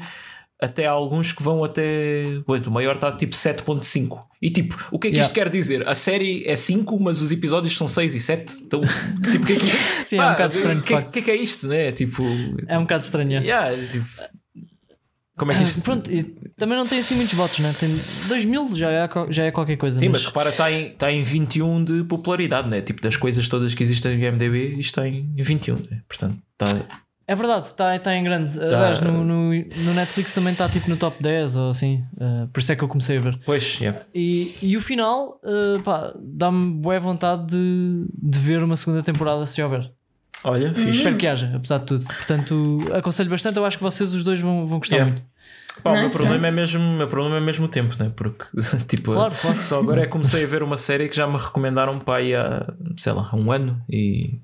[0.61, 2.41] Até alguns que vão até.
[2.45, 4.25] O maior está tipo 7.5.
[4.43, 5.27] E tipo, o que é que Yeah.
[5.27, 5.87] isto quer dizer?
[5.89, 8.55] A série é 5, mas os episódios são 6 e 7.
[8.65, 8.81] Então,
[9.31, 9.67] tipo, o que é que,
[10.07, 11.13] Sim, é um bocado estranho, O que, facto.
[11.13, 11.93] que é que é isto, né?
[11.93, 12.25] Tipo.
[12.67, 13.39] É um bocado estranho.
[13.39, 13.43] é.
[13.43, 14.05] Yeah, tipo,
[15.39, 15.83] como é que isto.
[15.83, 16.11] Pronto,
[16.57, 17.75] também não tem assim muitos votos, né?
[17.81, 17.89] Tem
[18.29, 19.99] 2 mil já é, já é qualquer coisa.
[19.99, 22.81] Sim, mas mas repara, está em, está em 21 de popularidade, né?
[22.81, 26.03] Tipo, das coisas todas que existem no IMDB, isto está em 21, né?
[26.09, 26.85] Portanto, está.
[27.27, 28.59] é verdade, está tá em grande.
[28.61, 32.03] Aliás, no, no, no Netflix também está tipo no top 10 ou assim.
[32.21, 33.39] ah, por isso é que eu comecei a ver.
[33.45, 34.03] Pois, yeah.
[34.15, 39.47] E, e o final, ah, pá, dá-me boa vontade de, de ver uma segunda temporada
[39.47, 39.91] se houver.
[40.45, 40.91] Olha, fixe.
[40.91, 42.05] Espero que haja, apesar de tudo.
[42.05, 43.57] Portanto, aconselho bastante.
[43.57, 45.13] Eu acho que vocês os dois vão, vão gostar Yeah.
[45.13, 45.27] muito.
[45.83, 46.61] Pá, o meu Nice, problema, é nice.
[46.61, 48.11] mesmo, o meu problema é mesmo o tempo, né?
[48.17, 48.45] Porque,
[48.89, 49.63] tipo, Claro, claro.
[49.63, 52.35] só agora é que comecei a ver uma série que já me recomendaram para aí
[52.35, 52.67] há,
[52.97, 54.41] sei lá, um ano e,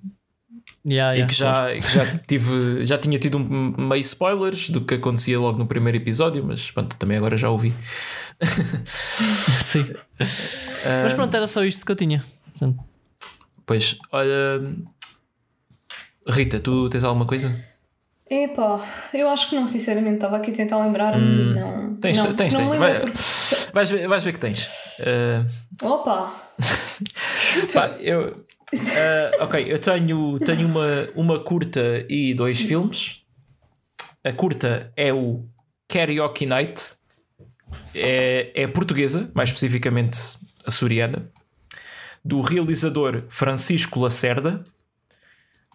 [0.87, 4.83] Yeah, e yeah, que, já, que já, tive, já tinha tido um, meio spoilers do
[4.83, 7.75] que acontecia logo no primeiro episódio, mas pronto, também agora já ouvi.
[9.65, 9.93] Sim.
[11.03, 12.23] Mas pronto, era só isto que eu tinha.
[12.51, 12.79] Portanto,
[13.67, 14.61] Pois, olha.
[16.29, 17.53] Rita, tu tens alguma coisa?
[18.29, 18.81] Epá,
[19.13, 20.15] eu acho que não, sinceramente.
[20.17, 21.55] Estava aqui a tentar lembrar-me.
[21.55, 22.71] não, Hum, Tens, não, tens, não tens.
[22.73, 23.19] me Vai- porque.
[23.73, 24.67] vais, ver, vais ver que tens.
[25.01, 26.33] Uh, Opa!
[27.75, 28.29] pá, eu,
[28.73, 33.21] uh, ok, eu tenho, tenho uma, uma curta e dois filmes.
[34.25, 35.45] A curta é o
[35.87, 36.95] Karaoke Night,
[37.95, 40.19] é, é portuguesa, mais especificamente
[40.67, 41.31] açoriana,
[42.25, 44.65] do realizador Francisco Lacerda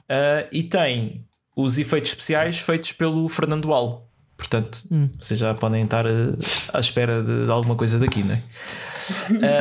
[0.09, 1.25] uh, e tem
[1.55, 4.07] os efeitos especiais feitos pelo Fernando Al.
[4.37, 4.87] Portanto,
[5.19, 6.37] vocês já podem estar uh,
[6.73, 8.43] à espera de, de alguma coisa daqui, não é?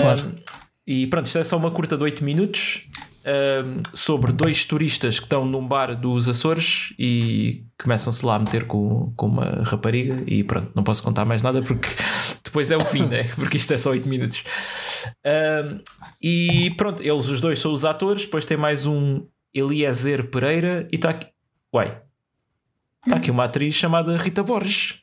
[0.01, 0.27] Claro.
[0.27, 0.33] Um,
[0.87, 2.89] e pronto, isto é só uma curta de 8 minutos
[3.93, 9.13] sobre dois turistas que estão num bar dos Açores e começam-se lá a meter com,
[9.17, 10.23] com uma rapariga.
[10.27, 11.89] E pronto, não posso contar mais nada porque
[12.43, 13.25] depois é o fim, né?
[13.35, 14.45] Porque isto é só 8 minutos.
[15.27, 15.81] Um,
[16.23, 18.23] e pronto, eles os dois são os atores.
[18.23, 21.27] Depois tem mais um Eliezer Pereira e está aqui.
[21.75, 22.01] Uai,
[23.05, 25.03] está aqui uma atriz chamada Rita Borges.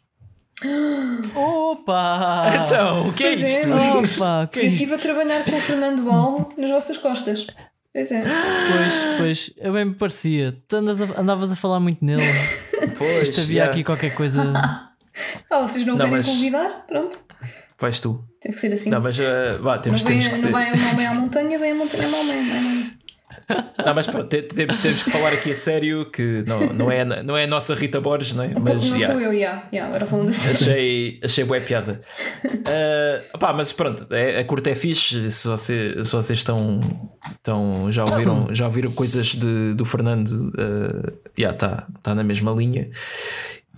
[1.35, 2.51] Opa!
[2.63, 3.67] Então, o que é Pois é, isto?
[3.69, 3.99] não.
[3.99, 4.73] Opa, que é Eu isto?
[4.75, 7.45] estive a trabalhar com o Fernando Bal nas vossas costas.
[7.93, 8.23] Pois é.
[8.23, 10.55] Pois, pois, eu bem me parecia.
[10.67, 12.21] Tu andas a- andavas a falar muito nele.
[12.97, 13.71] Pois, Isto havia yeah.
[13.73, 14.43] aqui qualquer coisa.
[15.49, 16.85] Ah, vocês não, Não, querem mas- convidar?
[16.85, 17.17] Pronto.
[17.79, 18.21] Vais tu.
[18.41, 18.89] Teve que ser assim.
[18.89, 19.23] Não, mas uh,
[19.61, 20.51] vá, temos, não, vem, temos que não ser.
[20.51, 22.84] vai o homem à montanha, vem a montanha ao homem.
[23.85, 27.01] Não mas pronto, te- temos, temos que falar aqui a sério que não, não, é,
[27.01, 28.53] a- não é a nossa Rita Borges, não é?
[28.59, 29.63] Mas não yeah, sou eu, já.
[29.71, 30.49] já, agora falando assim.
[30.49, 32.01] achei, achei boa piada.
[32.45, 35.29] Uh, pá, mas pronto, é, a curta é fixe.
[35.31, 36.79] Se, você, se vocês estão,
[37.35, 42.51] estão já, ouviram, já ouviram coisas de, do Fernando, uh, já está tá na mesma
[42.51, 42.89] linha.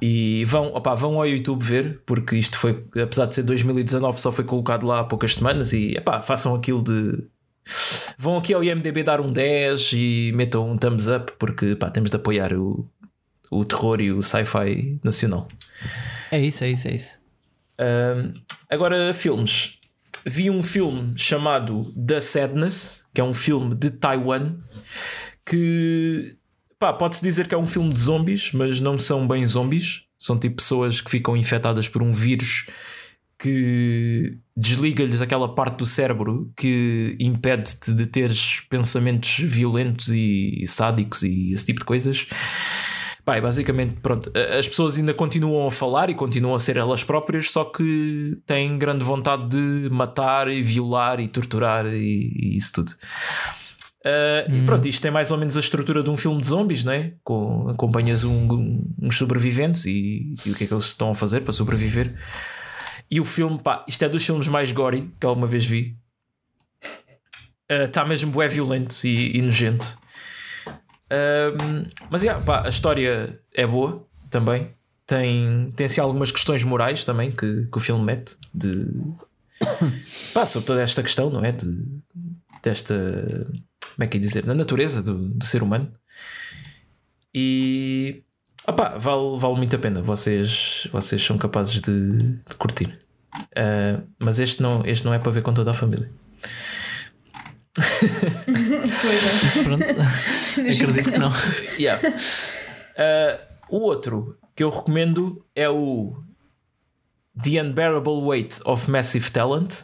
[0.02, 4.32] E vão, opá, vão ao YouTube ver, porque isto foi, apesar de ser 2019, só
[4.32, 5.74] foi colocado lá há poucas semanas.
[5.74, 7.24] E epá, façam aquilo de
[8.18, 12.10] vão aqui ao IMDB dar um 10 e metam um thumbs up porque pá, temos
[12.10, 12.90] de apoiar o,
[13.50, 15.48] o terror e o sci-fi nacional.
[16.32, 17.20] É isso, é isso, é isso.
[17.80, 18.34] Um,
[18.70, 19.78] agora, filmes.
[20.26, 24.56] Vi um filme chamado The Sadness, que é um filme de Taiwan,
[25.46, 26.36] que
[26.78, 30.04] pá, pode-se dizer que é um filme de zombies, mas não são bem zombies.
[30.18, 32.68] São tipo pessoas que ficam infectadas por um vírus
[33.40, 41.52] que desliga-lhes aquela parte do cérebro que impede-te de teres pensamentos violentos e sádicos e
[41.54, 42.26] esse tipo de coisas.
[43.30, 47.50] E basicamente, pronto, as pessoas ainda continuam a falar e continuam a ser elas próprias,
[47.50, 52.92] só que têm grande vontade de matar e violar e torturar e, e isso tudo.
[54.06, 56.86] Uh, E pronto, isto tem mais ou menos a estrutura de um filme de zombies,
[56.86, 57.12] não é?
[57.24, 61.16] Com, acompanhas um- um- uns sobreviventes e, e o que é que eles estão a
[61.16, 62.14] fazer para sobreviver.
[63.10, 65.96] E o filme, pá, isto é dos filmes mais gory que alguma vez vi.
[67.70, 69.98] Está mesmo bué violento e, e nojento.
[71.10, 74.74] Um, mas yeah, pá, a história é boa também.
[75.06, 78.86] Tem, tem assim, algumas questões morais também que, que o filme mete de
[80.34, 81.54] pá, sobre toda esta questão, não é?
[81.54, 81.86] De,
[82.62, 82.96] desta
[83.98, 84.46] como é que é dizer?
[84.46, 85.92] Da natureza do, do ser humano.
[87.34, 88.24] E
[88.68, 90.02] opá, vale, vale muito a pena.
[90.02, 92.98] Vocês, vocês são capazes de, de curtir.
[93.36, 96.10] Uh, mas este não, este não é para ver com toda a família.
[97.76, 99.64] Pois é.
[99.64, 99.84] Pronto.
[99.84, 101.32] Acredito que não.
[101.78, 102.08] Yeah.
[102.08, 103.40] Uh,
[103.70, 106.16] o outro que eu recomendo é o
[107.42, 109.84] The Unbearable Weight of Massive Talent.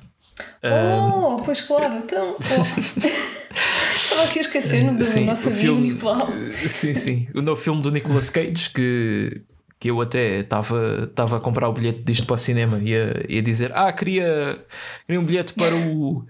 [0.64, 2.35] Oh, pois claro, então.
[2.35, 2.39] oh.
[4.14, 6.30] Estava aqui a esquecer da Sim, nossa o vida filme- unipessoal.
[6.52, 7.27] Sim, sim.
[7.34, 9.41] O novo filme do Nicolas Cage que,
[9.80, 13.23] que eu até estava estava a comprar o bilhete disto para o cinema e a,
[13.27, 14.57] e a dizer: Ah, queria,
[15.06, 16.26] queria um bilhete para o,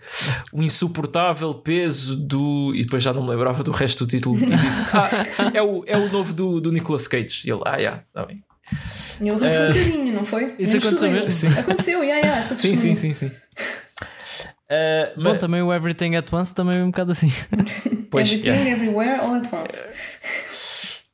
[0.51, 2.72] o insuportável peso do.
[2.76, 4.38] E depois já não me lembrava do resto do título.
[4.38, 5.10] E disse: Ah,
[5.53, 7.47] é o, é o novo do, do Nicolas Cage.
[7.47, 8.43] E ele: Ah, já, está bem.
[9.19, 10.55] Ele riu-se um bocadinho, não foi?
[10.57, 11.30] Isso aconteceu mesmo?
[11.30, 11.47] Sim.
[11.49, 12.43] Aconteceu, já.
[12.43, 13.31] sou Sim, sim, sim, sim.
[14.69, 17.31] Ah, Bom, mas, também o Everything at Once também é um bocado assim.
[18.10, 18.72] pois, Everything, yeah.
[18.72, 19.84] everywhere, all at once.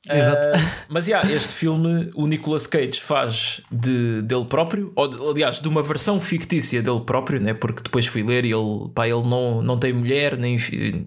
[0.09, 0.47] Exato.
[0.47, 5.59] Uh, mas yeah, este filme o Nicolas Cage faz de, dele próprio, ou de- aliás,
[5.59, 7.53] de uma versão fictícia dele próprio, né?
[7.53, 10.57] porque depois fui ler e ele, pá, ele não, não tem mulher, nem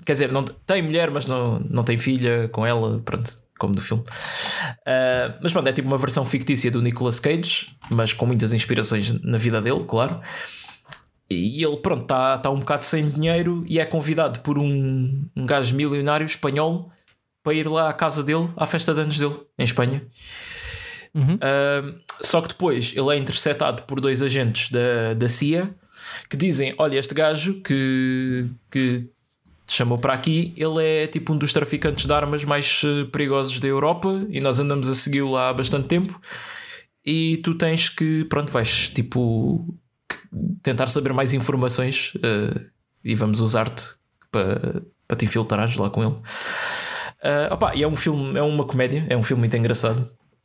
[0.05, 3.28] quer dizer, não, tem mulher, mas não, não tem filha com ela, pronto,
[3.59, 4.02] como no filme.
[4.02, 9.20] Uh, mas pronto, é tipo uma versão fictícia do Nicolas Cage, mas com muitas inspirações
[9.23, 10.20] na vida dele, claro.
[11.32, 15.46] E ele, pronto, está tá um bocado sem dinheiro e é convidado por um, um
[15.46, 16.90] gajo milionário espanhol
[17.42, 20.02] para ir lá à casa dele, à festa de anos dele, em Espanha.
[21.14, 21.38] Uhum.
[21.40, 25.74] Ah, só que depois ele é interceptado por dois agentes da, da CIA
[26.28, 29.09] que dizem: Olha, este gajo que, que
[29.66, 33.59] te chamou para aqui, ele é tipo um dos traficantes de armas mais eh, perigosos
[33.59, 36.20] da Europa e nós andamos a segui-lo lá há bastante tempo.
[37.04, 39.74] E tu tens que, pronto, vais tipo
[40.62, 42.60] tentar saber mais informações eh,
[43.04, 43.94] e vamos usar-te
[44.30, 46.16] para, para te infiltrares lá com ele.
[47.22, 50.04] Ah, opá, e é um filme, é uma comédia, é um filme muito engraçado.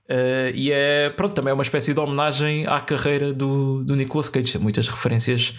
[0.10, 4.30] Ah, e é, pronto, também é uma espécie de homenagem à carreira do, do Nicolas
[4.30, 4.52] Cage.
[4.52, 5.56] Tem muitas referências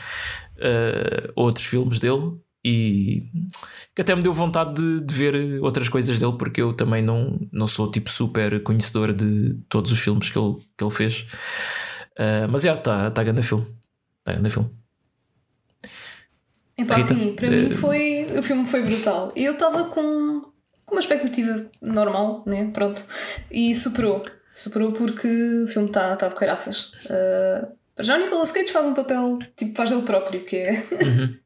[0.61, 2.33] ah, a outros filmes dele
[2.65, 3.23] e
[3.95, 7.39] que até me deu vontade de, de ver outras coisas dele, porque eu também não,
[7.53, 11.27] não sou tipo super conhecedor de todos os filmes que ele, que ele fez.
[12.19, 13.78] Ah, mas já, está tá grande filme.
[14.29, 14.71] Está grande filme.
[16.77, 18.27] Epá, Rita, sim, para eh, mim foi.
[18.39, 19.33] O filme foi brutal.
[19.35, 20.43] Eu estava com,
[20.87, 22.71] com uma expectativa normal, né?
[22.73, 23.03] Pronto.
[23.51, 24.23] E superou.
[24.53, 25.29] Superou porque
[25.65, 26.93] o filme está tá de coiraças.
[27.07, 27.69] Uh,
[28.01, 30.83] já o Nicolas Cage faz um papel tipo, faz ele próprio, que é.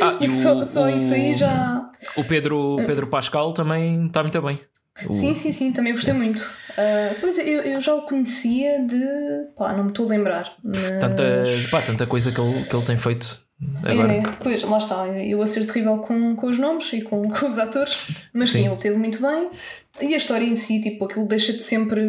[0.00, 1.90] Ah, e só o- só isso aí o- já.
[2.16, 4.58] O Pedro, Pedro Pascal também está muito bem.
[5.06, 6.40] O- Sim, sim, sim, também gostei muito.
[6.40, 8.98] Uh, pois eu, eu já o conhecia de.
[9.56, 10.52] pá, não me estou a lembrar.
[10.62, 10.90] Mas...
[10.92, 13.44] Tanta, pá, tanta coisa que ele, que ele tem feito
[13.84, 14.08] É, agora.
[14.08, 14.22] né?
[14.42, 15.06] Pois, lá está.
[15.08, 18.60] Eu a ser terrível com, com os nomes e com, com os atores, mas sim.
[18.62, 18.66] Sim.
[18.68, 19.50] ele teve muito bem.
[20.00, 22.00] E a história em si, tipo, aquilo deixa-te sempre.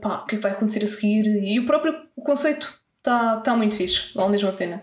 [0.00, 1.26] pá, o que é que vai acontecer a seguir?
[1.26, 4.82] E o próprio o conceito está tá muito fixe, vale mesmo a pena.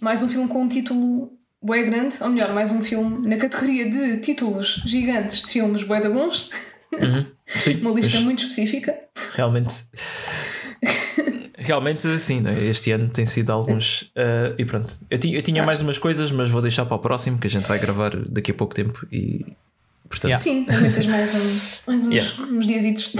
[0.00, 3.88] Mais um filme com um título bué grande, ou melhor, mais um filme na categoria
[3.90, 6.48] de títulos gigantes de filmes bué da bons,
[6.92, 7.24] Uhum.
[7.46, 8.98] Sim, uma lista pois, muito específica.
[9.34, 9.74] realmente.
[11.56, 12.52] Realmente, sim, né?
[12.64, 14.10] este ano tem sido alguns.
[14.16, 16.98] eh, e pronto, eu, ti- eu tinha mais umas coisas, mas vou deixar para o
[16.98, 19.06] próximo, que a gente vai gravar daqui a pouco tempo.
[19.12, 19.44] E
[20.08, 20.42] portanto, Yeah.
[20.42, 22.42] Sim, aguentas mais, um, mais uns, Yeah.
[22.44, 23.12] uns diazitos.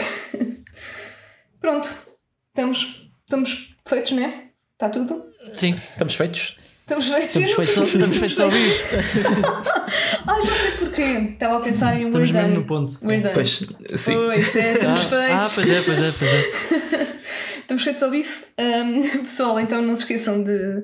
[1.60, 1.90] Pronto,
[2.48, 4.44] estamos, estamos feitos, né?
[4.72, 5.22] Está tudo?
[5.54, 6.56] Sim, estamos feitos.
[6.90, 7.36] Estamos feitos.
[7.36, 8.74] estamos feitos, ao- estamos feitos ao vivo.
[10.26, 11.02] Ah, já sei porquê.
[11.32, 12.92] Estava a pensar em Estamos We're mesmo no ponto.
[13.34, 13.62] Pois,
[13.96, 14.14] sim.
[14.14, 15.54] Pois, é, estamos Ah, ah, feitos.
[15.54, 17.16] pois é, pois é, pois é.
[17.60, 18.44] Estamos feitos ao bife.
[18.58, 20.82] Ahm, pessoal, então não se esqueçam de.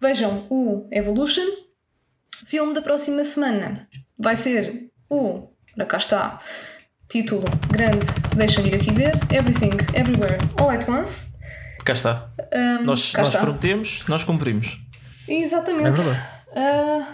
[0.00, 1.46] Vejam o Evolution.
[2.46, 5.48] Filme da próxima semana vai ser o.
[5.76, 6.38] Para cá está.
[7.08, 8.06] Título grande,
[8.36, 9.12] deixa-me ir aqui ver.
[9.32, 11.36] Everything, Everywhere, All at Once.
[11.84, 12.30] Cá está.
[12.52, 13.40] Ahm, Nós, cá nós está.
[13.40, 14.78] prometemos, nós cumprimos.
[15.30, 15.86] Exatamente.
[15.86, 16.26] É verdade.
[16.56, 17.06] Ah,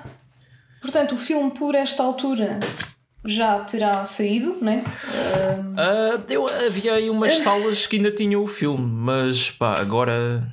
[0.80, 2.58] portanto, o filme por esta altura
[3.24, 4.84] já terá saído, né?
[5.76, 10.52] Ah, eu, havia aí umas salas que ainda tinham o filme, mas pá, agora.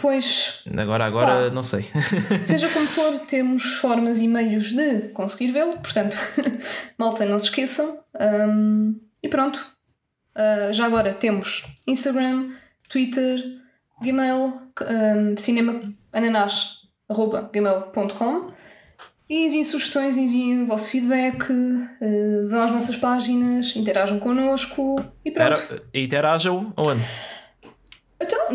[0.00, 1.54] Pois, Agora, agora, Pá.
[1.54, 1.84] não sei.
[2.42, 6.16] seja como for, temos formas e meios de conseguir vê-lo, portanto,
[6.96, 7.98] malta, não se esqueçam.
[8.18, 9.58] Um, e pronto.
[10.34, 12.52] Uh, já agora temos Instagram,
[12.88, 13.44] Twitter,
[14.00, 15.34] Gmail, um,
[17.10, 18.52] cinemaananás.gmail.com
[19.28, 25.30] e enviem sugestões, enviem o vosso feedback, uh, vão às nossas páginas, interajam connosco e
[25.30, 25.62] pronto.
[25.62, 27.02] Era, interajam onde?
[28.20, 28.50] Então,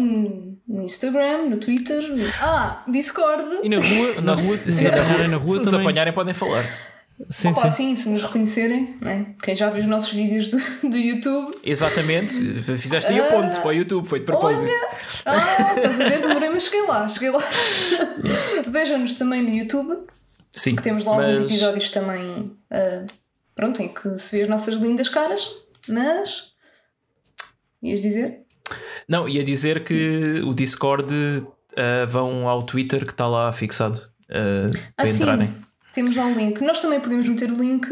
[0.67, 2.03] no Instagram, no Twitter,
[2.41, 3.59] ah, Discord.
[3.63, 5.85] E na rua, na rua, se, se apanharem na se rua nos também.
[5.87, 6.65] apanharem, podem falar.
[7.29, 7.95] Sim, Opa, sim.
[7.95, 9.35] sim, se nos reconhecerem, né?
[9.43, 10.57] quem já viu os nossos vídeos do,
[10.89, 11.51] do YouTube.
[11.65, 12.33] Exatamente.
[12.77, 14.71] Fizeste aí a ponte para o YouTube, foi de propósito.
[15.25, 15.35] Ah,
[15.75, 16.21] estás a ver?
[16.21, 17.43] Demorei, mas cheguei lá, cheguei lá.
[18.69, 20.05] Vejam-nos também no YouTube,
[20.53, 20.75] Sim.
[20.75, 23.05] que temos lá mas- alguns episódios também, ah,
[23.53, 25.49] pronto, em que se vê as nossas lindas caras,
[25.89, 26.51] mas.
[27.83, 28.41] Ias dizer?
[29.07, 31.13] Não, ia dizer que o Discord
[31.75, 35.53] ah, vão ao Twitter que está lá fixado ah, Ah, para sim.
[35.99, 36.61] Temos lá um link.
[36.61, 37.85] Nós também podemos meter o link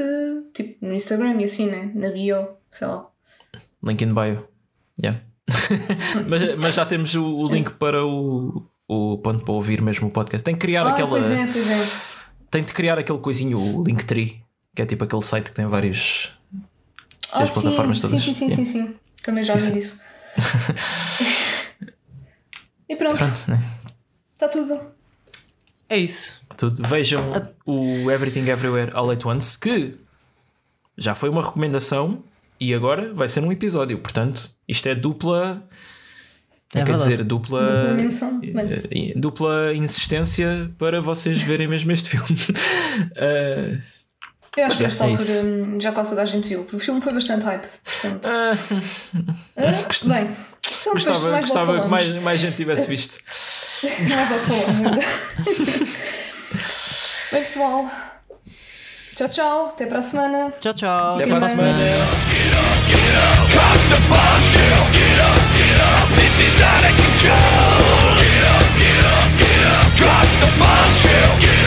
[0.54, 1.92] tipo no Instagram e assim, né?
[1.94, 3.06] Na bio, sei lá.
[3.84, 4.48] Link in bio.
[5.04, 5.20] Yeah.
[6.26, 10.12] mas, mas já temos o, o link para o, o ponto para ouvir mesmo o
[10.12, 10.42] podcast.
[10.46, 11.10] Tem que criar Ah, aquela.
[11.10, 11.86] pois é, pois é.
[12.50, 14.42] Tem de criar aquele coisinho, o Linktree,
[14.74, 16.32] que é tipo aquele site que tem vários.
[17.30, 18.24] Ah, Das sim, plataformas sim, todas.
[18.24, 18.66] sim, sim, Yeah.
[18.66, 18.96] sim, sim.
[19.22, 20.02] Também já vi disso.
[22.88, 23.62] e pronto, Pronto, né?
[24.34, 24.80] está tudo.
[25.90, 26.40] É isso.
[26.58, 26.82] Tudo.
[26.88, 27.32] Vejam
[27.66, 29.96] o Everything Everywhere All at Once, que
[30.98, 32.24] já foi uma recomendação
[32.60, 34.00] e agora vai ser um episódio.
[34.00, 35.64] Portanto, isto é dupla.
[36.74, 37.10] É quer verdade.
[37.10, 37.62] dizer, dupla.
[37.62, 38.40] Dupla menção.
[38.40, 42.40] Bem, eh, dupla insistência para vocês verem mesmo este filme.
[43.16, 43.78] Eh,
[44.58, 46.68] eu acho que é, esta é altura hum, já quase toda a gente viu.
[46.74, 47.68] O filme foi bastante hype.
[47.84, 48.52] Portanto, ah,
[49.58, 50.30] ah, bem,
[50.82, 53.20] então gostava mais gostava que mais, mais gente tivesse visto.
[54.10, 54.98] Mais logo falamos.
[54.98, 55.87] então.
[57.30, 57.86] pessoal.
[59.16, 59.66] Tchau, tchau.
[59.68, 60.54] Até para a semana.
[60.60, 61.16] Tchau, tchau.
[61.16, 61.78] Até para a semana.
[61.78, 63.48] Get up, get up.
[63.52, 64.84] Drop the bombshell.
[64.94, 66.08] Get up, get up.
[66.16, 68.16] This is out of control.
[68.18, 69.96] Get up, get up, get up.
[69.96, 71.40] Drop the bombshell.
[71.40, 71.67] Get